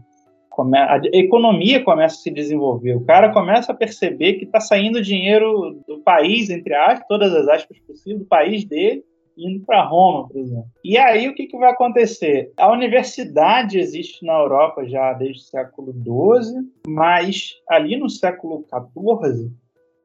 a 0.74 0.99
economia 1.12 1.85
começa 1.85 2.14
a 2.14 2.18
se 2.18 2.31
desenvolver, 2.31 2.95
o 2.95 3.05
cara 3.05 3.31
começa 3.31 3.72
a 3.72 3.74
perceber 3.74 4.35
que 4.35 4.47
está 4.47 4.59
saindo 4.59 5.03
dinheiro 5.03 5.83
do 5.87 5.99
país, 5.99 6.49
entre 6.49 6.74
aspas, 6.74 7.07
todas 7.07 7.35
as 7.35 7.47
aspas 7.47 7.79
possíveis, 7.81 8.20
do 8.20 8.27
país 8.27 8.64
dele, 8.64 9.05
indo 9.37 9.64
para 9.64 9.84
Roma, 9.84 10.28
por 10.28 10.39
exemplo. 10.39 10.70
E 10.84 10.97
aí 10.97 11.28
o 11.28 11.34
que, 11.34 11.47
que 11.47 11.59
vai 11.59 11.70
acontecer? 11.70 12.53
A 12.57 12.72
universidade 12.72 13.78
existe 13.78 14.24
na 14.24 14.34
Europa 14.34 14.87
já 14.89 15.12
desde 15.12 15.43
o 15.43 15.45
século 15.45 15.93
XII, 15.93 16.70
mas 16.87 17.55
ali 17.68 17.97
no 17.97 18.09
século 18.09 18.64
XIV 18.64 19.51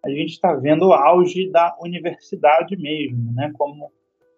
a 0.04 0.10
gente 0.10 0.32
está 0.32 0.54
vendo 0.54 0.88
o 0.88 0.94
auge 0.94 1.50
da 1.52 1.76
universidade 1.80 2.76
mesmo, 2.76 3.32
né? 3.34 3.52
Como 3.56 3.92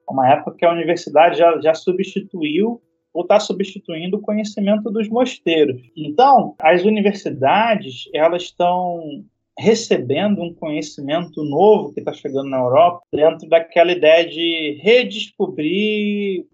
uma 0.09 0.29
época 0.29 0.57
que 0.57 0.65
a 0.65 0.71
universidade 0.71 1.37
já, 1.37 1.59
já 1.61 1.73
substituiu 1.73 2.81
ou 3.13 3.21
está 3.21 3.39
substituindo 3.39 4.17
o 4.17 4.21
conhecimento 4.21 4.89
dos 4.89 5.07
mosteiros. 5.07 5.81
Então, 5.95 6.55
as 6.59 6.83
universidades 6.83 8.09
elas 8.13 8.43
estão 8.43 9.23
recebendo 9.57 10.41
um 10.41 10.53
conhecimento 10.53 11.43
novo 11.43 11.93
que 11.93 11.99
está 11.99 12.13
chegando 12.13 12.49
na 12.49 12.59
Europa, 12.59 13.01
dentro 13.11 13.47
daquela 13.47 13.91
ideia 13.91 14.27
de 14.27 14.79
redescobrir 14.81 16.45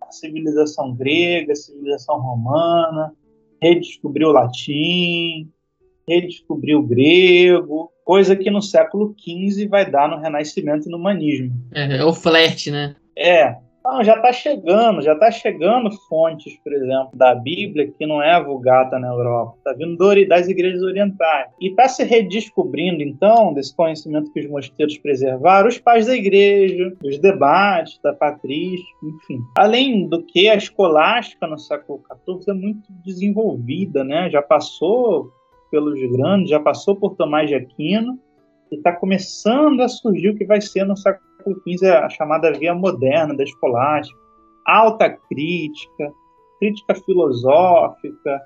a 0.00 0.12
civilização 0.12 0.94
grega, 0.94 1.52
a 1.52 1.56
civilização 1.56 2.20
romana, 2.20 3.12
redescobrir 3.60 4.26
o 4.26 4.32
latim, 4.32 5.50
redescobrir 6.08 6.76
o 6.76 6.82
grego, 6.82 7.90
coisa 8.04 8.36
que 8.36 8.50
no 8.50 8.62
século 8.62 9.14
XV 9.18 9.66
vai 9.68 9.90
dar 9.90 10.08
no 10.08 10.20
Renascimento 10.20 10.88
e 10.88 10.90
no 10.90 10.98
humanismo. 10.98 11.52
É, 11.74 11.98
é 11.98 12.04
o 12.04 12.12
flerte, 12.12 12.70
né? 12.70 12.94
É, 13.16 13.56
não, 13.84 14.02
já 14.02 14.14
está 14.16 14.32
chegando, 14.32 15.02
já 15.02 15.12
está 15.12 15.30
chegando 15.30 15.90
fontes, 16.08 16.56
por 16.64 16.72
exemplo, 16.72 17.10
da 17.14 17.34
Bíblia 17.34 17.90
que 17.90 18.06
não 18.06 18.22
é 18.22 18.32
a 18.32 18.40
Vulgata 18.40 18.98
na 18.98 19.08
Europa, 19.08 19.56
está 19.58 19.72
vindo 19.74 19.94
das 20.26 20.48
igrejas 20.48 20.82
orientais. 20.82 21.50
E 21.60 21.68
está 21.68 21.86
se 21.86 22.02
redescobrindo, 22.02 23.02
então, 23.02 23.52
desse 23.52 23.74
conhecimento 23.76 24.32
que 24.32 24.40
os 24.40 24.48
mosteiros 24.48 24.96
preservaram, 24.98 25.68
os 25.68 25.78
pais 25.78 26.06
da 26.06 26.14
igreja, 26.14 26.94
os 27.04 27.18
debates 27.18 27.98
da 28.02 28.12
patrística, 28.12 28.88
enfim. 29.02 29.40
Além 29.58 30.08
do 30.08 30.22
que, 30.22 30.48
a 30.48 30.54
escolástica 30.54 31.46
no 31.46 31.58
século 31.58 32.02
XIV 32.24 32.50
é 32.50 32.54
muito 32.54 32.92
desenvolvida, 33.04 34.02
né? 34.02 34.30
já 34.30 34.40
passou 34.40 35.30
pelos 35.70 36.00
grandes, 36.12 36.50
já 36.50 36.60
passou 36.60 36.96
por 36.96 37.16
Tomás 37.16 37.48
de 37.48 37.54
Aquino, 37.54 38.18
e 38.70 38.76
está 38.76 38.92
começando 38.92 39.80
a 39.80 39.88
surgir 39.88 40.30
o 40.30 40.36
que 40.36 40.44
vai 40.44 40.60
ser 40.60 40.84
no 40.84 40.96
século 40.96 41.33
século 41.44 41.60
XV 41.68 41.86
é 41.86 41.96
a 41.98 42.08
chamada 42.08 42.52
via 42.52 42.74
moderna 42.74 43.36
da 43.36 43.44
escolástica, 43.44 44.18
alta 44.66 45.10
crítica, 45.28 46.12
crítica 46.58 46.94
filosófica, 46.94 48.40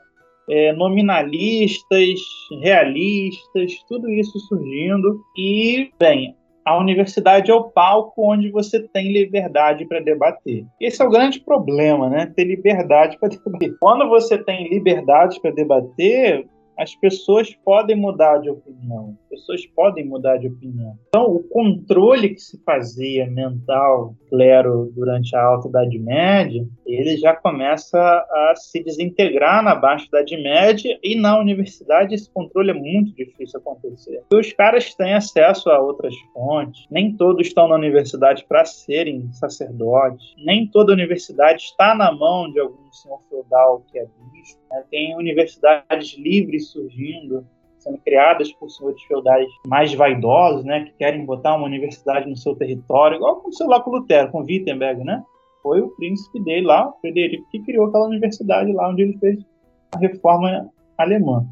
é, 0.51 0.72
nominalistas, 0.72 2.20
realistas, 2.62 3.72
tudo 3.88 4.11
isso 4.11 4.38
surgindo. 4.40 5.20
E, 5.36 5.90
bem, 5.99 6.34
a 6.64 6.76
universidade 6.78 7.51
é 7.51 7.55
o 7.55 7.64
palco 7.64 8.32
onde 8.32 8.51
você 8.51 8.80
tem 8.88 9.12
liberdade 9.12 9.86
para 9.86 10.01
debater. 10.01 10.66
Esse 10.80 11.03
é 11.03 11.07
o 11.07 11.11
grande 11.11 11.40
problema, 11.40 12.09
né? 12.09 12.32
Ter 12.34 12.44
liberdade 12.44 13.18
para 13.18 13.28
debater. 13.28 13.76
Quando 13.78 14.09
você 14.09 14.38
tem 14.38 14.68
liberdade 14.68 15.40
para 15.40 15.51
debater, 15.51 16.46
as 16.79 16.95
pessoas 16.95 17.53
podem 17.64 17.97
mudar 17.97 18.39
de 18.39 18.49
opinião. 18.49 19.16
As 19.24 19.29
pessoas 19.41 19.66
podem 19.66 20.07
mudar 20.07 20.37
de 20.37 20.47
opinião. 20.47 20.97
Então, 21.09 21.24
o 21.24 21.43
controle 21.43 22.31
que 22.31 22.41
se 22.41 22.62
fazia 22.64 23.29
mental, 23.29 24.14
clero, 24.31 24.93
durante 24.95 25.35
a 25.35 25.43
Alta 25.43 25.68
Idade 25.68 25.99
Média, 25.99 26.66
ele 26.87 27.16
já 27.16 27.35
começa 27.35 27.99
a 27.99 28.55
se 28.57 28.83
desintegrar 28.83 29.62
na 29.62 29.74
Baixa 29.74 30.07
Idade 30.07 30.37
Média 30.37 30.99
e 31.03 31.16
na 31.16 31.39
universidade 31.39 32.14
esse 32.14 32.31
controle 32.31 32.70
é 32.70 32.74
muito 32.74 33.12
difícil 33.14 33.59
acontecer. 33.59 34.22
Os 34.33 34.53
caras 34.53 34.95
têm 34.95 35.14
acesso 35.14 35.70
a 35.70 35.81
outras 35.81 36.14
fontes. 36.33 36.87
Nem 36.91 37.16
todos 37.16 37.47
estão 37.47 37.66
na 37.66 37.74
universidade 37.74 38.45
para 38.49 38.64
serem 38.64 39.31
sacerdotes. 39.33 40.35
Nem 40.45 40.66
toda 40.66 40.93
universidade 40.93 41.62
está 41.62 41.95
na 41.95 42.12
mão 42.12 42.51
de 42.53 42.61
algum 42.61 42.93
senhor 42.93 43.20
feudal 43.29 43.85
que 43.91 43.99
é 43.99 44.07
bispo. 44.33 44.61
Né? 44.70 44.85
Tem 44.91 45.16
universidades 45.16 46.16
livres 46.16 46.67
surgindo, 46.68 47.44
sendo 47.78 47.98
criadas 47.98 48.52
por 48.52 48.70
senhores 48.70 49.02
feudais 49.02 49.46
mais 49.66 49.94
vaidosos, 49.94 50.64
né, 50.64 50.84
que 50.84 50.92
querem 50.92 51.24
botar 51.24 51.56
uma 51.56 51.66
universidade 51.66 52.28
no 52.28 52.36
seu 52.36 52.54
território, 52.56 53.16
igual 53.16 53.38
aconteceu 53.38 53.68
lá 53.68 53.80
com 53.80 53.90
Lutero, 53.90 54.30
com 54.30 54.42
Wittenberg, 54.42 55.04
né? 55.04 55.22
Foi 55.62 55.80
o 55.80 55.90
príncipe 55.90 56.40
dele 56.40 56.66
lá, 56.66 56.92
Frederico, 57.00 57.48
que 57.50 57.60
criou 57.60 57.86
aquela 57.86 58.06
universidade 58.06 58.72
lá 58.72 58.88
onde 58.88 59.02
ele 59.02 59.18
fez 59.18 59.44
a 59.92 59.98
reforma 59.98 60.68
alemã. 60.96 61.46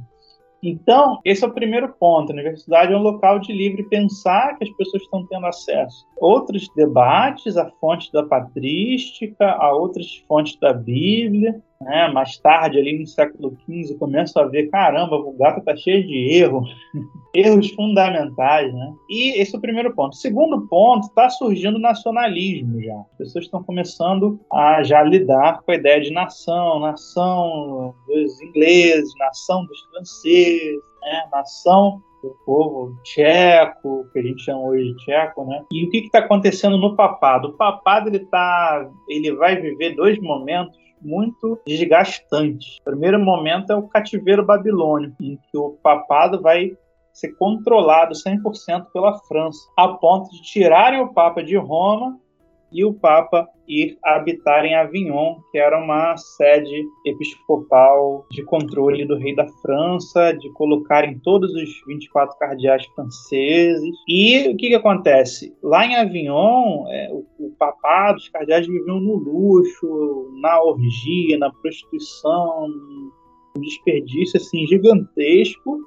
Então, 0.62 1.20
esse 1.24 1.44
é 1.44 1.46
o 1.46 1.52
primeiro 1.52 1.94
ponto. 1.98 2.30
A 2.30 2.34
universidade 2.34 2.92
é 2.92 2.96
um 2.96 3.02
local 3.02 3.38
de 3.38 3.52
livre 3.52 3.84
pensar 3.88 4.56
que 4.56 4.64
as 4.64 4.70
pessoas 4.70 5.02
estão 5.02 5.26
tendo 5.26 5.46
acesso. 5.46 6.04
Outros 6.16 6.68
debates, 6.74 7.56
a 7.56 7.70
fonte 7.80 8.10
da 8.12 8.24
patrística, 8.24 9.52
a 9.52 9.72
outras 9.72 10.16
fontes 10.26 10.58
da 10.58 10.72
Bíblia, 10.72 11.60
né? 11.80 12.08
Mais 12.08 12.38
tarde, 12.38 12.78
ali 12.78 12.98
no 12.98 13.06
século 13.06 13.56
XV, 13.64 13.96
começam 13.98 14.42
a 14.42 14.46
ver, 14.46 14.68
caramba, 14.70 15.16
a 15.16 15.20
Vulgata 15.20 15.58
está 15.60 15.76
cheia 15.76 16.02
de 16.02 16.36
erros, 16.36 16.68
erros 17.34 17.70
fundamentais, 17.70 18.72
né? 18.72 18.94
E 19.08 19.40
esse 19.40 19.54
é 19.54 19.58
o 19.58 19.60
primeiro 19.60 19.94
ponto. 19.94 20.16
Segundo 20.16 20.66
ponto, 20.68 21.06
está 21.06 21.28
surgindo 21.28 21.78
nacionalismo 21.78 22.82
já. 22.82 22.98
As 22.98 23.18
pessoas 23.18 23.44
estão 23.44 23.62
começando 23.62 24.40
a 24.52 24.82
já 24.82 25.02
lidar 25.02 25.62
com 25.62 25.72
a 25.72 25.76
ideia 25.76 26.00
de 26.00 26.10
nação, 26.10 26.80
nação 26.80 27.94
dos 28.06 28.40
ingleses, 28.40 29.12
nação 29.18 29.64
dos 29.66 29.80
franceses, 29.90 30.80
né? 31.02 31.28
nação 31.30 32.02
do 32.22 32.30
povo 32.44 32.96
tcheco, 33.04 34.06
que 34.12 34.18
a 34.18 34.22
gente 34.22 34.42
chama 34.42 34.62
hoje 34.62 34.92
de 34.92 34.96
tcheco, 35.04 35.44
né? 35.44 35.62
E 35.70 35.84
o 35.84 35.90
que 35.90 35.98
está 35.98 36.20
acontecendo 36.20 36.78
no 36.78 36.96
papado? 36.96 37.48
O 37.48 37.52
papado 37.52 38.08
ele 38.08 38.20
tá, 38.20 38.88
ele 39.08 39.32
vai 39.34 39.60
viver 39.60 39.94
dois 39.94 40.18
momentos 40.20 40.85
muito 41.06 41.60
desgastantes. 41.64 42.78
O 42.80 42.84
primeiro 42.84 43.18
momento 43.18 43.72
é 43.72 43.76
o 43.76 43.86
cativeiro 43.86 44.44
babilônico, 44.44 45.14
em 45.22 45.36
que 45.36 45.56
o 45.56 45.70
papado 45.82 46.42
vai 46.42 46.76
ser 47.12 47.34
controlado 47.36 48.14
100% 48.14 48.86
pela 48.92 49.18
França, 49.20 49.58
a 49.76 49.88
ponto 49.88 50.30
de 50.30 50.42
tirarem 50.42 51.00
o 51.00 51.14
Papa 51.14 51.42
de 51.42 51.56
Roma 51.56 52.18
e 52.72 52.84
o 52.84 52.92
Papa 52.92 53.48
ir 53.68 53.98
habitar 54.04 54.64
em 54.64 54.74
Avignon, 54.74 55.36
que 55.50 55.58
era 55.58 55.78
uma 55.82 56.16
sede 56.16 56.84
episcopal 57.04 58.26
de 58.30 58.44
controle 58.44 59.04
do 59.04 59.16
rei 59.16 59.34
da 59.34 59.46
França, 59.60 60.32
de 60.32 60.52
colocarem 60.52 61.18
todos 61.20 61.52
os 61.54 61.70
24 61.86 62.38
cardeais 62.38 62.86
franceses. 62.94 63.96
E 64.08 64.48
o 64.48 64.56
que, 64.56 64.68
que 64.68 64.74
acontece? 64.74 65.56
Lá 65.62 65.84
em 65.84 65.96
Avignon, 65.96 66.86
é, 66.88 67.08
o, 67.12 67.26
o 67.38 67.50
papado, 67.58 68.18
os 68.18 68.28
cardeais 68.28 68.66
viviam 68.66 69.00
no 69.00 69.16
luxo, 69.16 70.30
na 70.40 70.62
orgia, 70.62 71.38
na 71.38 71.50
prostituição, 71.50 72.66
um 73.56 73.60
desperdício 73.60 74.36
assim 74.36 74.66
gigantesco 74.66 75.80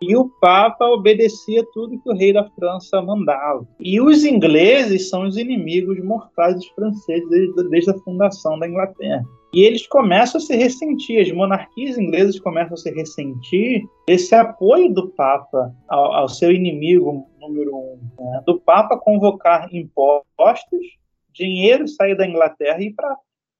e 0.00 0.14
o 0.16 0.28
Papa 0.40 0.84
obedecia 0.86 1.64
tudo 1.72 1.98
que 1.98 2.10
o 2.10 2.14
rei 2.14 2.32
da 2.32 2.44
França 2.50 3.00
mandava. 3.00 3.66
E 3.80 4.00
os 4.00 4.24
ingleses 4.24 5.08
são 5.08 5.22
os 5.22 5.36
inimigos 5.36 6.02
mortais 6.04 6.56
dos 6.56 6.68
franceses 6.68 7.28
desde, 7.28 7.68
desde 7.70 7.90
a 7.90 7.98
fundação 7.98 8.58
da 8.58 8.68
Inglaterra. 8.68 9.24
E 9.54 9.62
eles 9.62 9.86
começam 9.86 10.38
a 10.38 10.44
se 10.44 10.54
ressentir, 10.54 11.20
as 11.22 11.32
monarquias 11.32 11.96
inglesas 11.96 12.38
começam 12.38 12.74
a 12.74 12.76
se 12.76 12.90
ressentir 12.90 13.82
desse 14.06 14.34
apoio 14.34 14.92
do 14.92 15.08
Papa 15.08 15.74
ao, 15.88 16.12
ao 16.12 16.28
seu 16.28 16.52
inimigo 16.52 17.26
número 17.40 17.74
um, 17.74 17.98
né? 18.18 18.42
do 18.44 18.60
Papa 18.60 18.98
convocar 18.98 19.68
impostos, 19.72 20.86
dinheiro 21.32 21.88
sair 21.88 22.14
da 22.14 22.26
Inglaterra 22.26 22.78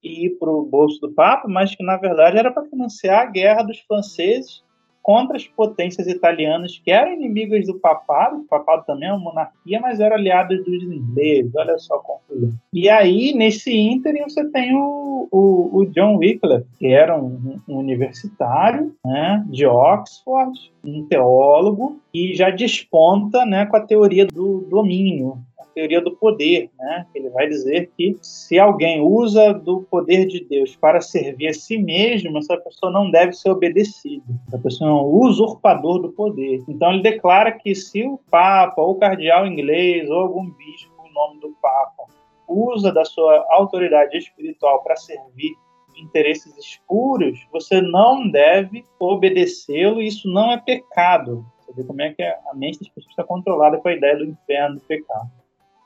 e 0.02 0.26
ir 0.26 0.30
para 0.38 0.50
o 0.50 0.66
bolso 0.66 1.00
do 1.00 1.14
Papa, 1.14 1.48
mas 1.48 1.74
que 1.74 1.82
na 1.82 1.96
verdade 1.96 2.36
era 2.36 2.50
para 2.50 2.68
financiar 2.68 3.22
a 3.22 3.30
guerra 3.30 3.62
dos 3.62 3.78
franceses 3.80 4.65
contra 5.06 5.36
as 5.36 5.46
potências 5.46 6.08
italianas 6.08 6.82
que 6.84 6.90
eram 6.90 7.12
inimigas 7.12 7.64
do 7.64 7.78
papado, 7.78 8.38
o 8.38 8.44
papado 8.44 8.84
também 8.84 9.08
é 9.08 9.12
uma 9.12 9.20
monarquia, 9.30 9.78
mas 9.80 10.00
eram 10.00 10.16
aliados 10.16 10.64
dos 10.64 10.82
ingleses, 10.82 11.54
olha 11.54 11.78
só 11.78 11.94
a 11.94 12.00
confusão. 12.00 12.52
E 12.72 12.90
aí, 12.90 13.32
nesse 13.32 13.72
ínterim, 13.72 14.24
você 14.24 14.44
tem 14.50 14.74
o, 14.74 15.28
o, 15.30 15.78
o 15.78 15.86
John 15.92 16.16
Wycliffe, 16.16 16.66
que 16.76 16.88
era 16.88 17.16
um, 17.16 17.60
um 17.68 17.76
universitário 17.76 18.92
né, 19.04 19.44
de 19.48 19.64
Oxford, 19.64 20.58
um 20.84 21.06
teólogo, 21.06 22.00
e 22.16 22.34
já 22.34 22.50
desponta 22.50 23.44
né, 23.44 23.66
com 23.66 23.76
a 23.76 23.80
teoria 23.80 24.26
do 24.26 24.60
domínio, 24.62 25.38
teoria 25.76 26.00
do 26.00 26.16
poder, 26.16 26.70
né? 26.78 27.06
Ele 27.14 27.28
vai 27.28 27.46
dizer 27.46 27.90
que 27.94 28.16
se 28.22 28.58
alguém 28.58 29.02
usa 29.02 29.52
do 29.52 29.82
poder 29.82 30.26
de 30.26 30.42
Deus 30.42 30.74
para 30.74 31.02
servir 31.02 31.48
a 31.48 31.54
si 31.54 31.76
mesmo, 31.76 32.38
essa 32.38 32.56
pessoa 32.56 32.90
não 32.90 33.10
deve 33.10 33.34
ser 33.34 33.50
obedecida. 33.50 34.24
Essa 34.48 34.58
pessoa 34.58 34.88
é 34.88 34.92
um 34.94 35.04
usurpador 35.04 36.00
do 36.00 36.10
poder. 36.10 36.64
Então 36.66 36.90
ele 36.92 37.02
declara 37.02 37.52
que 37.52 37.74
se 37.74 38.02
o 38.04 38.18
Papa 38.30 38.80
ou 38.80 38.92
o 38.92 38.98
cardeal 38.98 39.46
inglês 39.46 40.08
ou 40.08 40.16
algum 40.16 40.48
bispo, 40.48 40.90
em 41.06 41.12
nome 41.12 41.40
do 41.40 41.54
Papa, 41.60 42.04
usa 42.48 42.90
da 42.90 43.04
sua 43.04 43.44
autoridade 43.50 44.16
espiritual 44.16 44.82
para 44.82 44.96
servir 44.96 45.54
interesses 45.94 46.56
escuros, 46.56 47.46
você 47.52 47.82
não 47.82 48.30
deve 48.30 48.82
obedecê-lo. 48.98 50.00
Isso 50.00 50.26
não 50.26 50.52
é 50.52 50.58
pecado. 50.58 51.44
Você 51.66 51.72
vê 51.72 51.84
como 51.84 52.00
é 52.00 52.12
que 52.12 52.22
a 52.22 52.54
mente 52.54 52.78
das 52.78 52.88
pessoas 52.88 53.10
está 53.10 53.24
controlada 53.24 53.78
com 53.78 53.88
a 53.88 53.92
ideia 53.92 54.16
do 54.16 54.24
inferno, 54.24 54.76
do 54.76 54.82
pecado. 54.82 55.30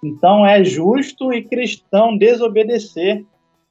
Então 0.03 0.47
é 0.47 0.63
justo 0.63 1.33
e 1.33 1.43
cristão 1.43 2.17
desobedecer 2.17 3.25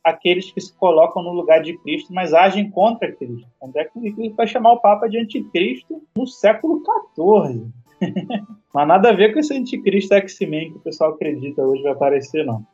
aqueles 0.04 0.52
que 0.52 0.62
se 0.62 0.74
colocam 0.76 1.22
no 1.22 1.34
lugar 1.34 1.62
de 1.62 1.78
Cristo, 1.80 2.14
mas 2.14 2.34
agem 2.34 2.70
contra 2.70 3.12
Cristo. 3.12 3.48
Onde 3.62 3.80
é 3.80 3.86
que 3.86 4.00
ele 4.00 4.30
vai 4.30 4.48
chamar 4.48 4.74
o 4.74 4.80
Papa 4.80 5.08
de 5.08 5.18
anticristo 5.18 6.02
no 6.16 6.26
século 6.26 6.82
XIV? 7.16 7.68
mas 8.74 8.88
nada 8.88 9.10
a 9.10 9.14
ver 9.14 9.34
com 9.34 9.40
esse 9.40 9.54
anticristo 9.54 10.14
X-Men 10.14 10.72
que 10.72 10.78
o 10.78 10.82
pessoal 10.82 11.12
acredita 11.12 11.62
hoje 11.62 11.84
vai 11.84 11.92
aparecer, 11.92 12.46
não. 12.46 12.66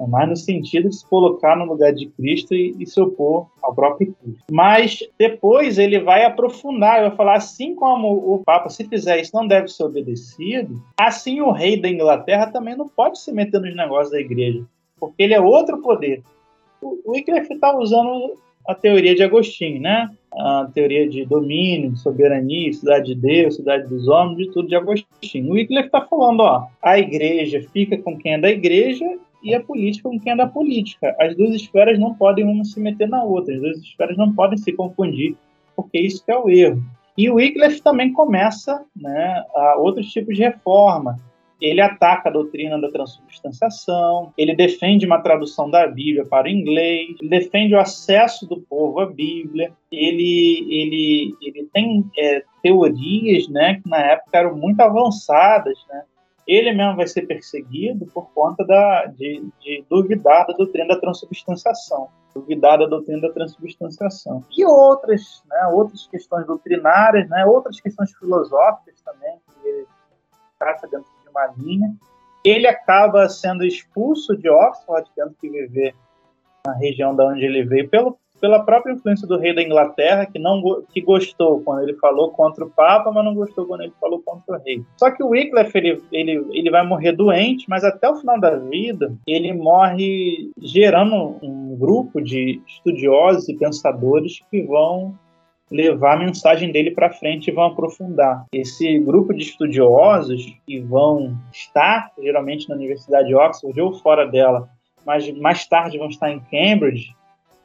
É 0.00 0.06
mais 0.06 0.28
no 0.28 0.36
sentido 0.36 0.88
de 0.88 0.96
se 0.96 1.06
colocar 1.06 1.56
no 1.56 1.66
lugar 1.66 1.92
de 1.92 2.06
Cristo 2.06 2.54
e, 2.54 2.74
e, 2.78 2.86
se 2.86 3.00
opor 3.00 3.46
ao 3.62 3.74
próprio 3.74 4.14
Cristo. 4.14 4.44
Mas 4.50 5.00
depois 5.18 5.78
ele 5.78 6.00
vai 6.00 6.24
aprofundar, 6.24 7.02
vai 7.02 7.16
falar 7.16 7.36
assim 7.36 7.74
como 7.74 8.08
o 8.08 8.42
Papa, 8.42 8.70
se 8.70 8.84
fizer 8.88 9.20
isso, 9.20 9.32
não 9.34 9.46
deve 9.46 9.68
ser 9.68 9.84
obedecido, 9.84 10.82
assim 10.98 11.40
o 11.40 11.50
rei 11.50 11.80
da 11.80 11.88
Inglaterra 11.88 12.46
também 12.46 12.76
não 12.76 12.88
pode 12.88 13.18
se 13.18 13.32
meter 13.32 13.60
nos 13.60 13.76
negócios 13.76 14.10
da 14.10 14.20
igreja, 14.20 14.64
porque 14.98 15.22
ele 15.22 15.34
é 15.34 15.40
outro 15.40 15.78
poder. 15.82 16.22
O, 16.80 17.12
Wycliffe 17.12 17.52
está 17.52 17.76
usando 17.76 18.34
a 18.66 18.74
teoria 18.74 19.14
de 19.14 19.22
Agostinho, 19.22 19.80
né? 19.80 20.08
A 20.32 20.68
teoria 20.72 21.08
de 21.08 21.24
domínio, 21.26 21.92
de 21.92 21.98
soberania, 21.98 22.72
cidade 22.72 23.14
de 23.14 23.20
Deus, 23.20 23.56
cidade 23.56 23.86
dos 23.88 24.08
homens, 24.08 24.38
de 24.38 24.50
tudo 24.50 24.68
de 24.68 24.74
Agostinho. 24.74 25.50
O 25.50 25.54
Wycliffe 25.54 25.86
está 25.86 26.00
falando, 26.00 26.40
ó, 26.40 26.66
a 26.80 26.98
igreja 26.98 27.64
fica 27.72 27.98
com 27.98 28.16
quem 28.16 28.34
é 28.34 28.38
da 28.38 28.50
igreja 28.50 29.18
e 29.42 29.54
a 29.54 29.62
política 29.62 30.08
com 30.08 30.18
quem 30.20 30.32
é 30.32 30.36
da 30.36 30.46
política. 30.46 31.14
As 31.20 31.36
duas 31.36 31.54
esferas 31.54 31.98
não 31.98 32.14
podem 32.14 32.44
uma 32.44 32.64
se 32.64 32.80
meter 32.80 33.08
na 33.08 33.22
outra, 33.24 33.54
as 33.54 33.60
duas 33.60 33.78
esferas 33.78 34.16
não 34.16 34.32
podem 34.32 34.58
se 34.58 34.72
confundir, 34.72 35.36
porque 35.74 35.98
isso 35.98 36.22
é 36.28 36.36
o 36.36 36.48
erro. 36.48 36.82
E 37.16 37.28
o 37.28 37.34
Wycliffe 37.34 37.82
também 37.82 38.12
começa 38.12 38.84
né, 38.96 39.44
a 39.54 39.76
outros 39.76 40.10
tipos 40.10 40.36
de 40.36 40.42
reforma. 40.42 41.18
Ele 41.60 41.80
ataca 41.80 42.28
a 42.28 42.32
doutrina 42.32 42.80
da 42.80 42.90
transubstanciação, 42.90 44.32
ele 44.36 44.56
defende 44.56 45.06
uma 45.06 45.20
tradução 45.20 45.70
da 45.70 45.86
Bíblia 45.86 46.24
para 46.24 46.48
o 46.48 46.50
inglês, 46.50 47.14
ele 47.20 47.28
defende 47.28 47.72
o 47.72 47.78
acesso 47.78 48.48
do 48.48 48.60
povo 48.62 48.98
à 48.98 49.06
Bíblia, 49.06 49.72
ele, 49.90 50.66
ele, 50.68 51.36
ele 51.40 51.68
tem 51.72 52.04
é, 52.18 52.42
teorias 52.62 53.46
né, 53.48 53.80
que 53.80 53.88
na 53.88 53.98
época 53.98 54.38
eram 54.38 54.56
muito 54.56 54.80
avançadas, 54.80 55.78
né, 55.88 56.02
ele 56.52 56.72
mesmo 56.72 56.96
vai 56.96 57.06
ser 57.06 57.22
perseguido 57.22 58.06
por 58.06 58.30
conta 58.32 58.64
da, 58.64 59.06
de, 59.06 59.42
de 59.60 59.84
duvidar 59.88 60.46
da 60.46 60.52
doutrina 60.52 60.88
da 60.88 61.00
transubstanciação, 61.00 62.08
duvidar 62.34 62.78
da 62.78 62.86
doutrina 62.86 63.20
da 63.22 63.32
transubstanciação. 63.32 64.44
E 64.56 64.64
outras, 64.64 65.42
né, 65.48 65.66
outras 65.72 66.06
questões 66.06 66.46
doutrinárias, 66.46 67.28
né, 67.28 67.44
outras 67.46 67.80
questões 67.80 68.12
filosóficas 68.12 69.00
também, 69.02 69.36
que 69.46 69.68
ele 69.68 69.86
trata 70.58 70.86
dentro 70.88 71.08
de 71.22 71.28
uma 71.28 71.46
linha. 71.56 71.94
Ele 72.44 72.66
acaba 72.66 73.28
sendo 73.28 73.64
expulso 73.64 74.36
de 74.36 74.50
Oxford, 74.50 75.08
tendo 75.14 75.34
que 75.40 75.48
viver 75.48 75.94
na 76.66 76.74
região 76.74 77.14
da 77.14 77.24
onde 77.26 77.44
ele 77.44 77.64
veio, 77.64 77.88
pelo 77.88 78.18
pela 78.42 78.58
própria 78.64 78.92
influência 78.92 79.24
do 79.24 79.38
rei 79.38 79.54
da 79.54 79.62
Inglaterra, 79.62 80.26
que 80.26 80.36
não 80.36 80.60
que 80.92 81.00
gostou 81.00 81.60
quando 81.60 81.84
ele 81.84 81.94
falou 81.94 82.32
contra 82.32 82.64
o 82.64 82.70
Papa, 82.70 83.12
mas 83.12 83.24
não 83.24 83.36
gostou 83.36 83.64
quando 83.66 83.82
ele 83.82 83.92
falou 84.00 84.20
contra 84.20 84.56
o 84.56 84.60
rei. 84.60 84.82
Só 84.96 85.12
que 85.12 85.22
o 85.22 85.28
Wycliffe 85.28 85.78
ele, 85.78 86.02
ele, 86.10 86.44
ele 86.50 86.68
vai 86.68 86.84
morrer 86.84 87.12
doente, 87.12 87.66
mas 87.68 87.84
até 87.84 88.10
o 88.10 88.16
final 88.16 88.40
da 88.40 88.56
vida 88.56 89.14
ele 89.28 89.52
morre 89.52 90.50
gerando 90.60 91.36
um 91.40 91.76
grupo 91.78 92.20
de 92.20 92.60
estudiosos 92.66 93.48
e 93.48 93.54
pensadores 93.54 94.40
que 94.50 94.60
vão 94.62 95.14
levar 95.70 96.16
a 96.16 96.18
mensagem 96.18 96.72
dele 96.72 96.90
para 96.90 97.12
frente 97.12 97.46
e 97.46 97.54
vão 97.54 97.66
aprofundar. 97.66 98.44
Esse 98.52 98.98
grupo 98.98 99.32
de 99.32 99.42
estudiosos 99.42 100.52
que 100.66 100.80
vão 100.80 101.38
estar 101.52 102.10
geralmente 102.20 102.68
na 102.68 102.74
Universidade 102.74 103.28
de 103.28 103.36
Oxford 103.36 103.80
ou 103.80 103.94
fora 103.94 104.26
dela, 104.26 104.68
mas 105.06 105.30
mais 105.38 105.64
tarde 105.64 105.96
vão 105.96 106.08
estar 106.08 106.30
em 106.30 106.40
Cambridge, 106.40 107.14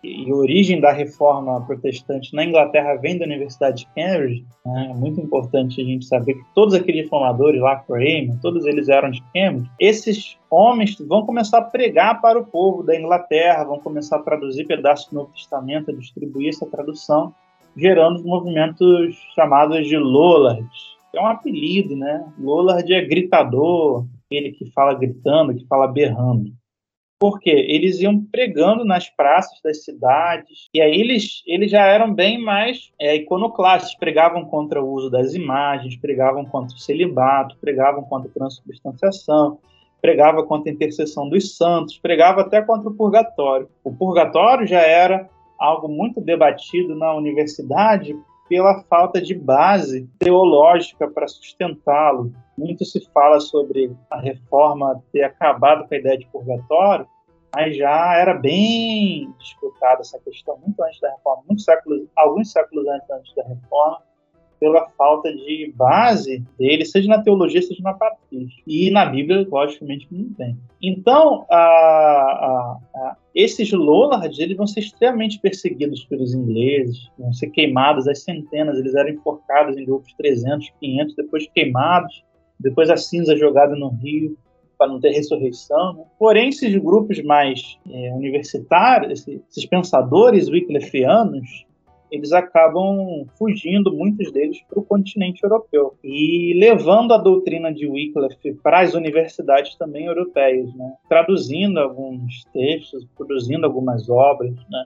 e 0.04 0.32
a 0.32 0.36
origem 0.36 0.80
da 0.80 0.92
reforma 0.92 1.60
protestante 1.66 2.34
na 2.36 2.46
Inglaterra 2.46 2.96
vem 2.96 3.18
da 3.18 3.26
Universidade 3.26 3.80
de 3.80 3.88
Cambridge, 3.96 4.46
né? 4.66 4.90
é 4.92 4.94
muito 4.94 5.20
importante 5.20 5.82
a 5.82 5.84
gente 5.84 6.06
saber 6.06 6.36
que 6.36 6.44
todos 6.54 6.74
aqueles 6.74 7.04
reformadores 7.04 7.60
lá, 7.60 7.78
Cramer, 7.78 8.40
todos 8.42 8.66
eles 8.66 8.90
eram 8.90 9.10
de 9.10 9.22
Cambridge. 9.34 9.70
Esses 9.80 10.38
homens 10.50 10.98
vão 11.00 11.26
começar 11.26 11.58
a 11.60 11.64
pregar 11.64 12.22
para 12.22 12.40
o 12.40 12.46
povo 12.46 12.84
da 12.84 12.98
Inglaterra, 12.98 13.64
vão 13.64 13.80
começar 13.80 14.18
a 14.18 14.24
traduzir 14.24 14.66
pedaços 14.66 15.10
do 15.10 15.16
Novo 15.16 15.32
Testamento, 15.34 15.92
a 15.92 15.94
distribuir 15.94 16.50
essa 16.50 16.66
tradução, 16.66 17.34
gerando 17.76 18.24
movimentos 18.24 19.18
chamados 19.34 19.88
de 19.88 19.98
Lollards. 19.98 20.98
É 21.14 21.20
um 21.20 21.28
apelido, 21.28 21.96
né? 21.96 22.26
Lollard 22.40 22.94
é 22.94 23.02
gritador, 23.02 24.06
ele 24.30 24.52
que 24.52 24.70
fala 24.72 24.94
gritando, 24.94 25.56
que 25.56 25.66
fala 25.66 25.88
berrando. 25.88 26.52
Porque 27.20 27.50
eles 27.50 28.00
iam 28.00 28.24
pregando 28.24 28.86
nas 28.86 29.10
praças 29.10 29.60
das 29.64 29.84
cidades, 29.84 30.70
e 30.74 30.80
aí 30.80 31.00
eles, 31.00 31.42
eles 31.48 31.72
já 31.72 31.86
eram 31.86 32.14
bem 32.14 32.38
mais 32.40 32.92
é, 33.00 33.16
iconoclastas, 33.16 33.96
pregavam 33.96 34.46
contra 34.46 34.84
o 34.84 34.92
uso 34.92 35.10
das 35.10 35.34
imagens, 35.34 35.96
pregavam 35.96 36.46
contra 36.46 36.76
o 36.76 36.80
celibato, 36.80 37.58
pregavam 37.60 38.04
contra 38.04 38.30
a 38.30 38.34
transubstanciação, 38.34 39.58
pregava 40.00 40.44
contra 40.44 40.72
a 40.72 40.74
intercessão 40.74 41.28
dos 41.28 41.58
santos, 41.58 41.98
pregava 41.98 42.42
até 42.42 42.62
contra 42.62 42.90
o 42.90 42.94
purgatório. 42.94 43.68
O 43.84 43.92
purgatório 43.92 44.68
já 44.68 44.82
era 44.82 45.28
algo 45.58 45.88
muito 45.88 46.22
debatido 46.22 46.96
na 46.96 47.14
universidade 47.16 48.16
pela 48.50 48.84
falta 48.84 49.22
de 49.22 49.36
base 49.36 50.10
teológica 50.20 51.08
para 51.08 51.28
sustentá-lo. 51.28 52.34
Muito 52.58 52.86
se 52.86 53.06
fala 53.12 53.40
sobre 53.40 53.96
a 54.10 54.20
reforma 54.20 55.04
ter 55.12 55.24
acabado 55.24 55.88
com 55.88 55.94
a 55.94 55.98
ideia 55.98 56.18
de 56.18 56.28
purgatório, 56.28 57.08
mas 57.56 57.78
já 57.78 58.16
era 58.16 58.34
bem 58.34 59.34
disputada 59.40 60.02
essa 60.02 60.20
questão 60.20 60.58
muito 60.58 60.82
antes 60.84 61.00
da 61.00 61.12
reforma, 61.12 61.44
séculos, 61.58 62.08
alguns 62.16 62.52
séculos 62.52 62.86
antes 62.88 63.36
da 63.36 63.44
reforma, 63.44 64.02
pela 64.60 64.90
falta 64.98 65.32
de 65.32 65.72
base 65.76 66.44
dele, 66.58 66.86
seja 66.86 67.08
na 67.08 67.22
teologia, 67.22 67.62
seja 67.62 67.82
na 67.84 67.94
patrística. 67.94 68.62
E 68.66 68.90
na 68.90 69.06
Bíblia, 69.06 69.48
logicamente, 69.50 70.08
não 70.12 70.34
tem. 70.34 70.58
Então, 70.82 71.46
a, 71.50 71.58
a, 71.58 72.78
a, 72.96 73.18
esses 73.36 73.72
Lollards 73.72 74.40
eles 74.40 74.58
vão 74.58 74.68
ser 74.68 74.82
extremamente 74.82 75.40
perseguidos 75.40 76.04
pelos 76.06 76.34
ingleses, 76.34 77.10
vão 77.18 77.32
ser 77.34 77.50
queimados 77.50 78.08
às 78.08 78.24
centenas, 78.24 78.78
eles 78.78 78.96
eram 78.96 79.10
enforcados 79.10 79.78
em 79.78 79.86
grupos 79.86 80.10
de 80.10 80.18
300, 80.18 80.72
500, 80.80 81.16
depois 81.16 81.48
queimados, 81.54 82.24
depois 82.60 82.90
a 82.90 82.98
cinza 82.98 83.36
jogada 83.38 83.76
no 83.76 83.90
rio 83.90 84.38
para 84.78 84.88
não 84.88 85.00
ter 85.00 85.12
ressurreição. 85.12 85.94
Né? 85.94 86.04
Porém, 86.18 86.50
esses 86.50 86.76
grupos 86.78 87.22
mais 87.24 87.78
é, 87.90 88.14
universitários, 88.14 89.28
esses 89.28 89.66
pensadores 89.66 90.50
wyclifianos, 90.50 91.67
eles 92.12 92.32
acabam 92.32 93.26
fugindo, 93.38 93.94
muitos 93.94 94.32
deles, 94.32 94.62
para 94.70 94.80
o 94.80 94.86
continente 94.86 95.44
europeu 95.44 95.96
e 96.04 96.54
levando 96.58 97.14
a 97.14 97.18
doutrina 97.18 97.74
de 97.74 97.88
Wycliffe 97.88 98.54
para 98.64 98.82
as 98.82 98.94
universidades 98.94 99.76
também 99.76 100.06
europeias, 100.06 100.74
né? 100.76 100.94
traduzindo 101.10 101.80
alguns 101.80 102.46
textos, 102.54 103.06
produzindo 103.16 103.66
algumas 103.66 104.10
obras. 104.10 104.56
Né? 104.70 104.86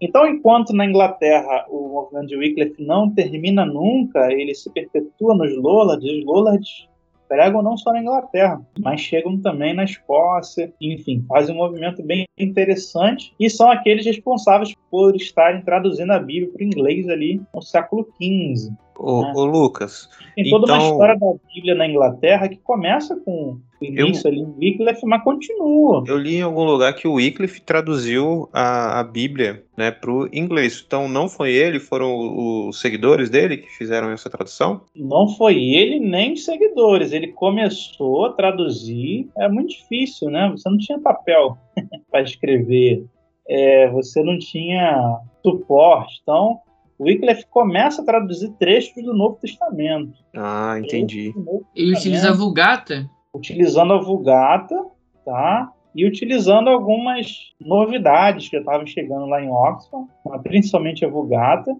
Então, 0.00 0.26
enquanto 0.26 0.72
na 0.72 0.84
Inglaterra 0.84 1.66
o 1.70 1.88
movimento 1.88 2.28
de 2.28 2.36
Wycliffe 2.36 2.82
não 2.82 3.10
termina 3.10 3.64
nunca, 3.64 4.32
ele 4.32 4.54
se 4.54 4.70
perpetua 4.70 5.34
nos 5.34 5.56
Lollards, 5.56 6.04
os 6.04 6.24
Lollards 6.24 6.88
pregam 7.32 7.62
não 7.62 7.78
só 7.78 7.94
na 7.94 8.02
Inglaterra, 8.02 8.60
mas 8.78 9.00
chegam 9.00 9.40
também 9.40 9.72
na 9.72 9.84
Escócia, 9.84 10.70
enfim, 10.78 11.24
fazem 11.26 11.54
um 11.54 11.58
movimento 11.58 12.02
bem 12.02 12.28
interessante 12.38 13.32
e 13.40 13.48
são 13.48 13.70
aqueles 13.70 14.04
responsáveis 14.04 14.74
por 14.90 15.16
estarem 15.16 15.62
traduzindo 15.62 16.12
a 16.12 16.18
Bíblia 16.18 16.52
para 16.52 16.62
o 16.62 16.66
inglês 16.66 17.08
ali 17.08 17.40
no 17.54 17.62
século 17.62 18.06
XV. 18.20 18.70
Ô, 19.02 19.22
né? 19.22 19.32
ô 19.34 19.44
Lucas. 19.44 20.08
Tem 20.36 20.48
toda 20.48 20.64
então... 20.64 20.76
uma 20.76 20.92
história 20.92 21.18
da 21.18 21.32
Bíblia 21.52 21.74
na 21.74 21.88
Inglaterra 21.88 22.48
que 22.48 22.56
começa 22.56 23.16
com 23.16 23.58
o 23.80 23.84
início 23.84 24.28
eu... 24.28 24.32
ali 24.32 24.40
em 24.40 24.54
Wycliffe, 24.58 25.04
mas 25.04 25.24
continua. 25.24 26.04
Eu 26.06 26.16
li 26.16 26.36
em 26.36 26.42
algum 26.42 26.62
lugar 26.62 26.94
que 26.94 27.08
o 27.08 27.14
Wycliffe 27.14 27.60
traduziu 27.60 28.48
a, 28.52 29.00
a 29.00 29.04
Bíblia 29.04 29.64
né, 29.76 29.90
para 29.90 30.10
o 30.10 30.28
inglês. 30.32 30.82
Então 30.86 31.08
não 31.08 31.28
foi 31.28 31.52
ele, 31.52 31.80
foram 31.80 32.68
os 32.68 32.80
seguidores 32.80 33.28
dele 33.28 33.56
que 33.56 33.68
fizeram 33.70 34.10
essa 34.10 34.30
tradução? 34.30 34.82
Não 34.94 35.28
foi 35.28 35.56
ele 35.56 35.98
nem 35.98 36.34
os 36.34 36.44
seguidores. 36.44 37.12
Ele 37.12 37.28
começou 37.28 38.26
a 38.26 38.32
traduzir. 38.32 39.28
É 39.36 39.48
muito 39.48 39.70
difícil, 39.70 40.30
né? 40.30 40.48
Você 40.52 40.70
não 40.70 40.78
tinha 40.78 41.00
papel 41.00 41.58
para 42.10 42.22
escrever. 42.22 43.04
É, 43.48 43.90
você 43.90 44.22
não 44.22 44.38
tinha 44.38 45.18
suporte. 45.42 46.20
Então, 46.22 46.60
Wycliffe 47.02 47.46
começa 47.46 48.02
a 48.02 48.04
traduzir 48.04 48.50
trechos 48.58 49.02
do 49.02 49.14
Novo 49.14 49.38
Testamento. 49.40 50.12
Ah, 50.34 50.78
entendi. 50.78 51.34
Ele 51.74 51.92
utiliza 51.92 52.30
a 52.30 52.34
Vulgata? 52.34 53.08
Utilizando 53.34 53.92
a 53.94 54.00
Vulgata, 54.00 54.86
tá? 55.24 55.72
E 55.94 56.06
utilizando 56.06 56.70
algumas 56.70 57.52
novidades 57.60 58.48
que 58.48 58.56
estavam 58.56 58.86
chegando 58.86 59.26
lá 59.26 59.42
em 59.42 59.50
Oxford, 59.50 60.08
principalmente 60.42 61.04
a 61.04 61.08
Vulgata. 61.08 61.74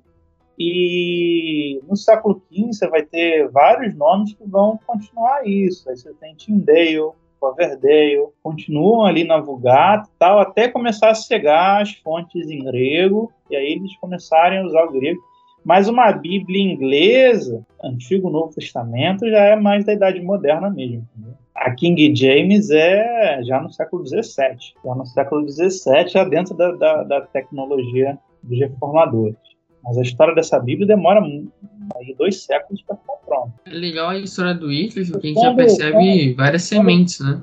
E 0.58 1.80
no 1.88 1.96
século 1.96 2.42
XV 2.52 2.72
você 2.72 2.88
vai 2.88 3.02
ter 3.02 3.48
vários 3.50 3.94
nomes 3.94 4.34
que 4.34 4.44
vão 4.44 4.78
continuar 4.86 5.46
isso. 5.46 5.88
Aí 5.88 5.96
você 5.96 6.12
tem 6.14 6.34
Tyndale, 6.34 7.12
Coverdale, 7.42 8.28
continuam 8.40 9.04
ali 9.04 9.24
na 9.24 9.40
Vulgata 9.40 10.08
tal, 10.16 10.38
até 10.38 10.68
começar 10.68 11.10
a 11.10 11.14
chegar 11.14 11.82
as 11.82 11.92
fontes 11.94 12.48
em 12.48 12.62
grego, 12.62 13.32
e 13.50 13.56
aí 13.56 13.72
eles 13.72 13.96
começarem 13.96 14.60
a 14.60 14.64
usar 14.64 14.84
o 14.84 14.92
grego. 14.92 15.20
Mas 15.64 15.88
uma 15.88 16.12
Bíblia 16.12 16.62
inglesa, 16.62 17.66
Antigo 17.82 18.30
Novo 18.30 18.54
Testamento, 18.54 19.28
já 19.28 19.40
é 19.40 19.56
mais 19.56 19.84
da 19.84 19.92
Idade 19.92 20.20
Moderna 20.20 20.70
mesmo. 20.70 21.04
A 21.52 21.72
King 21.72 22.14
James 22.14 22.70
é 22.70 23.42
já 23.42 23.60
no 23.60 23.70
século 23.70 24.06
XVII, 24.06 24.22
já 24.84 24.94
no 24.94 25.04
século 25.04 25.48
XVII, 25.48 26.08
já 26.08 26.24
dentro 26.24 26.54
da, 26.54 26.72
da, 26.72 27.02
da 27.02 27.20
tecnologia 27.22 28.16
dos 28.40 28.58
reformadores. 28.58 29.36
Mas 29.84 29.98
a 29.98 30.02
história 30.02 30.34
dessa 30.34 30.58
Bíblia 30.58 30.86
demora 30.86 31.20
aí 31.20 32.14
dois 32.16 32.44
séculos 32.44 32.82
para 32.82 32.96
ficar 32.96 33.14
pronta. 33.26 33.52
É 33.66 33.70
legal 33.70 34.10
a 34.10 34.18
história 34.18 34.54
do 34.54 34.68
Wycliffe, 34.68 35.10
porque 35.10 35.28
a 35.28 35.30
gente 35.30 35.42
já 35.42 35.54
percebe 35.54 36.34
várias 36.34 36.62
sementes, 36.62 37.20
né? 37.20 37.42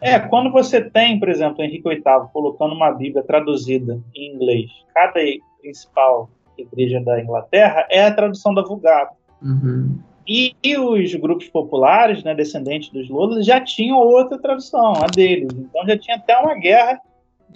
É, 0.00 0.18
quando 0.18 0.52
você 0.52 0.80
tem, 0.80 1.18
por 1.18 1.28
exemplo, 1.28 1.62
Henrique 1.62 1.88
VIII 1.88 2.02
colocando 2.32 2.74
uma 2.74 2.92
Bíblia 2.92 3.22
traduzida 3.22 3.98
em 4.14 4.34
inglês, 4.34 4.70
cada 4.94 5.20
principal 5.60 6.30
igreja 6.56 7.00
da 7.00 7.20
Inglaterra 7.20 7.86
é 7.90 8.04
a 8.04 8.14
tradução 8.14 8.54
da 8.54 8.62
Vulgata. 8.62 9.14
Uhum. 9.42 9.98
E, 10.26 10.54
e, 10.62 10.76
os 10.76 11.14
grupos 11.14 11.48
populares, 11.48 12.24
né, 12.24 12.34
descendentes 12.34 12.90
dos 12.90 13.08
Lulas, 13.08 13.46
já 13.46 13.60
tinham 13.60 13.98
outra 13.98 14.38
tradução, 14.38 14.94
a 14.94 15.06
deles. 15.06 15.52
Então 15.52 15.86
já 15.86 15.96
tinha 15.96 16.16
até 16.16 16.36
uma 16.36 16.54
guerra 16.54 17.00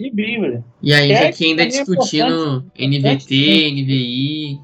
de 0.01 0.09
Bíblia. 0.09 0.63
E 0.81 0.93
aí, 0.93 1.11
é, 1.11 1.27
aqui 1.27 1.45
ainda 1.45 1.65
discutindo 1.65 2.65
NVT, 2.77 3.71
NVI. 3.71 4.59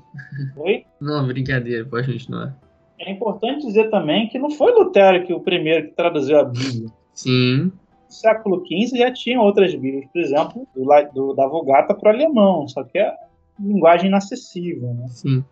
Oi? 0.57 0.85
Não, 0.99 1.25
brincadeira, 1.27 1.85
pode 1.85 2.11
continuar. 2.11 2.57
É 2.99 3.11
importante 3.11 3.65
dizer 3.65 3.89
também 3.89 4.27
que 4.27 4.39
não 4.39 4.49
foi 4.49 4.71
Lutero 4.71 5.25
que 5.25 5.33
o 5.33 5.39
primeiro 5.39 5.87
que 5.87 5.95
traduziu 5.95 6.39
a 6.39 6.43
Bíblia. 6.43 6.89
Sim. 7.13 7.71
No 8.05 8.11
século 8.11 8.63
XV 8.65 8.97
já 8.97 9.11
tinha 9.11 9.39
outras 9.39 9.73
Bíblias, 9.75 10.05
por 10.11 10.21
exemplo, 10.21 10.67
do, 10.75 10.85
do 11.13 11.33
da 11.33 11.47
Vulgata 11.47 11.93
para 11.93 12.11
o 12.11 12.13
alemão, 12.13 12.67
só 12.67 12.83
que 12.83 12.97
é 12.97 13.13
linguagem 13.59 14.07
inacessível. 14.07 14.93
Né? 14.93 15.07
Sim. 15.09 15.43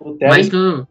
Lutero 0.00 0.30
Mas 0.30 0.50
não... 0.50 0.86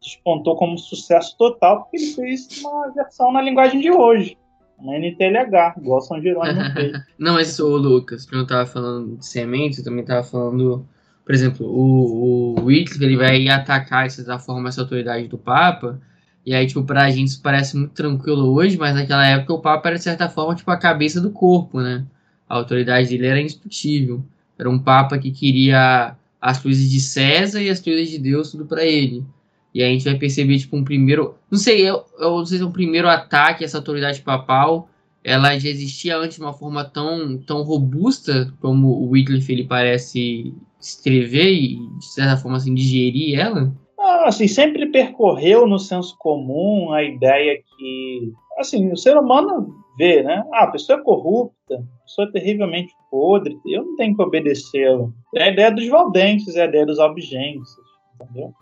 despontou 0.00 0.56
como 0.56 0.78
sucesso 0.78 1.36
total 1.36 1.82
porque 1.82 1.96
ele 1.98 2.12
fez 2.12 2.62
uma 2.62 2.90
versão 2.90 3.30
na 3.32 3.40
linguagem 3.40 3.80
de 3.80 3.90
hoje 3.90 4.36
uma 4.78 4.96
NTLH, 4.96 5.74
igual 5.78 6.00
São 6.00 6.20
Jerônimo 6.20 6.60
fez. 6.72 7.00
Não, 7.18 7.34
mas 7.34 7.58
o 7.58 7.76
Lucas, 7.76 8.26
quando 8.26 8.42
eu 8.42 8.46
tava 8.46 8.66
falando 8.66 9.16
de 9.16 9.26
sementes, 9.26 9.78
eu 9.78 9.84
também 9.84 10.04
tava 10.04 10.22
falando, 10.22 10.86
por 11.24 11.34
exemplo, 11.34 11.66
o, 11.66 12.58
o 12.58 12.64
Wycliffe, 12.64 13.02
ele 13.02 13.16
vai 13.16 13.48
atacar, 13.48 14.06
de 14.06 14.14
certa 14.14 14.38
forma, 14.38 14.68
essa 14.68 14.82
autoridade 14.82 15.28
do 15.28 15.38
Papa, 15.38 16.00
e 16.44 16.54
aí, 16.54 16.66
tipo, 16.66 16.84
pra 16.84 17.10
gente 17.10 17.28
isso 17.28 17.42
parece 17.42 17.76
muito 17.76 17.92
tranquilo 17.92 18.52
hoje, 18.52 18.76
mas 18.76 18.94
naquela 18.94 19.26
época 19.26 19.54
o 19.54 19.60
Papa 19.60 19.88
era, 19.88 19.96
de 19.96 20.04
certa 20.04 20.28
forma, 20.28 20.54
tipo, 20.54 20.70
a 20.70 20.76
cabeça 20.76 21.20
do 21.20 21.30
corpo, 21.30 21.80
né? 21.80 22.04
A 22.46 22.56
autoridade 22.56 23.08
dele 23.08 23.26
era 23.26 23.40
indiscutível. 23.40 24.22
Era 24.58 24.68
um 24.68 24.78
Papa 24.78 25.18
que 25.18 25.30
queria 25.30 26.14
as 26.40 26.58
coisas 26.60 26.88
de 26.90 27.00
César 27.00 27.62
e 27.62 27.70
as 27.70 27.80
coisas 27.80 28.10
de 28.10 28.18
Deus 28.18 28.50
tudo 28.50 28.66
para 28.66 28.84
ele. 28.84 29.24
E 29.74 29.82
a 29.82 29.88
gente 29.88 30.04
vai 30.04 30.14
perceber, 30.14 30.58
tipo, 30.58 30.76
um 30.76 30.84
primeiro. 30.84 31.34
Não 31.50 31.58
sei, 31.58 31.80
eu, 31.88 32.04
eu 32.18 32.30
não 32.30 32.46
sei 32.46 32.58
se 32.58 32.64
é 32.64 32.66
um 32.66 32.72
primeiro 32.72 33.08
ataque 33.08 33.64
essa 33.64 33.78
autoridade 33.78 34.22
papal. 34.22 34.88
Ela 35.24 35.58
já 35.58 35.68
existia 35.68 36.16
antes 36.16 36.36
de 36.36 36.42
uma 36.42 36.52
forma 36.52 36.84
tão, 36.84 37.38
tão 37.38 37.62
robusta 37.62 38.52
como 38.60 38.88
o 38.88 39.10
Wycliffe 39.10 39.52
ele 39.52 39.64
parece 39.64 40.54
escrever 40.80 41.50
e, 41.50 41.76
de 41.98 42.06
certa 42.12 42.36
forma, 42.36 42.58
assim, 42.58 42.74
digerir 42.74 43.40
ela? 43.40 43.74
Ah, 43.98 44.28
assim, 44.28 44.46
sempre 44.46 44.86
percorreu 44.86 45.66
no 45.66 45.78
senso 45.78 46.14
comum 46.18 46.92
a 46.92 47.02
ideia 47.02 47.56
que, 47.56 48.32
assim, 48.58 48.92
o 48.92 48.96
ser 48.96 49.16
humano 49.16 49.74
vê, 49.96 50.22
né? 50.22 50.44
Ah, 50.52 50.64
a 50.64 50.70
pessoa 50.70 51.00
é 51.00 51.02
corrupta, 51.02 51.74
a 51.74 52.02
pessoa 52.04 52.28
é 52.28 52.32
terrivelmente 52.32 52.92
podre, 53.10 53.56
eu 53.66 53.84
não 53.84 53.96
tenho 53.96 54.14
que 54.14 54.22
obedecê-la. 54.22 55.08
É 55.34 55.44
a 55.44 55.50
ideia 55.50 55.70
dos 55.70 55.88
valdentes, 55.88 56.54
é 56.54 56.62
a 56.62 56.66
ideia 56.66 56.84
dos 56.84 56.98
obgentes, 56.98 57.70
entendeu? 58.20 58.52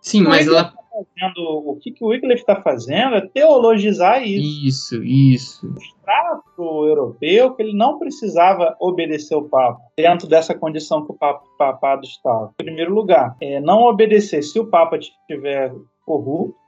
Sim, 0.00 0.22
mas 0.22 0.46
ela. 0.46 0.64
Tá 0.64 0.78
fazendo, 0.90 1.70
o 1.70 1.76
que, 1.76 1.92
que 1.92 2.02
o 2.02 2.08
Wycliffe 2.08 2.40
está 2.40 2.60
fazendo 2.60 3.16
é 3.16 3.20
teologizar 3.20 4.22
isso. 4.22 4.66
Isso, 4.66 5.04
isso. 5.04 5.68
Mostrar 5.68 6.40
para 6.56 6.64
o 6.64 6.86
europeu 6.86 7.54
que 7.54 7.62
ele 7.62 7.76
não 7.76 7.98
precisava 7.98 8.76
obedecer 8.80 9.36
o 9.36 9.48
Papa, 9.48 9.80
dentro 9.96 10.26
dessa 10.26 10.54
condição 10.54 11.04
que 11.04 11.12
o 11.12 11.14
Papa, 11.14 11.44
Papado 11.56 12.04
estava. 12.04 12.52
Em 12.60 12.64
primeiro 12.64 12.92
lugar, 12.92 13.36
é 13.40 13.60
não 13.60 13.82
obedecer 13.82 14.42
se 14.42 14.58
o 14.58 14.66
Papa 14.66 14.96
estiver 14.96 15.72
corrupto. 16.04 16.58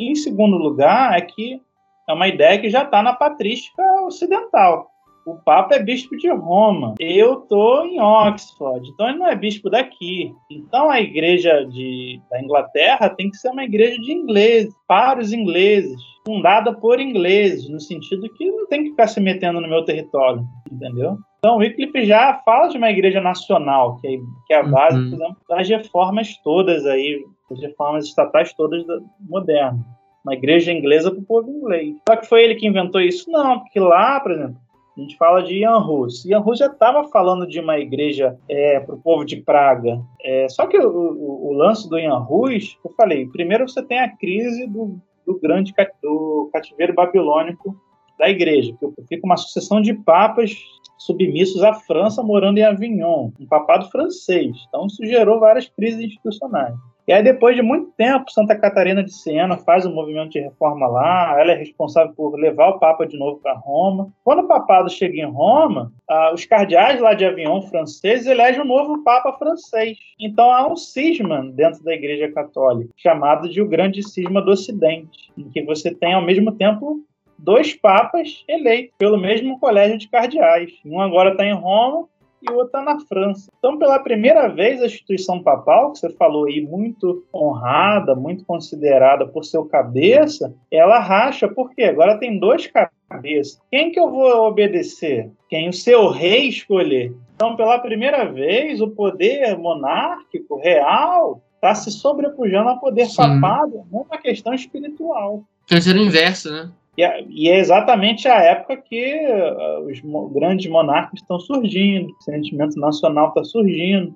E, 0.00 0.10
em 0.10 0.14
segundo 0.14 0.56
lugar, 0.56 1.16
é 1.16 1.20
que 1.20 1.60
é 2.08 2.12
uma 2.12 2.28
ideia 2.28 2.60
que 2.60 2.70
já 2.70 2.82
está 2.82 3.02
na 3.02 3.12
patrística 3.12 3.82
ocidental 4.04 4.90
o 5.26 5.34
Papa 5.34 5.74
é 5.74 5.82
bispo 5.82 6.16
de 6.16 6.30
Roma. 6.30 6.94
Eu 7.00 7.40
tô 7.40 7.84
em 7.84 8.00
Oxford, 8.00 8.88
então 8.88 9.08
ele 9.08 9.18
não 9.18 9.26
é 9.26 9.34
bispo 9.34 9.68
daqui. 9.68 10.32
Então 10.48 10.88
a 10.88 11.00
igreja 11.00 11.66
de, 11.66 12.20
da 12.30 12.40
Inglaterra 12.40 13.10
tem 13.10 13.28
que 13.28 13.36
ser 13.36 13.50
uma 13.50 13.64
igreja 13.64 14.00
de 14.00 14.12
ingleses, 14.12 14.72
para 14.86 15.18
os 15.20 15.32
ingleses, 15.32 16.00
fundada 16.24 16.72
por 16.72 17.00
ingleses, 17.00 17.68
no 17.68 17.80
sentido 17.80 18.32
que 18.34 18.50
não 18.50 18.68
tem 18.68 18.84
que 18.84 18.90
ficar 18.90 19.08
se 19.08 19.20
metendo 19.20 19.60
no 19.60 19.68
meu 19.68 19.84
território, 19.84 20.44
entendeu? 20.70 21.18
Então, 21.38 21.56
o 21.56 21.58
Wycliffe 21.58 22.04
já 22.04 22.40
fala 22.44 22.68
de 22.68 22.78
uma 22.78 22.90
igreja 22.90 23.20
nacional, 23.20 23.96
que 23.96 24.06
é, 24.06 24.10
que 24.46 24.54
é 24.54 24.60
a 24.60 24.62
base, 24.62 24.96
uhum. 24.96 25.10
por 25.10 25.16
exemplo, 25.16 25.36
das 25.48 25.68
reformas 25.68 26.36
todas 26.42 26.86
aí, 26.86 27.24
das 27.50 27.60
reformas 27.60 28.04
estatais 28.04 28.52
todas 28.54 28.84
modernas. 29.20 29.80
Uma 30.24 30.34
igreja 30.34 30.72
inglesa 30.72 31.10
para 31.10 31.20
o 31.20 31.24
povo 31.24 31.48
inglês. 31.48 31.94
Só 32.08 32.16
que 32.16 32.26
foi 32.26 32.42
ele 32.42 32.56
que 32.56 32.66
inventou 32.66 33.00
isso? 33.00 33.30
Não, 33.30 33.60
porque 33.60 33.78
lá, 33.78 34.18
por 34.18 34.32
exemplo, 34.32 34.56
a 34.96 35.00
gente 35.00 35.16
fala 35.16 35.42
de 35.42 35.58
Ian 35.58 35.78
Rus. 35.78 36.24
Ian 36.24 36.38
Rus 36.38 36.58
já 36.58 36.66
estava 36.66 37.04
falando 37.04 37.46
de 37.46 37.60
uma 37.60 37.78
igreja 37.78 38.38
é, 38.48 38.80
para 38.80 38.94
o 38.94 39.00
povo 39.00 39.24
de 39.24 39.36
Praga. 39.36 40.00
É, 40.22 40.48
só 40.48 40.66
que 40.66 40.78
o, 40.78 40.88
o, 40.88 41.48
o, 41.48 41.52
lance 41.52 41.88
do 41.88 41.98
Ian 41.98 42.18
Rus, 42.18 42.78
eu 42.82 42.90
falei, 42.96 43.26
primeiro 43.26 43.68
você 43.68 43.82
tem 43.82 43.98
a 43.98 44.16
crise 44.16 44.66
do, 44.66 44.98
do 45.26 45.38
grande 45.38 45.74
do 46.02 46.48
cativeiro 46.52 46.94
babilônico 46.94 47.76
da 48.18 48.30
igreja, 48.30 48.72
que 48.78 49.02
fica 49.06 49.26
uma 49.26 49.36
sucessão 49.36 49.82
de 49.82 49.92
papas 49.92 50.56
submissos 50.96 51.62
à 51.62 51.74
França 51.74 52.22
morando 52.22 52.56
em 52.56 52.64
Avignon, 52.64 53.30
um 53.38 53.46
papado 53.46 53.90
francês. 53.90 54.56
Então 54.68 54.86
isso 54.86 55.04
gerou 55.04 55.38
várias 55.38 55.68
crises 55.68 56.00
institucionais. 56.00 56.74
E 57.06 57.12
aí, 57.12 57.22
depois 57.22 57.54
de 57.54 57.62
muito 57.62 57.92
tempo, 57.92 58.32
Santa 58.32 58.58
Catarina 58.58 59.02
de 59.04 59.12
Siena 59.12 59.56
faz 59.58 59.86
um 59.86 59.94
movimento 59.94 60.30
de 60.30 60.40
reforma 60.40 60.88
lá, 60.88 61.40
ela 61.40 61.52
é 61.52 61.54
responsável 61.54 62.12
por 62.12 62.34
levar 62.34 62.70
o 62.70 62.80
Papa 62.80 63.06
de 63.06 63.16
novo 63.16 63.38
para 63.40 63.54
Roma. 63.54 64.12
Quando 64.24 64.40
o 64.40 64.48
papado 64.48 64.90
chega 64.90 65.16
em 65.16 65.30
Roma, 65.30 65.92
ah, 66.08 66.32
os 66.34 66.44
cardeais 66.44 67.00
lá 67.00 67.14
de 67.14 67.24
Avignon 67.24 67.62
franceses 67.62 68.26
elegem 68.26 68.60
um 68.60 68.64
novo 68.64 69.04
Papa 69.04 69.32
francês. 69.38 69.96
Então 70.18 70.50
há 70.50 70.66
um 70.66 70.74
cisma 70.74 71.44
dentro 71.54 71.84
da 71.84 71.94
Igreja 71.94 72.32
Católica, 72.32 72.90
chamado 72.96 73.48
de 73.48 73.62
o 73.62 73.68
Grande 73.68 74.02
Cisma 74.02 74.42
do 74.42 74.50
Ocidente, 74.50 75.30
em 75.38 75.48
que 75.48 75.62
você 75.62 75.94
tem, 75.94 76.12
ao 76.12 76.22
mesmo 76.22 76.50
tempo, 76.50 77.04
dois 77.38 77.72
papas 77.72 78.44
eleitos 78.48 78.92
pelo 78.98 79.16
mesmo 79.16 79.60
colégio 79.60 79.96
de 79.96 80.08
cardeais. 80.08 80.72
Um 80.84 81.00
agora 81.00 81.30
está 81.30 81.46
em 81.46 81.54
Roma 81.54 82.08
e 82.48 82.52
o 82.52 82.56
outro 82.56 82.66
está 82.66 82.82
na 82.82 83.00
França. 83.00 83.50
Então, 83.58 83.78
pela 83.78 83.98
primeira 83.98 84.48
vez, 84.48 84.80
a 84.80 84.86
instituição 84.86 85.42
papal, 85.42 85.92
que 85.92 85.98
você 85.98 86.10
falou 86.10 86.46
aí, 86.46 86.60
muito 86.60 87.24
honrada, 87.34 88.14
muito 88.14 88.44
considerada 88.44 89.26
por 89.26 89.44
seu 89.44 89.64
cabeça, 89.64 90.54
ela 90.70 90.98
racha, 90.98 91.48
porque 91.48 91.82
agora 91.82 92.18
tem 92.18 92.38
dois 92.38 92.66
cabeças. 92.66 93.60
Quem 93.70 93.90
que 93.90 94.00
eu 94.00 94.10
vou 94.10 94.46
obedecer? 94.46 95.30
Quem 95.48 95.68
o 95.68 95.72
seu 95.72 96.08
rei 96.08 96.48
escolher. 96.48 97.14
Então, 97.34 97.56
pela 97.56 97.78
primeira 97.78 98.24
vez, 98.24 98.80
o 98.80 98.88
poder 98.88 99.56
monárquico, 99.58 100.58
real, 100.58 101.42
está 101.54 101.74
se 101.74 101.90
sobrepujando 101.90 102.70
ao 102.70 102.80
poder 102.80 103.06
Sim. 103.06 103.16
papado 103.16 103.84
numa 103.90 104.18
questão 104.18 104.54
espiritual. 104.54 105.42
Quer 105.66 105.78
dizer, 105.78 105.96
o 105.96 106.02
inverso, 106.02 106.50
né? 106.50 106.70
E, 106.96 107.02
e 107.28 107.48
é 107.48 107.58
exatamente 107.58 108.26
a 108.26 108.40
época 108.42 108.76
que 108.78 109.14
uh, 109.14 109.86
os 109.86 110.00
grandes 110.32 110.70
monarcas 110.70 111.20
estão 111.20 111.38
surgindo, 111.38 112.10
o 112.10 112.22
sentimento 112.22 112.78
nacional 112.78 113.28
está 113.28 113.44
surgindo. 113.44 114.14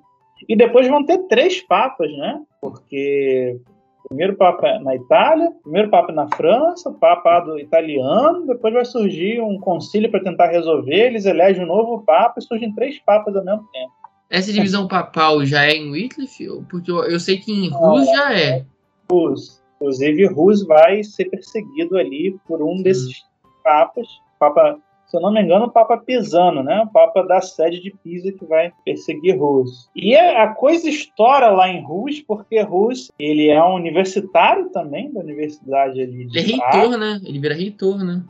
E 0.49 0.55
depois 0.55 0.87
vão 0.87 1.05
ter 1.05 1.19
três 1.27 1.61
papas, 1.61 2.11
né? 2.17 2.41
Porque 2.59 3.59
primeiro 4.07 4.35
papa 4.35 4.79
na 4.79 4.95
Itália, 4.95 5.51
primeiro 5.63 5.89
papa 5.89 6.11
na 6.11 6.27
França, 6.35 6.91
papado 6.91 7.59
italiano, 7.59 8.45
depois 8.47 8.73
vai 8.73 8.83
surgir 8.83 9.39
um 9.39 9.59
concílio 9.59 10.09
para 10.09 10.23
tentar 10.23 10.47
resolver, 10.47 11.07
eles 11.07 11.25
elegem 11.25 11.63
um 11.63 11.67
novo 11.67 12.03
papa 12.03 12.39
e 12.39 12.41
surgem 12.41 12.73
três 12.73 12.99
papas 12.99 13.35
ao 13.35 13.45
mesmo 13.45 13.63
tempo. 13.71 13.91
Essa 14.29 14.51
divisão 14.51 14.87
papal 14.87 15.45
já 15.45 15.65
é 15.65 15.71
em 15.71 15.91
Wycliffe? 15.91 16.47
Porque 16.69 16.89
eu, 16.89 17.19
sei 17.19 17.37
que 17.37 17.51
em 17.51 17.69
Rus 17.69 18.05
já 18.05 18.33
é. 18.33 18.65
Rus. 19.11 19.60
Inclusive, 19.81 20.27
Rus 20.27 20.63
vai 20.63 21.03
ser 21.03 21.25
perseguido 21.25 21.97
ali 21.97 22.37
por 22.47 22.61
um 22.61 22.83
desses 22.83 23.25
papas, 23.63 24.07
Papa, 24.39 24.77
se 25.07 25.17
eu 25.17 25.21
não 25.21 25.33
me 25.33 25.41
engano, 25.41 25.65
o 25.65 25.71
Papa 25.71 25.97
Pisano, 25.97 26.61
né? 26.61 26.81
O 26.81 26.87
Papa 26.87 27.23
da 27.23 27.41
sede 27.41 27.81
de 27.81 27.91
Pisa 27.91 28.31
que 28.31 28.45
vai 28.45 28.71
perseguir 28.85 29.39
Rus. 29.39 29.89
E 29.95 30.15
a 30.15 30.47
coisa 30.49 30.87
estoura 30.87 31.49
lá 31.49 31.67
em 31.67 31.83
Rus, 31.83 32.21
porque 32.21 32.61
Rus, 32.61 33.11
ele 33.17 33.49
é 33.49 33.61
um 33.63 33.73
universitário 33.73 34.69
também 34.69 35.11
da 35.11 35.19
universidade 35.19 35.99
ali 35.99 36.25
de 36.25 36.37
Ele 36.37 36.53
é 36.53 36.55
reitor, 36.55 36.97
né? 36.97 37.19
Ele 37.25 37.39
vira 37.39 37.55
reitor, 37.55 38.03
né? 38.05 38.23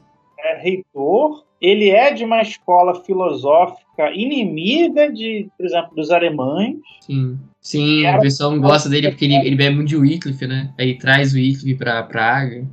É 0.44 0.58
reitor, 0.62 1.44
ele 1.62 1.89
é 1.89 2.12
de 2.12 2.24
uma 2.24 2.42
escola 2.42 3.04
filosófica 3.04 4.12
inimiga 4.14 5.12
de, 5.12 5.50
por 5.58 5.66
exemplo, 5.66 5.96
dos 5.96 6.10
alemães. 6.12 6.78
Sim. 7.02 7.38
Sim, 7.60 8.08
o 8.08 8.20
pessoal 8.20 8.60
gosta 8.60 8.89
dele 8.89 9.10
porque 9.10 9.26
ele, 9.26 9.36
ele 9.36 9.56
bebe 9.56 9.76
muito 9.76 9.89
de 9.89 9.98
Wycliffe, 9.98 10.48
né? 10.48 10.74
Aí 10.80 10.98
traz 10.98 11.34
o 11.34 11.36
Wycliffe 11.36 11.76
pra 11.76 12.02
Praga. 12.02 12.66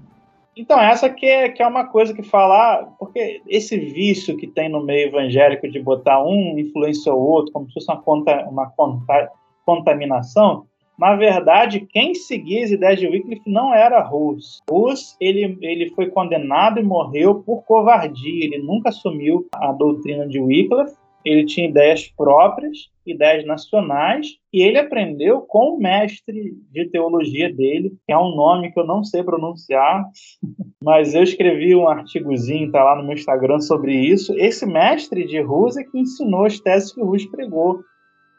Então, 0.56 0.80
essa 0.80 1.08
que 1.08 1.24
é, 1.24 1.48
que 1.50 1.62
é 1.62 1.66
uma 1.66 1.84
coisa 1.84 2.12
que 2.12 2.22
falar, 2.22 2.84
porque 2.98 3.40
esse 3.46 3.78
vício 3.78 4.36
que 4.36 4.46
tem 4.46 4.68
no 4.68 4.82
meio 4.82 5.08
evangélico 5.08 5.70
de 5.70 5.78
botar 5.78 6.20
um 6.24 6.58
influencia 6.58 7.14
o 7.14 7.20
outro, 7.20 7.52
como 7.52 7.68
se 7.68 7.74
fosse 7.74 7.88
uma, 7.88 8.00
conta, 8.00 8.44
uma 8.48 8.70
conta, 8.70 9.30
contaminação, 9.64 10.66
na 10.98 11.14
verdade, 11.14 11.86
quem 11.88 12.14
seguia 12.14 12.64
as 12.64 12.72
ideias 12.72 12.98
de 12.98 13.06
Wycliffe 13.06 13.48
não 13.48 13.72
era 13.72 14.02
Rus. 14.02 14.60
Rus, 14.68 15.16
ele, 15.20 15.56
ele 15.62 15.90
foi 15.90 16.10
condenado 16.10 16.80
e 16.80 16.82
morreu 16.82 17.36
por 17.36 17.62
covardia, 17.64 18.44
ele 18.44 18.58
nunca 18.58 18.88
assumiu 18.88 19.46
a 19.54 19.72
doutrina 19.72 20.26
de 20.26 20.40
Wycliffe, 20.40 20.96
ele 21.24 21.44
tinha 21.44 21.68
ideias 21.68 22.08
próprias, 22.08 22.90
ideias 23.06 23.44
nacionais, 23.44 24.38
e 24.52 24.62
ele 24.62 24.78
aprendeu 24.78 25.42
com 25.42 25.74
o 25.74 25.78
mestre 25.78 26.54
de 26.72 26.88
teologia 26.88 27.52
dele, 27.52 27.92
que 28.06 28.12
é 28.12 28.18
um 28.18 28.34
nome 28.34 28.72
que 28.72 28.80
eu 28.80 28.86
não 28.86 29.04
sei 29.04 29.22
pronunciar, 29.22 30.04
mas 30.82 31.14
eu 31.14 31.22
escrevi 31.22 31.76
um 31.76 31.88
artigozinho, 31.88 32.72
tá 32.72 32.82
lá 32.82 32.96
no 32.96 33.04
meu 33.04 33.14
Instagram 33.14 33.60
sobre 33.60 33.94
isso. 33.94 34.32
Esse 34.38 34.66
mestre 34.66 35.26
de 35.26 35.40
Rus 35.40 35.76
é 35.76 35.84
que 35.84 35.98
ensinou 35.98 36.44
as 36.44 36.58
teses 36.58 36.92
que 36.92 37.02
Rus 37.02 37.26
pregou, 37.26 37.80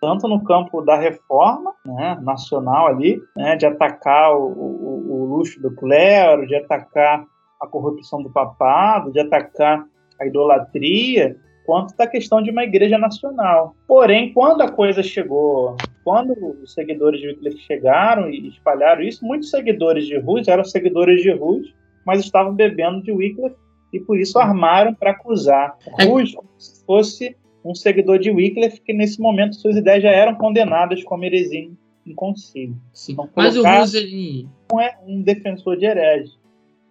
tanto 0.01 0.27
no 0.27 0.43
campo 0.43 0.81
da 0.81 0.95
reforma 0.95 1.73
né, 1.85 2.17
nacional 2.21 2.87
ali, 2.87 3.21
né, 3.35 3.55
de 3.55 3.65
atacar 3.65 4.35
o, 4.35 4.45
o, 4.45 5.21
o 5.21 5.25
luxo 5.25 5.61
do 5.61 5.75
clero, 5.75 6.47
de 6.47 6.55
atacar 6.55 7.25
a 7.59 7.67
corrupção 7.67 8.23
do 8.23 8.29
papado, 8.29 9.11
de 9.11 9.19
atacar 9.19 9.85
a 10.19 10.25
idolatria, 10.25 11.35
quanto 11.65 11.95
da 11.95 12.07
questão 12.07 12.41
de 12.41 12.49
uma 12.49 12.63
igreja 12.63 12.97
nacional. 12.97 13.75
Porém, 13.87 14.33
quando 14.33 14.61
a 14.61 14.71
coisa 14.71 15.03
chegou, 15.03 15.75
quando 16.03 16.33
os 16.63 16.73
seguidores 16.73 17.19
de 17.19 17.27
Wycliffe 17.27 17.59
chegaram 17.59 18.29
e 18.29 18.47
espalharam 18.47 19.03
isso, 19.03 19.23
muitos 19.25 19.51
seguidores 19.51 20.05
de 20.07 20.17
Rus 20.17 20.47
eram 20.47 20.63
seguidores 20.63 21.21
de 21.21 21.31
Rus, 21.31 21.73
mas 22.05 22.21
estavam 22.21 22.55
bebendo 22.55 23.03
de 23.03 23.11
Wycliffe 23.11 23.55
e 23.93 23.99
por 23.99 24.17
isso 24.17 24.39
armaram 24.39 24.93
para 24.93 25.11
acusar 25.11 25.77
é 25.99 26.05
Rus 26.05 26.33
como 26.33 26.49
se 26.57 26.85
fosse 26.85 27.37
um 27.63 27.75
seguidor 27.75 28.19
de 28.19 28.31
Wycliffe 28.31 28.81
que 28.81 28.93
nesse 28.93 29.19
momento 29.19 29.55
suas 29.55 29.75
ideias 29.75 30.03
já 30.03 30.09
eram 30.09 30.35
condenadas 30.35 31.03
como 31.03 31.25
heresia 31.25 31.69
em 32.05 32.13
concílio. 32.15 32.75
Então, 33.09 33.29
mas 33.35 33.57
o 33.57 33.63
Rus 33.63 33.93
ele 33.93 34.47
não 34.71 34.81
é 34.81 34.97
um 35.05 35.21
defensor 35.21 35.77
de 35.77 35.85
herege. 35.85 36.31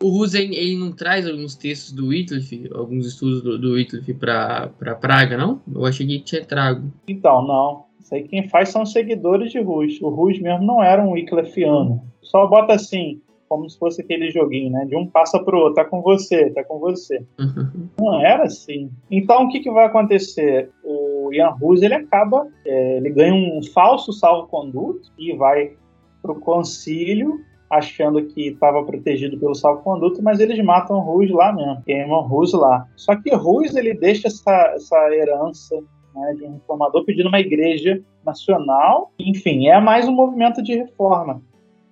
O 0.01 0.17
Husen, 0.17 0.55
ele 0.55 0.77
não 0.77 0.93
traz 0.93 1.27
alguns 1.27 1.57
textos 1.57 1.93
do 1.93 2.09
Wycliffe, 2.09 2.71
alguns 2.73 3.05
estudos 3.05 3.43
do, 3.43 3.59
do 3.59 3.73
Wycliffe 3.73 4.15
para 4.15 4.71
Praga, 5.01 5.37
não? 5.37 5.61
Eu 5.75 5.85
achei 5.85 6.07
que 6.07 6.21
tinha 6.21 6.45
trago. 6.45 6.93
Então, 7.09 7.45
não. 7.45 7.85
Isso 7.99 8.15
aí 8.15 8.23
quem 8.23 8.49
faz 8.49 8.69
são 8.69 8.87
seguidores 8.87 9.51
de 9.51 9.61
Rus. 9.61 10.01
O 10.01 10.09
Rus 10.09 10.39
mesmo 10.39 10.65
não 10.65 10.81
era 10.81 11.03
um 11.03 11.11
Wycliffiano. 11.11 12.01
Só 12.23 12.47
bota 12.47 12.75
assim, 12.75 13.21
como 13.49 13.69
se 13.69 13.79
fosse 13.79 14.03
aquele 14.03 14.31
joguinho, 14.31 14.71
né? 14.73 14.85
De 14.85 14.97
um 14.97 15.07
passa 15.07 15.43
pro 15.43 15.59
outro, 15.59 15.75
tá 15.75 15.85
com 15.85 16.03
você, 16.03 16.51
tá 16.51 16.63
com 16.63 16.79
você. 16.79 17.25
Uhum. 17.39 17.89
Não 17.99 18.21
era 18.21 18.45
assim. 18.45 18.91
Então, 19.11 19.45
o 19.45 19.49
que, 19.49 19.61
que 19.61 19.71
vai 19.71 19.87
acontecer? 19.87 20.71
O 20.85 21.31
Ian 21.33 21.51
Rus, 21.51 21.83
ele 21.83 21.95
acaba, 21.95 22.47
é, 22.65 22.97
ele 22.99 23.11
ganha 23.11 23.35
um 23.35 23.63
falso 23.63 24.13
salvo-conduto 24.13 25.11
e 25.19 25.35
vai 25.37 25.73
pro 26.23 26.35
concílio 26.37 27.41
achando 27.71 28.25
que 28.25 28.49
estava 28.49 28.83
protegido 28.83 29.39
pelo 29.39 29.55
salvo-conduto, 29.55 30.23
mas 30.23 30.41
eles 30.41 30.63
matam 30.65 31.01
Rus 31.01 31.31
lá 31.31 31.53
mesmo, 31.53 31.83
queimam 31.85 32.27
Rus 32.27 32.53
lá. 32.53 32.87
Só 32.97 33.15
que 33.15 33.35
Rus 33.35 33.77
ele 33.77 33.95
deixa 33.95 34.29
essa, 34.29 34.73
essa 34.75 35.15
herança 35.15 35.77
né, 36.15 36.35
de 36.35 36.45
um 36.45 36.55
reformador 36.55 37.05
pedindo 37.05 37.29
uma 37.29 37.41
igreja 37.41 38.03
nacional, 38.25 39.13
enfim, 39.19 39.69
é 39.69 39.79
mais 39.81 40.09
um 40.09 40.13
movimento 40.13 40.63
de 40.63 40.77
reforma. 40.77 41.43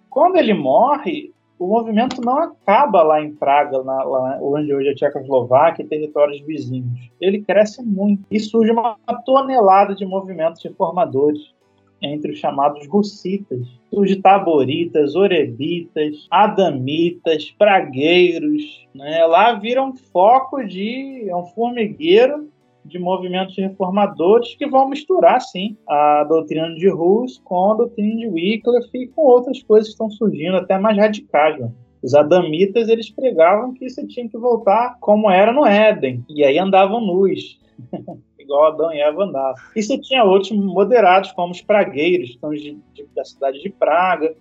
Quando 0.09 0.37
ele 0.37 0.55
morre, 0.55 1.33
o 1.59 1.67
movimento 1.67 2.21
não 2.21 2.39
acaba 2.39 3.03
lá 3.03 3.23
em 3.23 3.35
Praga, 3.35 3.83
na, 3.83 4.03
lá 4.03 4.39
onde 4.43 4.75
hoje 4.75 4.89
é 4.89 4.93
a 4.93 4.95
Tchecoslováquia 4.95 5.85
e 5.85 5.89
territórios 5.89 6.41
vizinhos. 6.41 7.11
Ele 7.21 7.41
cresce 7.41 7.83
muito 7.83 8.25
e 8.31 8.39
surge 8.39 8.71
uma 8.71 8.97
tonelada 9.25 9.95
de 9.95 10.05
movimentos 10.05 10.63
reformadores 10.63 11.55
entre 12.03 12.33
os 12.33 12.39
chamados 12.39 12.87
russitas, 12.87 13.67
os 13.91 14.15
taboritas, 14.17 15.15
orebitas, 15.15 16.27
adamitas, 16.31 17.51
pragueiros. 17.59 18.87
Né? 18.95 19.25
Lá 19.25 19.55
viram 19.55 19.97
foco 19.97 20.63
de 20.63 21.29
é 21.29 21.35
um 21.35 21.47
formigueiro 21.47 22.49
de 22.87 22.99
movimentos 22.99 23.57
reformadores 23.57 24.55
que 24.55 24.67
vão 24.67 24.89
misturar, 24.89 25.41
sim, 25.41 25.77
a 25.89 26.25
doutrina 26.25 26.75
de 26.75 26.89
Rus 26.89 27.41
com 27.45 27.73
a 27.73 27.75
doutrina 27.75 28.17
de 28.17 28.29
Wycliffe 28.29 28.99
e 28.99 29.09
com 29.09 29.23
outras 29.23 29.63
coisas 29.63 29.89
que 29.89 29.93
estão 29.93 30.11
surgindo, 30.11 30.57
até 30.57 30.79
mais 30.79 30.97
radicais. 30.97 31.59
Né? 31.59 31.71
Os 32.03 32.15
adamitas, 32.15 32.89
eles 32.89 33.11
pregavam 33.11 33.75
que 33.75 33.89
você 33.89 34.07
tinha 34.07 34.29
que 34.29 34.39
voltar 34.39 34.97
como 35.01 35.31
era 35.31 35.53
no 35.53 35.67
Éden, 35.67 36.25
e 36.29 36.45
aí 36.45 36.59
andavam 36.59 37.01
nus. 37.01 37.59
igual 38.47 38.73
Adão 38.73 38.93
e 38.93 39.01
Eva 39.01 39.25
andavam. 39.25 39.55
E 39.75 39.83
você 39.83 39.99
tinha 39.99 40.25
outros 40.25 40.53
moderados, 40.53 41.33
como 41.33 41.53
os 41.53 41.61
pragueiros, 41.61 42.37
que 42.37 42.49
de, 42.57 42.79
de, 42.95 43.07
da 43.15 43.25
cidade 43.25 43.61
de 43.61 43.69
Praga, 43.69 44.35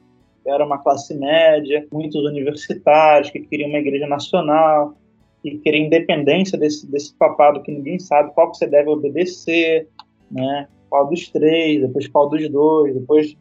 era 0.45 0.63
uma 0.63 0.77
classe 0.77 1.15
média, 1.15 1.85
muitos 1.91 2.23
universitários 2.23 3.31
que 3.31 3.39
queriam 3.39 3.69
uma 3.69 3.79
igreja 3.79 4.05
nacional. 4.05 4.95
E 5.45 5.57
querer 5.59 5.77
independência 5.77 6.57
desse, 6.57 6.89
desse 6.89 7.13
papado 7.13 7.61
que 7.61 7.71
ninguém 7.71 7.99
sabe 7.99 8.33
qual 8.33 8.51
que 8.51 8.57
você 8.57 8.67
deve 8.67 8.89
obedecer, 8.89 9.87
né? 10.31 10.67
Qual 10.89 11.07
dos 11.07 11.29
três, 11.29 11.81
depois 11.81 12.07
qual 12.07 12.29
dos 12.29 12.49
dois, 12.49 12.93
depois 12.93 13.37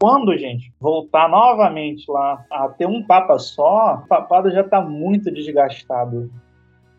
quando, 0.00 0.36
gente, 0.38 0.72
voltar 0.80 1.28
novamente 1.28 2.08
lá 2.08 2.44
a 2.52 2.68
ter 2.68 2.86
um 2.86 3.02
papa 3.02 3.36
só, 3.38 4.02
o 4.04 4.06
papado 4.06 4.48
já 4.50 4.60
está 4.60 4.80
muito 4.80 5.30
desgastado 5.30 6.30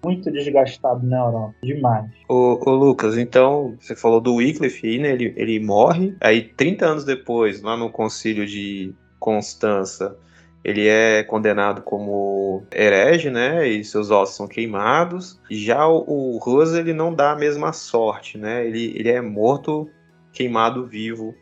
muito 0.03 0.31
desgastado 0.31 1.05
na 1.05 1.17
Europa, 1.17 1.55
demais. 1.61 2.09
Ô, 2.27 2.57
ô, 2.65 2.71
Lucas, 2.71 3.17
então, 3.17 3.75
você 3.79 3.95
falou 3.95 4.21
do 4.21 4.35
Wycliffe, 4.35 4.97
né? 4.97 5.11
Ele, 5.11 5.33
ele 5.35 5.59
morre, 5.59 6.15
aí 6.21 6.41
30 6.41 6.85
anos 6.85 7.03
depois, 7.03 7.61
lá 7.61 7.75
no 7.75 7.89
concílio 7.89 8.45
de 8.45 8.93
Constança, 9.19 10.15
ele 10.63 10.87
é 10.87 11.23
condenado 11.23 11.81
como 11.81 12.63
herege, 12.73 13.29
né? 13.29 13.67
E 13.67 13.83
seus 13.83 14.11
ossos 14.11 14.35
são 14.35 14.47
queimados. 14.47 15.39
Já 15.49 15.87
o, 15.87 16.37
Rosa, 16.37 16.79
ele 16.79 16.93
não 16.93 17.13
dá 17.13 17.31
a 17.31 17.35
mesma 17.35 17.71
sorte, 17.71 18.37
né? 18.37 18.65
Ele, 18.65 18.93
ele 18.95 19.09
é 19.09 19.21
morto, 19.21 19.89
queimado 20.33 20.85
vivo, 20.85 21.33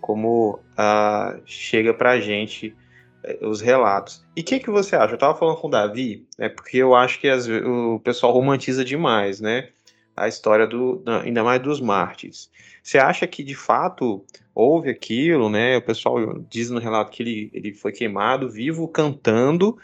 como 0.00 0.60
uh, 0.72 1.40
chega 1.46 1.94
pra 1.94 2.20
gente 2.20 2.76
eh, 3.22 3.38
os 3.42 3.60
relatos. 3.60 4.24
E 4.36 4.40
o 4.40 4.44
que, 4.44 4.58
que 4.58 4.70
você 4.70 4.96
acha? 4.96 5.12
Eu 5.12 5.14
estava 5.14 5.38
falando 5.38 5.56
com 5.56 5.68
o 5.68 5.70
Davi, 5.70 6.26
né, 6.38 6.48
porque 6.48 6.78
eu 6.78 6.94
acho 6.94 7.18
que 7.20 7.28
as, 7.28 7.48
o 7.48 7.98
pessoal 8.00 8.32
romantiza 8.32 8.84
demais, 8.84 9.40
né? 9.40 9.68
A 10.16 10.28
história 10.28 10.66
do, 10.66 11.02
ainda 11.22 11.42
mais 11.42 11.60
dos 11.60 11.80
mártires. 11.80 12.50
Você 12.82 12.98
acha 12.98 13.26
que 13.26 13.42
de 13.42 13.54
fato 13.54 14.24
houve 14.54 14.90
aquilo, 14.90 15.48
né? 15.48 15.76
O 15.76 15.82
pessoal 15.82 16.38
diz 16.48 16.70
no 16.70 16.78
relato 16.78 17.10
que 17.10 17.22
ele, 17.22 17.50
ele 17.52 17.72
foi 17.72 17.92
queimado 17.92 18.48
vivo 18.48 18.86
cantando 18.86 19.76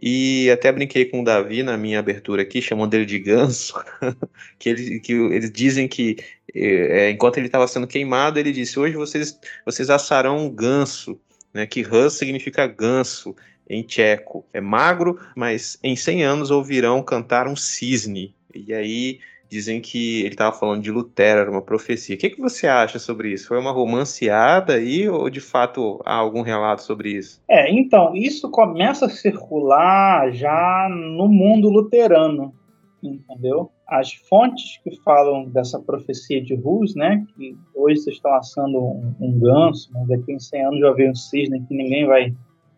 e 0.00 0.50
até 0.50 0.70
brinquei 0.72 1.04
com 1.04 1.20
o 1.20 1.24
Davi 1.24 1.62
na 1.62 1.76
minha 1.76 1.98
abertura 1.98 2.42
aqui, 2.42 2.60
chamando 2.60 2.94
ele 2.94 3.06
de 3.06 3.18
ganso, 3.18 3.74
que, 4.58 4.68
ele, 4.68 5.00
que 5.00 5.12
eles 5.12 5.50
dizem 5.50 5.86
que 5.86 6.16
é, 6.54 7.10
enquanto 7.10 7.38
ele 7.38 7.46
estava 7.46 7.66
sendo 7.66 7.86
queimado, 7.86 8.38
ele 8.38 8.52
disse: 8.52 8.78
Hoje 8.78 8.96
vocês, 8.96 9.38
vocês 9.64 9.90
assarão 9.90 10.46
um 10.46 10.50
ganso 10.50 11.18
né, 11.52 11.66
que 11.66 11.82
Hus 11.82 12.14
significa 12.14 12.66
ganso 12.66 13.34
em 13.68 13.82
tcheco. 13.82 14.44
É 14.52 14.60
magro, 14.60 15.18
mas 15.34 15.78
em 15.82 15.96
100 15.96 16.24
anos 16.24 16.50
ouvirão 16.50 17.02
cantar 17.02 17.48
um 17.48 17.56
cisne. 17.56 18.34
E 18.54 18.72
aí 18.72 19.20
dizem 19.48 19.80
que 19.80 20.20
ele 20.20 20.34
estava 20.34 20.56
falando 20.56 20.82
de 20.82 20.90
Lutero, 20.90 21.40
era 21.40 21.50
uma 21.50 21.62
profecia. 21.62 22.16
O 22.16 22.18
que, 22.18 22.30
que 22.30 22.40
você 22.40 22.66
acha 22.66 22.98
sobre 22.98 23.32
isso? 23.32 23.48
Foi 23.48 23.58
uma 23.58 23.70
romanceada 23.70 24.74
aí 24.74 25.08
ou 25.08 25.28
de 25.30 25.40
fato 25.40 26.00
há 26.04 26.14
algum 26.14 26.42
relato 26.42 26.82
sobre 26.82 27.10
isso? 27.10 27.42
É, 27.48 27.70
então, 27.72 28.14
isso 28.14 28.50
começa 28.50 29.06
a 29.06 29.10
circular 29.10 30.32
já 30.32 30.88
no 30.90 31.28
mundo 31.28 31.68
luterano 31.68 32.52
entendeu? 33.06 33.70
As 33.86 34.12
fontes 34.12 34.80
que 34.82 34.96
falam 35.02 35.48
dessa 35.48 35.78
profecia 35.78 36.42
de 36.42 36.54
Rus, 36.54 36.94
né, 36.94 37.24
que 37.36 37.56
hoje 37.74 38.00
vocês 38.00 38.16
estão 38.16 38.34
assando 38.34 38.78
um, 38.78 39.14
um 39.20 39.38
ganso, 39.38 39.90
mas 39.92 40.08
daqui 40.08 40.32
em 40.32 40.38
100 40.38 40.64
anos 40.64 40.80
já 40.80 40.92
veio 40.92 41.10
um 41.10 41.14
cisne 41.14 41.60
que 41.66 41.74
ninguém 41.74 42.06
vai, 42.06 42.34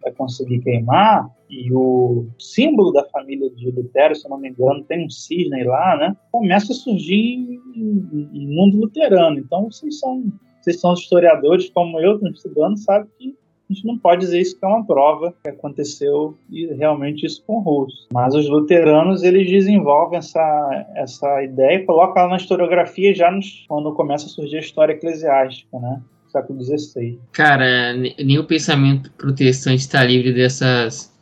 vai 0.07 0.13
conseguir 0.13 0.61
queimar, 0.61 1.29
e 1.51 1.73
o 1.73 2.27
símbolo 2.39 2.93
da 2.93 3.05
família 3.09 3.51
de 3.51 3.71
Lutero, 3.71 4.15
se 4.15 4.29
não 4.29 4.39
me 4.39 4.49
engano, 4.49 4.85
tem 4.85 5.05
um 5.05 5.11
cisne 5.11 5.65
lá, 5.65 5.97
né, 5.97 6.17
começa 6.31 6.73
a 6.73 6.77
surgir 6.77 7.61
no 7.75 8.31
mundo 8.33 8.79
luterano. 8.79 9.39
Então, 9.39 9.71
vocês 9.71 9.99
são, 9.99 10.25
vocês 10.61 10.81
são 10.81 10.95
historiadores 10.95 11.69
como 11.71 11.99
eu, 12.01 12.15
estão 12.15 12.31
estudando, 12.31 12.79
sabe 12.79 13.09
que 13.19 13.37
a 13.69 13.73
gente 13.73 13.85
não 13.85 13.99
pode 13.99 14.21
dizer 14.21 14.41
isso 14.41 14.57
que 14.57 14.65
é 14.65 14.69
uma 14.69 14.87
prova 14.87 15.35
que 15.43 15.51
aconteceu 15.51 16.39
e 16.49 16.67
realmente 16.67 17.27
isso 17.27 17.43
com 17.45 17.59
Russo. 17.59 18.07
Mas 18.13 18.33
os 18.33 18.49
luteranos 18.49 19.25
eles 19.25 19.51
desenvolvem 19.51 20.19
essa, 20.19 20.87
essa 20.95 21.43
ideia 21.43 21.79
e 21.79 21.85
colocam 21.85 22.23
ela 22.23 22.31
na 22.31 22.37
historiografia 22.37 23.13
já 23.13 23.29
nos, 23.29 23.65
quando 23.67 23.93
começa 23.93 24.27
a 24.27 24.29
surgir 24.29 24.59
a 24.59 24.61
história 24.61 24.93
eclesiástica, 24.93 25.81
né? 25.81 26.01
Século 26.37 26.63
XVI. 26.63 27.19
Cara, 27.33 27.93
nem 27.95 28.39
o 28.39 28.45
pensamento 28.45 29.11
protestante 29.13 29.81
está 29.81 30.05
livre 30.05 30.33
dessas 30.33 31.13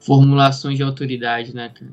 formulações 0.00 0.76
de 0.76 0.82
autoridade, 0.82 1.54
né, 1.54 1.70
cara? 1.74 1.92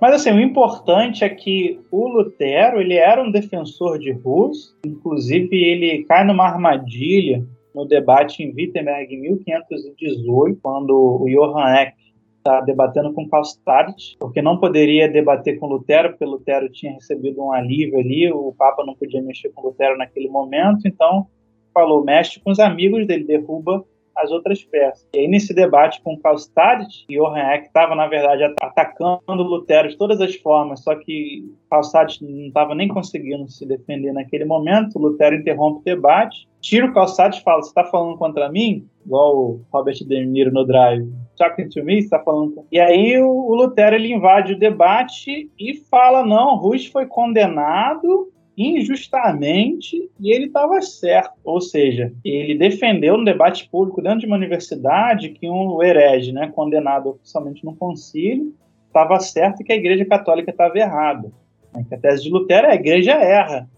Mas 0.00 0.14
assim, 0.14 0.30
o 0.30 0.40
importante 0.40 1.24
é 1.24 1.28
que 1.28 1.80
o 1.90 2.08
Lutero, 2.08 2.80
ele 2.80 2.94
era 2.94 3.22
um 3.22 3.30
defensor 3.30 3.98
de 3.98 4.12
Rus, 4.12 4.76
inclusive 4.84 5.56
ele 5.56 6.04
cai 6.04 6.24
numa 6.24 6.44
armadilha 6.44 7.44
no 7.74 7.86
debate 7.86 8.42
em 8.42 8.54
Wittenberg 8.54 9.14
em 9.14 9.20
1518, 9.22 10.58
quando 10.62 10.90
o 10.90 11.26
Johann 11.26 11.74
Eck 11.74 11.94
está 12.36 12.60
debatendo 12.60 13.12
com 13.14 13.28
Karl 13.28 13.42
Stark, 13.42 14.16
porque 14.18 14.42
não 14.42 14.58
poderia 14.58 15.08
debater 15.08 15.58
com 15.58 15.66
Lutero, 15.66 16.10
porque 16.10 16.24
Lutero 16.24 16.68
tinha 16.68 16.92
recebido 16.92 17.42
um 17.42 17.52
alívio 17.52 17.98
ali, 17.98 18.30
o 18.30 18.52
Papa 18.52 18.84
não 18.84 18.94
podia 18.94 19.22
mexer 19.22 19.50
com 19.50 19.62
Lutero 19.62 19.96
naquele 19.96 20.28
momento, 20.28 20.86
então 20.86 21.26
falou, 21.72 22.04
mexe 22.04 22.40
com 22.40 22.50
os 22.50 22.58
amigos 22.58 23.06
dele, 23.06 23.24
derruba 23.24 23.84
as 24.16 24.30
outras 24.30 24.62
peças. 24.62 25.06
E 25.14 25.20
aí, 25.20 25.28
nesse 25.28 25.54
debate 25.54 26.00
com 26.02 26.18
Karl 26.18 26.36
Stark, 26.36 26.86
Johann 27.08 27.54
Eck 27.54 27.66
estava, 27.66 27.94
na 27.94 28.06
verdade, 28.06 28.44
atacando 28.60 29.42
Lutero 29.42 29.88
de 29.88 29.96
todas 29.96 30.20
as 30.20 30.34
formas, 30.36 30.82
só 30.82 30.94
que 30.94 31.44
Stark 31.82 32.24
não 32.24 32.48
estava 32.48 32.74
nem 32.74 32.88
conseguindo 32.88 33.48
se 33.48 33.66
defender 33.66 34.12
naquele 34.12 34.44
momento. 34.44 34.98
Lutero 34.98 35.36
interrompe 35.36 35.80
o 35.80 35.84
debate, 35.84 36.48
tira 36.60 36.92
o 36.94 37.04
Stark 37.04 37.38
e 37.38 37.42
fala: 37.42 37.62
Você 37.62 37.68
está 37.68 37.84
falando 37.84 38.16
contra 38.16 38.50
mim? 38.50 38.86
Igual 39.04 39.36
o 39.36 39.60
Robert 39.72 39.96
De 40.06 40.26
Niro 40.26 40.52
no 40.52 40.64
Drive. 40.64 41.08
Talking 41.36 41.68
to 41.68 41.82
me, 41.82 41.98
está 41.98 42.20
falando. 42.20 42.64
E 42.70 42.78
aí 42.78 43.18
o 43.20 43.54
Lutero 43.54 43.96
ele 43.96 44.12
invade 44.12 44.52
o 44.52 44.58
debate 44.58 45.50
e 45.58 45.74
fala: 45.90 46.24
Não, 46.24 46.56
Rush 46.56 46.86
foi 46.86 47.06
condenado 47.06 48.30
injustamente 48.56 50.10
e 50.20 50.30
ele 50.30 50.46
estava 50.46 50.80
certo. 50.80 51.34
Ou 51.44 51.60
seja, 51.60 52.12
ele 52.24 52.56
defendeu 52.56 53.16
no 53.16 53.24
debate 53.24 53.68
público 53.68 54.02
dentro 54.02 54.20
de 54.20 54.26
uma 54.26 54.36
universidade 54.36 55.30
que 55.30 55.48
um 55.48 55.82
herege, 55.82 56.32
né, 56.32 56.50
condenado 56.54 57.10
oficialmente 57.10 57.64
no 57.64 57.74
concílio, 57.74 58.54
estava 58.86 59.18
certo 59.20 59.60
e 59.60 59.64
que 59.64 59.72
a 59.72 59.76
Igreja 59.76 60.04
Católica 60.04 60.50
estava 60.50 60.78
errada. 60.78 61.32
Né, 61.74 61.84
que 61.88 61.94
a 61.94 61.98
tese 61.98 62.24
de 62.24 62.30
Lutero 62.30 62.66
é 62.66 62.72
a 62.72 62.76
Igreja 62.76 63.12
erra. 63.12 63.68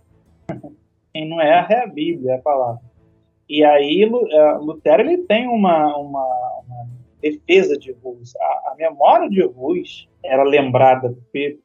Quem 1.13 1.29
não 1.29 1.41
erra 1.41 1.75
é 1.75 1.85
a 1.85 1.87
Bíblia, 1.87 2.33
é 2.33 2.37
a 2.37 2.43
palavra. 2.43 2.81
E 3.49 3.63
aí 3.63 4.03
é, 4.03 4.53
Lutero 4.55 5.03
ele 5.03 5.19
tem 5.19 5.47
uma, 5.47 5.97
uma 5.97 6.54
defesa 7.31 7.79
de 7.79 7.93
Rus. 8.03 8.35
A, 8.37 8.73
a, 8.73 8.75
memória 8.77 9.29
de 9.29 9.43
Rus 9.43 10.09
era 10.23 10.43
lembrada 10.43 11.17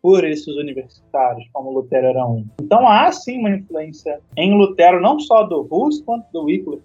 por 0.01 0.24
esses 0.24 0.55
universitários, 0.55 1.47
como 1.51 1.72
Lutero 1.72 2.07
era 2.07 2.26
um. 2.26 2.45
Então 2.62 2.88
há 2.88 3.12
sim 3.12 3.39
uma 3.39 3.51
influência 3.51 4.20
em 4.38 4.55
Lutero, 4.55 5.01
não 5.01 5.20
só 5.20 5.43
do 5.43 5.62
Rus, 5.64 6.01
quanto 6.01 6.32
do 6.32 6.43
Wycliffe, 6.43 6.84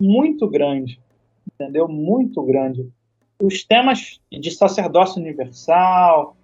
muito 0.00 0.48
grande, 0.48 1.00
entendeu? 1.52 1.88
Muito 1.88 2.42
grande. 2.42 2.88
Os 3.40 3.64
temas 3.64 4.20
de 4.32 4.50
sacerdócio 4.50 5.20
universal, 5.20 6.36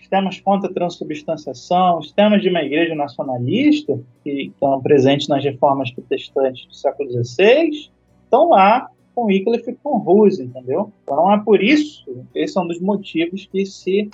os 0.00 0.08
temas 0.08 0.40
contra 0.40 0.70
a 0.70 0.72
transubstanciação, 0.72 1.98
os 1.98 2.12
temas 2.12 2.40
de 2.40 2.48
uma 2.48 2.62
igreja 2.62 2.94
nacionalista, 2.94 4.00
que 4.24 4.44
estão 4.44 4.80
presentes 4.80 5.28
nas 5.28 5.44
reformas 5.44 5.90
protestantes 5.90 6.66
do 6.66 6.74
século 6.74 7.10
XVI, 7.10 7.90
estão 8.24 8.48
lá 8.50 8.88
com 9.18 9.24
Wycliffe 9.24 9.72
e 9.72 9.74
com 9.74 9.98
Ruse, 9.98 10.44
entendeu? 10.44 10.92
Então 11.02 11.32
é 11.32 11.42
por 11.42 11.60
isso, 11.60 12.24
esse 12.32 12.56
é 12.56 12.60
um 12.60 12.68
dos 12.68 12.80
motivos 12.80 13.46
que 13.46 13.66
se, 13.66 14.08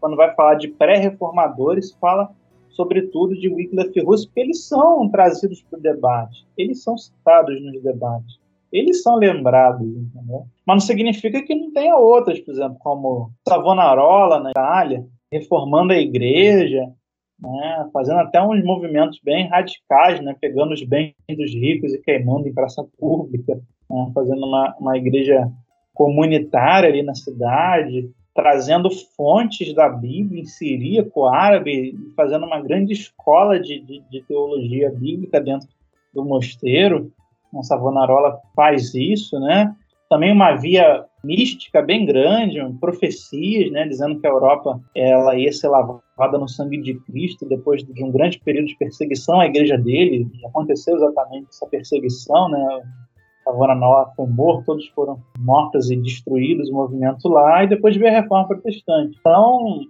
quando 0.00 0.16
vai 0.16 0.34
falar 0.34 0.54
de 0.54 0.68
pré-reformadores, 0.68 1.92
fala 2.00 2.30
sobretudo 2.70 3.34
de 3.34 3.48
Wycliffe 3.48 3.98
e 3.98 4.02
Ruse, 4.02 4.26
porque 4.26 4.40
eles 4.40 4.64
são 4.64 5.10
trazidos 5.10 5.62
para 5.62 5.78
o 5.78 5.82
debate, 5.82 6.46
eles 6.56 6.82
são 6.82 6.96
citados 6.96 7.62
nos 7.62 7.82
debates, 7.82 8.38
eles 8.72 9.02
são 9.02 9.16
lembrados, 9.16 9.86
entendeu? 9.86 10.46
Mas 10.66 10.76
não 10.76 10.80
significa 10.80 11.42
que 11.42 11.54
não 11.54 11.70
tenha 11.72 11.96
outras, 11.96 12.40
por 12.40 12.52
exemplo, 12.52 12.78
como 12.78 13.30
Savonarola 13.46 14.40
na 14.40 14.50
Itália, 14.52 15.06
reformando 15.30 15.92
a 15.92 15.98
igreja, 15.98 16.86
né, 17.38 17.90
fazendo 17.92 18.20
até 18.20 18.40
uns 18.40 18.64
movimentos 18.64 19.20
bem 19.22 19.48
radicais, 19.48 20.22
né, 20.22 20.34
pegando 20.40 20.72
os 20.72 20.82
bens 20.82 21.14
dos 21.28 21.52
ricos 21.52 21.92
e 21.92 21.98
queimando 21.98 22.48
em 22.48 22.54
praça 22.54 22.86
pública 22.98 23.60
né, 23.88 24.10
fazendo 24.14 24.44
uma, 24.44 24.74
uma 24.78 24.96
igreja 24.96 25.50
comunitária 25.94 26.88
ali 26.88 27.02
na 27.02 27.14
cidade, 27.14 28.10
trazendo 28.34 28.90
fontes 29.16 29.74
da 29.74 29.88
Bíblia 29.88 30.42
em 30.42 30.44
siríaco, 30.44 31.26
árabe, 31.26 31.96
fazendo 32.14 32.44
uma 32.44 32.60
grande 32.60 32.92
escola 32.92 33.58
de, 33.58 33.80
de, 33.80 34.02
de 34.10 34.22
teologia 34.24 34.90
bíblica 34.90 35.40
dentro 35.40 35.68
do 36.14 36.24
mosteiro. 36.24 37.10
A 37.54 37.62
Savonarola 37.62 38.38
faz 38.54 38.94
isso, 38.94 39.40
né? 39.40 39.74
Também 40.10 40.30
uma 40.30 40.54
via 40.54 41.04
mística 41.24 41.82
bem 41.82 42.06
grande, 42.06 42.60
profecias, 42.78 43.72
né, 43.72 43.88
dizendo 43.88 44.20
que 44.20 44.26
a 44.26 44.30
Europa 44.30 44.80
ela 44.94 45.34
ia 45.34 45.52
ser 45.52 45.68
lavada 45.68 46.38
no 46.38 46.48
sangue 46.48 46.80
de 46.80 46.94
Cristo 47.00 47.48
depois 47.48 47.82
de 47.82 48.04
um 48.04 48.12
grande 48.12 48.38
período 48.38 48.66
de 48.66 48.76
perseguição 48.76 49.40
à 49.40 49.46
igreja 49.46 49.76
dele. 49.76 50.30
Aconteceu 50.44 50.94
exatamente 50.94 51.48
essa 51.48 51.66
perseguição, 51.66 52.48
né? 52.48 52.82
Savonarola 53.46 54.12
foi 54.16 54.26
morto, 54.26 54.66
todos 54.66 54.88
foram 54.88 55.22
mortos 55.38 55.88
e 55.88 55.96
destruídos 55.96 56.68
o 56.68 56.74
movimento 56.74 57.28
lá, 57.28 57.62
e 57.62 57.68
depois 57.68 57.96
veio 57.96 58.10
a 58.10 58.20
Reforma 58.20 58.48
Protestante. 58.48 59.16
Então, 59.20 59.82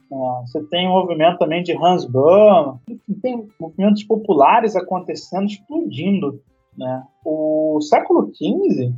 você 0.42 0.62
tem 0.64 0.86
o 0.86 0.92
movimento 0.92 1.38
também 1.38 1.62
de 1.62 1.72
Hans 1.72 2.04
Böhm, 2.04 2.76
tem 3.22 3.48
movimentos 3.58 4.04
populares 4.04 4.76
acontecendo, 4.76 5.46
explodindo. 5.46 6.38
Né? 6.76 7.02
O 7.24 7.80
século 7.80 8.30
XV, 8.34 8.92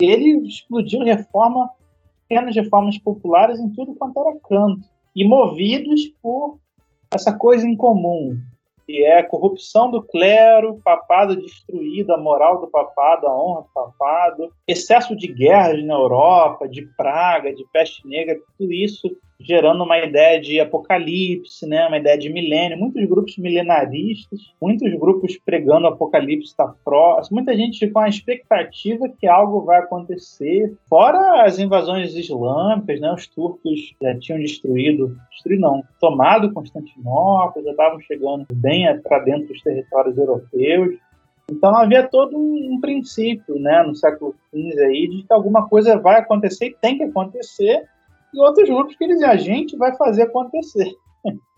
ele 0.00 0.46
explodiu 0.46 1.02
reforma, 1.02 1.68
pequenas 2.28 2.54
reformas 2.54 2.96
populares 2.96 3.58
em 3.58 3.70
tudo 3.70 3.96
quanto 3.96 4.20
era 4.20 4.38
canto, 4.48 4.88
e 5.16 5.26
movidos 5.26 6.06
por 6.22 6.58
essa 7.12 7.36
coisa 7.36 7.66
em 7.66 7.74
comum, 7.76 8.38
que 8.90 9.04
é 9.04 9.22
corrupção 9.22 9.88
do 9.88 10.02
clero, 10.02 10.80
papado 10.82 11.36
destruído, 11.36 12.12
a 12.12 12.18
moral 12.18 12.60
do 12.60 12.66
papado, 12.66 13.28
a 13.28 13.40
honra 13.40 13.62
do 13.62 13.68
papado, 13.72 14.52
excesso 14.66 15.14
de 15.14 15.28
guerras 15.28 15.84
na 15.84 15.94
Europa, 15.94 16.68
de 16.68 16.82
praga, 16.96 17.54
de 17.54 17.64
peste 17.72 18.04
negra, 18.06 18.36
tudo 18.58 18.72
isso 18.72 19.16
gerando 19.40 19.82
uma 19.82 19.98
ideia 19.98 20.40
de 20.40 20.60
apocalipse, 20.60 21.66
né, 21.66 21.86
uma 21.86 21.98
ideia 21.98 22.18
de 22.18 22.30
milênio, 22.30 22.78
muitos 22.78 23.04
grupos 23.06 23.36
milenaristas, 23.38 24.38
muitos 24.60 24.92
grupos 24.98 25.38
pregando 25.44 25.86
o 25.86 25.88
apocalipse 25.88 26.48
está 26.48 26.72
próximo, 26.84 27.36
muita 27.36 27.56
gente 27.56 27.88
com 27.88 27.98
a 27.98 28.08
expectativa 28.08 29.08
que 29.08 29.26
algo 29.26 29.62
vai 29.62 29.78
acontecer, 29.78 30.74
fora 30.88 31.44
as 31.44 31.58
invasões 31.58 32.14
islâmicas, 32.14 33.00
né, 33.00 33.12
os 33.12 33.26
turcos 33.26 33.94
já 34.00 34.18
tinham 34.18 34.40
destruído, 34.40 35.16
destruído 35.30 35.60
não, 35.60 35.82
tomado 35.98 36.52
Constantinopla, 36.52 37.62
já 37.62 37.70
estavam 37.70 38.00
chegando 38.00 38.46
bem 38.52 38.86
para 39.00 39.20
dentro 39.20 39.48
dos 39.48 39.62
territórios 39.62 40.16
europeus, 40.18 40.98
então 41.50 41.74
havia 41.76 42.06
todo 42.06 42.36
um, 42.36 42.74
um 42.74 42.80
princípio, 42.80 43.58
né, 43.58 43.82
no 43.82 43.94
século 43.96 44.34
XV 44.54 44.80
aí, 44.84 45.08
de 45.08 45.22
que 45.24 45.32
alguma 45.32 45.68
coisa 45.68 45.98
vai 45.98 46.20
acontecer 46.20 46.66
e 46.66 46.76
tem 46.80 46.96
que 46.96 47.02
acontecer, 47.02 47.84
e 48.34 48.40
outros 48.40 48.68
grupos 48.68 48.96
que 48.96 49.06
dizem 49.06 49.28
a 49.28 49.36
gente 49.36 49.76
vai 49.76 49.96
fazer 49.96 50.22
acontecer. 50.22 50.90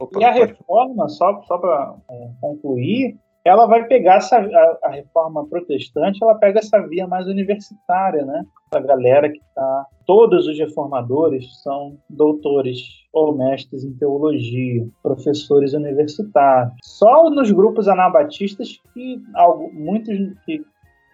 Opa, 0.01 0.21
e 0.21 0.25
a 0.25 0.33
reforma, 0.33 1.09
só, 1.09 1.41
só 1.43 1.59
para 1.59 1.95
é, 2.11 2.31
concluir, 2.41 3.17
ela 3.45 3.67
vai 3.67 3.85
pegar 3.87 4.17
essa, 4.17 4.39
a, 4.39 4.79
a, 4.85 4.91
reforma 4.91 5.47
protestante, 5.47 6.23
ela 6.23 6.37
pega 6.37 6.61
essa 6.61 6.81
via 6.87 7.07
mais 7.07 7.27
universitária, 7.27 8.25
né? 8.25 8.45
A 8.73 8.81
galera 8.81 9.29
que 9.29 9.39
está. 9.39 9.87
Todos 10.07 10.47
os 10.47 10.59
reformadores 10.59 11.63
são 11.63 11.97
doutores 12.09 12.79
ou 13.13 13.37
mestres 13.37 13.85
em 13.85 13.93
teologia, 13.95 14.87
professores 15.03 15.73
universitários. 15.75 16.75
Só 16.83 17.29
nos 17.31 17.51
grupos 17.51 17.89
anabatistas 17.89 18.81
que 18.95 19.21
algo, 19.35 19.73
muitos 19.73 20.17
que 20.45 20.63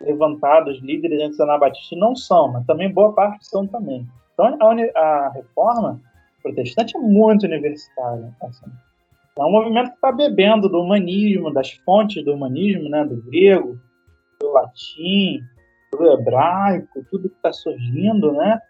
levantados, 0.00 0.80
líderes 0.82 1.20
antes 1.22 1.40
anabatistas 1.40 1.98
não 1.98 2.14
são, 2.14 2.52
mas 2.52 2.64
também 2.66 2.92
boa 2.92 3.12
parte 3.12 3.46
são 3.46 3.66
também. 3.66 4.06
Então, 4.38 4.56
a, 4.60 5.00
a 5.00 5.30
reforma 5.30 6.00
protestante 6.40 6.96
é 6.96 7.00
muito 7.00 7.44
universitária. 7.44 8.32
Assim. 8.40 8.66
É 9.36 9.42
um 9.42 9.50
movimento 9.50 9.90
que 9.90 9.96
está 9.96 10.12
bebendo 10.12 10.68
do 10.68 10.80
humanismo, 10.80 11.52
das 11.52 11.72
fontes 11.84 12.24
do 12.24 12.34
humanismo, 12.34 12.88
né, 12.88 13.04
do 13.04 13.20
grego, 13.22 13.78
do 14.40 14.52
latim, 14.52 15.40
do 15.92 16.12
hebraico, 16.12 17.04
tudo 17.10 17.28
que 17.28 17.36
está 17.36 17.52
surgindo, 17.52 18.32
né, 18.32 18.60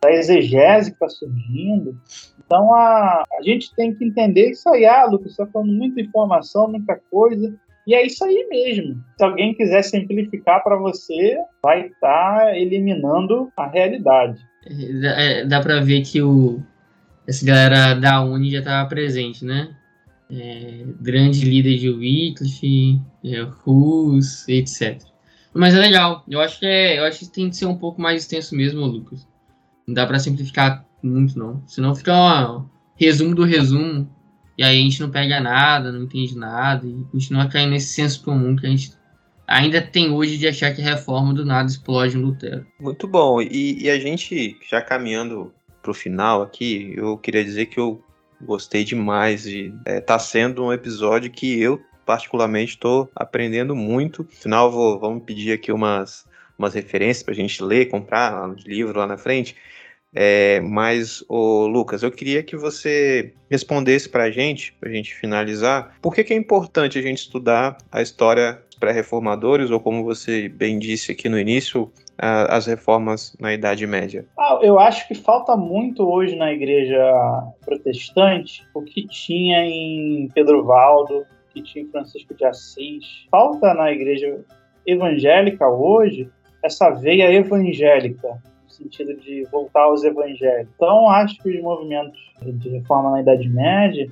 da 0.00 0.12
exegese 0.12 0.90
que 0.90 0.96
está 0.96 1.08
surgindo. 1.08 1.96
Então, 2.44 2.72
a, 2.74 3.22
a 3.38 3.42
gente 3.42 3.74
tem 3.74 3.94
que 3.94 4.04
entender 4.04 4.50
isso 4.50 4.68
aí, 4.68 4.86
ah, 4.86 5.04
Lucas, 5.06 5.32
está 5.32 5.46
falando 5.46 5.72
muita 5.72 6.00
informação, 6.00 6.68
muita 6.68 6.96
coisa, 7.10 7.52
e 7.86 7.94
é 7.94 8.06
isso 8.06 8.24
aí 8.24 8.46
mesmo. 8.48 9.02
Se 9.16 9.24
alguém 9.24 9.54
quiser 9.54 9.82
simplificar 9.82 10.62
para 10.62 10.76
você, 10.76 11.38
vai 11.62 11.86
estar 11.86 12.40
tá 12.40 12.56
eliminando 12.56 13.52
a 13.56 13.66
realidade. 13.66 14.49
É, 14.66 15.44
dá 15.44 15.60
para 15.60 15.80
ver 15.80 16.02
que 16.02 16.20
o, 16.20 16.62
essa 17.26 17.44
galera 17.44 17.94
da 17.94 18.22
Uni 18.22 18.50
já 18.50 18.58
estava 18.58 18.88
presente, 18.88 19.44
né? 19.44 19.74
É, 20.30 20.84
grande 21.00 21.44
líder 21.44 21.78
de 21.78 21.90
Wycliffe, 21.90 23.00
é, 23.24 23.40
Rus, 23.40 24.46
etc. 24.48 25.02
Mas 25.52 25.74
é 25.74 25.78
legal. 25.78 26.24
Eu 26.28 26.40
acho 26.40 26.60
que 26.60 26.66
é, 26.66 26.98
eu 26.98 27.04
acho 27.04 27.20
que 27.20 27.28
tem 27.28 27.50
que 27.50 27.56
ser 27.56 27.66
um 27.66 27.76
pouco 27.76 28.00
mais 28.00 28.22
extenso 28.22 28.54
mesmo, 28.54 28.86
Lucas. 28.86 29.26
Não 29.86 29.94
dá 29.94 30.06
para 30.06 30.18
simplificar 30.18 30.84
muito 31.02 31.38
não. 31.38 31.62
Senão 31.66 31.94
fica 31.94 32.12
um 32.52 32.66
resumo 32.94 33.34
do 33.34 33.44
resumo 33.44 34.08
e 34.56 34.62
aí 34.62 34.78
a 34.78 34.82
gente 34.82 35.00
não 35.00 35.10
pega 35.10 35.40
nada, 35.40 35.90
não 35.90 36.02
entende 36.02 36.36
nada 36.36 36.86
e 36.86 37.04
continua 37.10 37.48
caindo 37.48 37.70
nesse 37.70 37.94
senso 37.94 38.22
comum 38.22 38.54
que 38.54 38.66
a 38.66 38.70
gente 38.70 38.92
ainda 39.50 39.82
tem 39.82 40.12
hoje 40.12 40.38
de 40.38 40.46
achar 40.46 40.72
que 40.72 40.80
reforma 40.80 41.34
do 41.34 41.44
nada 41.44 41.68
explode 41.68 42.16
no 42.16 42.28
Lutero. 42.28 42.64
Muito 42.78 43.08
bom. 43.08 43.42
E, 43.42 43.82
e 43.82 43.90
a 43.90 43.98
gente, 43.98 44.56
já 44.70 44.80
caminhando 44.80 45.52
para 45.82 45.90
o 45.90 45.94
final 45.94 46.40
aqui, 46.40 46.94
eu 46.96 47.18
queria 47.18 47.44
dizer 47.44 47.66
que 47.66 47.80
eu 47.80 48.02
gostei 48.40 48.84
demais 48.84 49.42
de 49.42 49.74
é, 49.84 50.00
tá 50.00 50.18
sendo 50.18 50.64
um 50.64 50.72
episódio 50.72 51.30
que 51.30 51.60
eu 51.60 51.80
particularmente 52.06 52.74
estou 52.74 53.10
aprendendo 53.14 53.74
muito. 53.74 54.26
Afinal, 54.32 54.70
vou, 54.70 54.98
vamos 55.00 55.24
pedir 55.24 55.52
aqui 55.52 55.72
umas, 55.72 56.24
umas 56.56 56.74
referências 56.74 57.24
para 57.24 57.34
a 57.34 57.36
gente 57.36 57.62
ler, 57.62 57.86
comprar 57.86 58.54
livro 58.64 58.98
lá 58.98 59.06
na 59.06 59.18
frente. 59.18 59.56
É, 60.12 60.60
mas, 60.60 61.24
ô, 61.28 61.66
Lucas, 61.66 62.02
eu 62.02 62.10
queria 62.10 62.42
que 62.42 62.56
você 62.56 63.32
respondesse 63.48 64.08
para 64.08 64.24
a 64.24 64.30
gente, 64.30 64.72
para 64.80 64.88
a 64.88 64.92
gente 64.92 65.14
finalizar, 65.14 65.96
por 66.02 66.14
que, 66.14 66.24
que 66.24 66.32
é 66.32 66.36
importante 66.36 66.98
a 66.98 67.02
gente 67.02 67.18
estudar 67.18 67.78
a 67.92 68.02
história 68.02 68.60
pré-reformadores, 68.80 69.70
ou 69.70 69.78
como 69.78 70.02
você 70.02 70.48
bem 70.48 70.78
disse 70.78 71.12
aqui 71.12 71.28
no 71.28 71.38
início, 71.38 71.92
as 72.18 72.66
reformas 72.66 73.36
na 73.38 73.52
Idade 73.54 73.86
Média? 73.86 74.26
Ah, 74.38 74.58
eu 74.62 74.78
acho 74.78 75.06
que 75.06 75.14
falta 75.14 75.56
muito 75.56 76.02
hoje 76.10 76.34
na 76.34 76.52
igreja 76.52 76.98
protestante 77.64 78.66
o 78.74 78.82
que 78.82 79.06
tinha 79.06 79.64
em 79.64 80.28
Pedro 80.34 80.64
Valdo, 80.64 81.20
o 81.20 81.52
que 81.52 81.62
tinha 81.62 81.84
em 81.84 81.88
Francisco 81.88 82.34
de 82.34 82.44
Assis. 82.44 83.26
Falta 83.30 83.72
na 83.74 83.92
igreja 83.92 84.40
evangélica 84.86 85.68
hoje 85.68 86.28
essa 86.62 86.90
veia 86.90 87.32
evangélica, 87.32 88.42
sentido 88.68 89.14
de 89.16 89.44
voltar 89.50 89.82
aos 89.82 90.04
evangelhos. 90.04 90.68
Então, 90.74 91.08
acho 91.08 91.38
que 91.38 91.50
os 91.50 91.62
movimentos 91.62 92.18
de 92.42 92.68
reforma 92.70 93.12
na 93.12 93.20
Idade 93.20 93.48
Média 93.48 94.10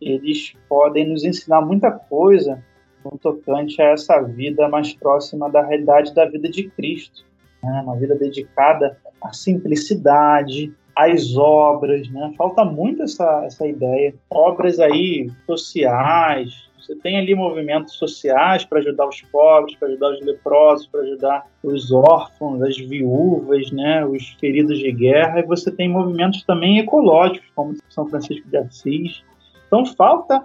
eles 0.00 0.54
podem 0.68 1.08
nos 1.08 1.24
ensinar 1.24 1.60
muita 1.60 1.90
coisa 1.90 2.62
no 3.04 3.18
tocante 3.18 3.80
a 3.80 3.90
essa 3.90 4.20
vida 4.20 4.68
mais 4.68 4.92
próxima 4.94 5.50
da 5.50 5.62
realidade 5.62 6.14
da 6.14 6.24
vida 6.26 6.48
de 6.48 6.64
Cristo. 6.70 7.24
Né? 7.62 7.80
Uma 7.84 7.96
vida 7.96 8.14
dedicada 8.14 8.98
à 9.20 9.32
simplicidade, 9.32 10.72
às 10.96 11.36
obras, 11.36 12.08
né? 12.10 12.32
Falta 12.36 12.64
muito 12.64 13.02
essa, 13.02 13.44
essa 13.44 13.66
ideia. 13.66 14.14
Obras 14.30 14.78
aí 14.78 15.30
sociais, 15.46 16.70
você 16.82 16.96
tem 16.96 17.16
ali 17.16 17.32
movimentos 17.32 17.94
sociais 17.94 18.64
para 18.64 18.80
ajudar 18.80 19.06
os 19.06 19.22
pobres, 19.22 19.76
para 19.76 19.86
ajudar 19.88 20.10
os 20.10 20.20
leprosos, 20.20 20.86
para 20.88 21.00
ajudar 21.02 21.46
os 21.62 21.92
órfãos, 21.92 22.60
as 22.60 22.76
viúvas, 22.76 23.70
né, 23.70 24.04
os 24.04 24.30
feridos 24.40 24.78
de 24.78 24.90
guerra, 24.90 25.38
e 25.38 25.46
você 25.46 25.70
tem 25.70 25.88
movimentos 25.88 26.42
também 26.42 26.80
ecológicos, 26.80 27.48
como 27.54 27.76
São 27.88 28.08
Francisco 28.08 28.48
de 28.48 28.56
Assis. 28.56 29.22
Então 29.68 29.86
falta 29.86 30.44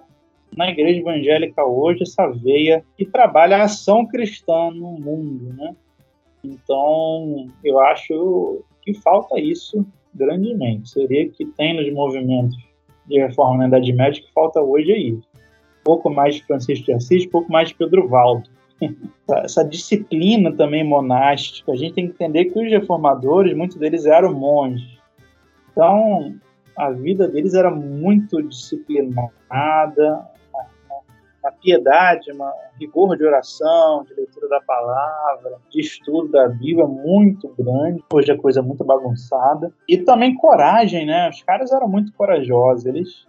na 0.58 0.70
igreja 0.70 1.00
evangélica 1.00 1.64
hoje 1.64 2.02
essa 2.02 2.28
veia 2.28 2.84
que 2.98 3.06
trabalha 3.06 3.58
a 3.58 3.64
ação 3.64 4.06
cristã 4.08 4.72
no 4.72 5.00
mundo, 5.00 5.54
né? 5.54 5.76
Então, 6.44 7.48
eu 7.64 7.80
acho 7.80 8.64
que 8.82 8.94
falta 8.96 9.40
isso 9.40 9.86
grandemente. 10.14 10.90
Seria 10.90 11.30
que 11.30 11.46
tem 11.46 11.76
nos 11.76 11.94
movimentos 11.94 12.58
de 13.06 13.20
reforma 13.20 13.60
na 13.60 13.68
Idade 13.68 13.94
Média 13.94 14.22
que 14.22 14.34
falta 14.34 14.60
hoje 14.60 14.92
é 14.92 14.98
isso. 14.98 15.28
Pouco 15.84 16.10
mais 16.10 16.36
de 16.36 16.44
Francisco 16.46 16.86
de 16.86 16.94
Assis, 16.94 17.26
pouco 17.28 17.52
mais 17.52 17.70
de 17.70 17.76
Pedro 17.76 18.08
Valdo. 18.08 18.50
Essa 19.30 19.64
disciplina 19.64 20.52
também 20.52 20.84
monástica. 20.84 21.72
A 21.72 21.76
gente 21.76 21.94
tem 21.94 22.08
que 22.08 22.14
entender 22.14 22.46
que 22.46 22.60
os 22.60 22.70
reformadores, 22.70 23.56
muitos 23.56 23.78
deles 23.78 24.06
eram 24.06 24.34
monges. 24.34 24.98
Então, 25.72 26.36
a 26.76 26.92
vida 26.92 27.28
deles 27.28 27.54
era 27.54 27.70
muito 27.70 28.42
disciplinada, 28.42 29.32
uma 31.48 31.52
piedade, 31.52 32.32
uma 32.32 32.54
rigor 32.80 33.18
de 33.18 33.26
oração, 33.26 34.04
de 34.04 34.14
leitura 34.14 34.50
da 34.50 34.62
palavra, 34.62 35.58
de 35.70 35.80
estudo 35.80 36.30
da 36.30 36.48
Bíblia 36.48 36.86
muito 36.86 37.54
grande. 37.58 38.04
Hoje 38.12 38.32
é 38.32 38.38
coisa 38.38 38.62
muito 38.62 38.84
bagunçada. 38.84 39.72
E 39.88 39.98
também 39.98 40.36
coragem, 40.36 41.06
né? 41.06 41.30
Os 41.30 41.42
caras 41.44 41.72
eram 41.72 41.88
muito 41.88 42.14
corajosos, 42.14 42.86
eles 42.86 43.26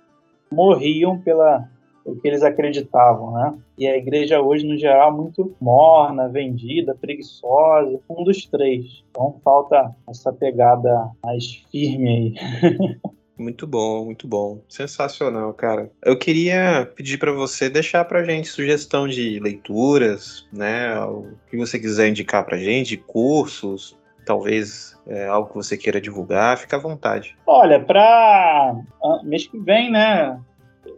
morriam 0.51 1.19
pela 1.19 1.69
o 2.05 2.17
que 2.17 2.27
eles 2.27 2.43
acreditavam, 2.43 3.33
né? 3.33 3.55
E 3.77 3.87
a 3.87 3.95
igreja 3.95 4.41
hoje, 4.41 4.67
no 4.67 4.79
geral, 4.79 5.15
muito 5.15 5.55
morna, 5.61 6.27
vendida, 6.27 6.97
preguiçosa, 6.99 8.01
um 8.09 8.25
dos 8.25 8.47
três. 8.47 9.05
Então 9.11 9.39
falta 9.45 9.95
essa 10.09 10.33
pegada 10.33 11.11
mais 11.23 11.45
firme 11.71 12.09
aí. 12.09 13.11
Muito 13.39 13.67
bom, 13.67 14.05
muito 14.05 14.27
bom. 14.27 14.61
Sensacional, 14.69 15.55
cara. 15.55 15.91
Eu 16.05 16.19
queria 16.19 16.91
pedir 16.97 17.19
para 17.19 17.33
você 17.33 17.71
deixar 17.71 18.05
pra 18.05 18.25
gente 18.25 18.49
sugestão 18.49 19.07
de 19.07 19.39
leituras, 19.39 20.47
né? 20.53 20.99
O 21.05 21.33
que 21.49 21.57
você 21.57 21.79
quiser 21.79 22.09
indicar 22.09 22.45
pra 22.45 22.59
gente, 22.59 22.97
cursos, 22.97 23.97
talvez 24.27 24.99
é, 25.07 25.27
algo 25.27 25.49
que 25.49 25.55
você 25.55 25.77
queira 25.77 26.01
divulgar, 26.01 26.59
fica 26.59 26.77
à 26.77 26.81
vontade. 26.81 27.37
Olha, 27.47 27.79
para 27.81 28.77
mês 29.23 29.47
que 29.47 29.59
vem, 29.59 29.91
né? 29.91 30.39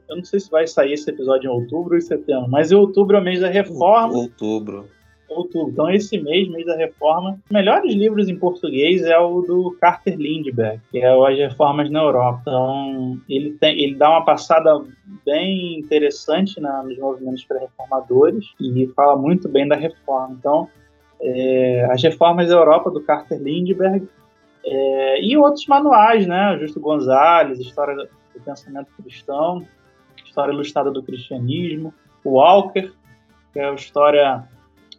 Eu 0.08 0.16
não 0.16 0.24
sei 0.24 0.40
se 0.40 0.50
vai 0.50 0.66
sair 0.66 0.94
esse 0.94 1.08
episódio 1.08 1.48
em 1.48 1.52
outubro 1.52 1.94
ou 1.94 2.00
setembro, 2.00 2.50
mas 2.50 2.72
em 2.72 2.74
outubro 2.74 3.16
é 3.16 3.20
o 3.20 3.22
mês 3.22 3.40
da 3.40 3.48
reforma. 3.48 4.16
Outubro 4.16 4.88
outubro. 5.30 5.70
Então, 5.70 5.90
esse 5.90 6.18
mês, 6.18 6.48
mês 6.48 6.66
da 6.66 6.76
reforma, 6.76 7.38
os 7.44 7.50
melhores 7.50 7.94
livros 7.94 8.28
em 8.28 8.36
português 8.36 9.02
é 9.02 9.18
o 9.18 9.42
do 9.42 9.76
Carter 9.80 10.16
Lindbergh, 10.16 10.80
que 10.90 10.98
é 10.98 11.08
As 11.08 11.38
Reformas 11.38 11.90
na 11.90 12.00
Europa. 12.00 12.42
Então, 12.42 13.18
ele, 13.28 13.50
tem, 13.52 13.80
ele 13.80 13.94
dá 13.94 14.10
uma 14.10 14.24
passada 14.24 14.82
bem 15.24 15.78
interessante 15.78 16.60
na, 16.60 16.82
nos 16.82 16.98
movimentos 16.98 17.44
pré-reformadores 17.44 18.46
e 18.60 18.86
fala 18.94 19.16
muito 19.16 19.48
bem 19.48 19.66
da 19.66 19.76
reforma. 19.76 20.36
Então, 20.38 20.68
é, 21.20 21.88
As 21.90 22.02
Reformas 22.02 22.48
da 22.48 22.54
Europa, 22.54 22.90
do 22.90 23.00
Carter 23.00 23.40
Lindbergh, 23.40 24.06
é, 24.64 25.22
e 25.22 25.36
outros 25.36 25.66
manuais, 25.66 26.26
né? 26.26 26.58
Justo 26.60 26.80
Gonzalez, 26.80 27.58
História 27.60 27.96
do 27.96 28.40
Pensamento 28.44 28.88
Cristão, 29.02 29.66
História 30.24 30.52
Ilustrada 30.52 30.90
do 30.90 31.02
Cristianismo, 31.02 31.94
o 32.24 32.32
Walker, 32.32 32.92
que 33.52 33.58
é 33.58 33.68
a 33.68 33.74
História 33.74 34.44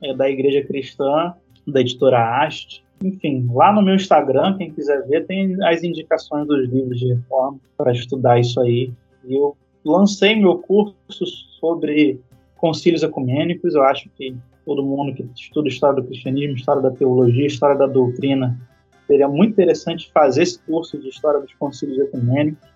é, 0.03 0.13
da 0.13 0.29
Igreja 0.29 0.63
Cristã, 0.63 1.33
da 1.67 1.81
editora 1.81 2.19
Haste. 2.19 2.83
Enfim, 3.03 3.49
lá 3.53 3.73
no 3.73 3.81
meu 3.81 3.95
Instagram, 3.95 4.57
quem 4.57 4.71
quiser 4.71 5.07
ver, 5.07 5.25
tem 5.25 5.55
as 5.63 5.83
indicações 5.83 6.47
dos 6.47 6.69
livros 6.69 6.99
de 6.99 7.13
reforma 7.13 7.59
para 7.77 7.91
estudar 7.91 8.39
isso 8.39 8.59
aí. 8.61 8.91
E 9.25 9.35
eu 9.35 9.55
lancei 9.83 10.35
meu 10.35 10.59
curso 10.59 11.25
sobre 11.59 12.19
concílios 12.57 13.01
ecumênicos. 13.01 13.73
Eu 13.73 13.83
acho 13.83 14.09
que 14.15 14.35
todo 14.65 14.83
mundo 14.83 15.13
que 15.13 15.27
estuda 15.35 15.67
história 15.67 16.01
do 16.01 16.07
cristianismo, 16.07 16.55
história 16.55 16.81
da 16.81 16.91
teologia, 16.91 17.47
história 17.47 17.75
da 17.75 17.87
doutrina, 17.87 18.59
seria 19.07 19.27
muito 19.27 19.51
interessante 19.53 20.11
fazer 20.13 20.43
esse 20.43 20.59
curso 20.59 20.97
de 20.99 21.09
história 21.09 21.39
dos 21.39 21.53
concílios 21.55 21.99
ecumênicos. 21.99 22.69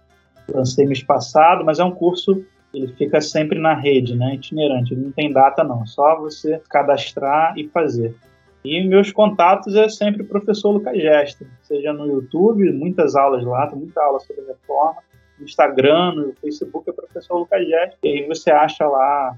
Lancei 0.53 0.85
mês 0.85 1.03
passado, 1.03 1.63
mas 1.63 1.79
é 1.79 1.83
um 1.83 1.91
curso 1.91 2.43
ele 2.75 2.93
fica 2.93 3.21
sempre 3.21 3.59
na 3.59 3.73
rede, 3.73 4.15
né, 4.15 4.35
itinerante, 4.35 4.93
ele 4.93 5.05
não 5.05 5.11
tem 5.11 5.31
data 5.31 5.63
não, 5.63 5.85
só 5.85 6.19
você 6.19 6.61
cadastrar 6.69 7.57
e 7.57 7.67
fazer. 7.69 8.15
E 8.63 8.83
meus 8.83 9.11
contatos 9.11 9.75
é 9.75 9.87
sempre 9.87 10.23
o 10.23 10.27
professor 10.27 10.71
Lucas 10.71 10.97
Gesta, 10.97 11.45
seja 11.61 11.93
no 11.93 12.07
YouTube, 12.07 12.71
muitas 12.71 13.15
aulas 13.15 13.43
lá, 13.43 13.67
tem 13.67 13.77
muita 13.77 14.01
aula 14.01 14.19
sobre 14.19 14.45
reforma, 14.45 15.01
no 15.37 15.45
Instagram, 15.45 16.13
no 16.13 16.33
Facebook 16.41 16.89
é 16.89 16.91
o 16.91 16.95
professor 16.95 17.37
Lucas 17.37 17.67
Gesta, 17.67 17.97
e 18.03 18.07
aí 18.07 18.27
você 18.27 18.51
acha 18.51 18.87
lá 18.87 19.37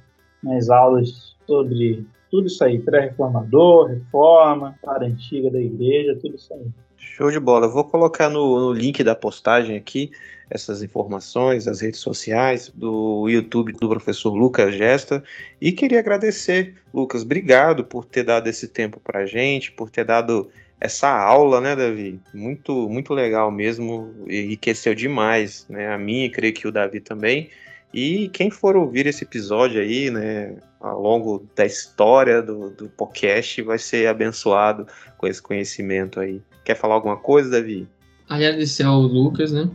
as 0.55 0.69
aulas 0.69 1.35
sobre 1.45 2.05
tudo 2.29 2.47
isso 2.47 2.63
aí, 2.63 2.79
pré-reformador, 2.79 3.87
reforma, 3.87 4.75
para 4.81 5.05
antiga 5.05 5.49
da 5.49 5.59
igreja, 5.59 6.17
tudo 6.21 6.35
isso 6.35 6.53
aí. 6.53 6.67
Show 6.97 7.31
de 7.31 7.39
bola. 7.39 7.67
Eu 7.67 7.71
vou 7.71 7.83
colocar 7.83 8.29
no, 8.29 8.59
no, 8.59 8.73
link 8.73 9.03
da 9.03 9.15
postagem 9.15 9.77
aqui 9.77 10.11
essas 10.49 10.81
informações, 10.81 11.67
as 11.67 11.81
redes 11.81 11.99
sociais 11.99 12.71
do 12.73 13.27
YouTube 13.29 13.73
do 13.73 13.89
professor 13.89 14.33
Lucas 14.33 14.73
Gesta. 14.75 15.23
E 15.61 15.71
queria 15.71 15.99
agradecer, 15.99 16.75
Lucas, 16.93 17.21
obrigado 17.21 17.83
por 17.83 18.05
ter 18.05 18.23
dado 18.23 18.47
esse 18.47 18.67
tempo 18.67 18.99
para 18.99 19.25
gente, 19.25 19.71
por 19.71 19.89
ter 19.89 20.05
dado 20.05 20.49
essa 20.79 21.09
aula, 21.09 21.59
né, 21.59 21.75
Davi? 21.75 22.19
Muito, 22.33 22.87
muito 22.89 23.13
legal 23.13 23.51
mesmo, 23.51 24.13
enriqueceu 24.27 24.93
demais, 24.93 25.65
né? 25.69 25.93
A 25.93 25.97
mim, 25.97 26.29
creio 26.29 26.53
que 26.53 26.67
o 26.67 26.71
Davi 26.71 26.99
também. 26.99 27.49
E 27.93 28.29
quem 28.29 28.49
for 28.49 28.75
ouvir 28.75 29.07
esse 29.07 29.23
episódio 29.23 29.81
aí, 29.81 30.11
né, 30.11 30.55
ao 30.79 31.01
longo 31.01 31.47
da 31.55 31.65
história 31.65 32.41
do, 32.41 32.69
do 32.69 32.89
podcast, 32.89 33.61
vai 33.61 33.79
ser 33.79 34.07
abençoado 34.07 34.87
com 35.17 35.25
esse 35.25 35.41
conhecimento 35.41 36.19
aí. 36.19 36.41
Quer 36.67 36.75
falar 36.75 36.95
alguma 36.95 37.15
coisa, 37.15 37.49
Davi? 37.49 37.87
Agradecer 38.27 38.83
ao 38.83 38.99
Lucas, 38.99 39.53
né? 39.53 39.69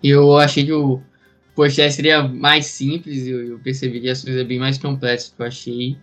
Eu 0.00 0.38
achei 0.38 0.64
que 0.64 0.72
o 0.72 1.00
podcast 1.52 1.96
seria 1.96 2.22
mais 2.22 2.66
simples, 2.66 3.26
eu, 3.26 3.44
eu 3.44 3.58
percebi 3.58 4.00
que 4.00 4.08
as 4.08 4.22
coisas 4.22 4.46
bem 4.46 4.56
mais 4.56 4.78
complexas 4.78 5.34
que 5.34 5.42
eu 5.42 5.46
achei. 5.46 5.96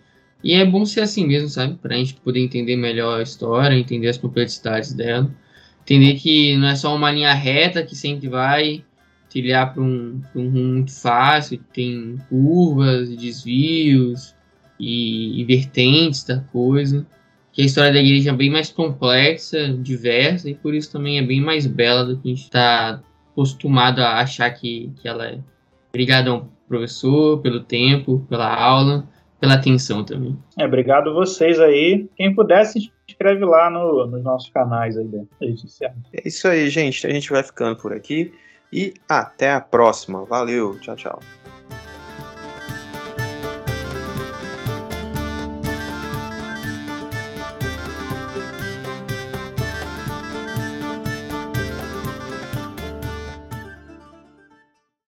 E 0.44 0.52
é 0.52 0.62
bom 0.62 0.84
ser 0.84 1.00
assim 1.00 1.26
mesmo, 1.26 1.48
sabe? 1.48 1.78
Pra 1.80 1.96
gente 1.96 2.16
poder 2.16 2.38
entender 2.40 2.76
melhor 2.76 3.18
a 3.18 3.22
história, 3.22 3.74
entender 3.74 4.08
as 4.08 4.18
complexidades 4.18 4.92
dela. 4.92 5.34
Entender 5.84 6.16
que 6.16 6.54
não 6.58 6.68
é 6.68 6.76
só 6.76 6.94
uma 6.94 7.10
linha 7.10 7.32
reta 7.32 7.82
que 7.82 7.96
sempre 7.96 8.28
vai 8.28 8.84
trilhar 9.30 9.72
para 9.72 9.82
um, 9.82 10.20
um 10.36 10.50
rumo 10.50 10.72
muito 10.74 10.92
fácil, 10.92 11.58
tem 11.72 12.18
curvas, 12.28 13.08
desvios 13.08 14.34
e, 14.78 15.40
e 15.40 15.44
vertentes 15.46 16.24
da 16.24 16.40
coisa 16.40 17.06
que 17.60 17.64
a 17.64 17.66
história 17.66 17.92
da 17.92 18.00
igreja 18.00 18.30
é 18.30 18.32
bem 18.32 18.48
mais 18.48 18.72
complexa, 18.72 19.68
diversa, 19.68 20.48
e 20.48 20.54
por 20.54 20.74
isso 20.74 20.90
também 20.90 21.18
é 21.18 21.22
bem 21.22 21.42
mais 21.42 21.66
bela 21.66 22.06
do 22.06 22.16
que 22.16 22.28
a 22.28 22.34
gente 22.34 22.44
está 22.44 23.02
acostumado 23.32 24.00
a 24.00 24.20
achar 24.20 24.50
que, 24.50 24.90
que 24.96 25.06
ela 25.06 25.26
é. 25.26 25.38
Obrigadão, 25.90 26.48
professor, 26.66 27.38
pelo 27.42 27.60
tempo, 27.60 28.24
pela 28.30 28.50
aula, 28.50 29.06
pela 29.38 29.54
atenção 29.54 30.02
também. 30.02 30.38
É, 30.58 30.64
obrigado 30.64 31.12
vocês 31.12 31.60
aí. 31.60 32.08
Quem 32.16 32.34
puder, 32.34 32.64
se 32.64 32.90
inscreve 33.06 33.44
lá 33.44 33.68
no, 33.68 34.06
nos 34.06 34.22
nossos 34.22 34.48
canais 34.48 34.96
aí 34.96 35.56
social. 35.58 35.92
É 36.14 36.26
isso 36.26 36.48
aí, 36.48 36.70
gente. 36.70 37.06
A 37.06 37.10
gente 37.10 37.28
vai 37.28 37.42
ficando 37.42 37.76
por 37.76 37.92
aqui. 37.92 38.32
E 38.72 38.94
até 39.06 39.52
a 39.52 39.60
próxima. 39.60 40.24
Valeu. 40.24 40.78
Tchau, 40.80 40.96
tchau. 40.96 41.20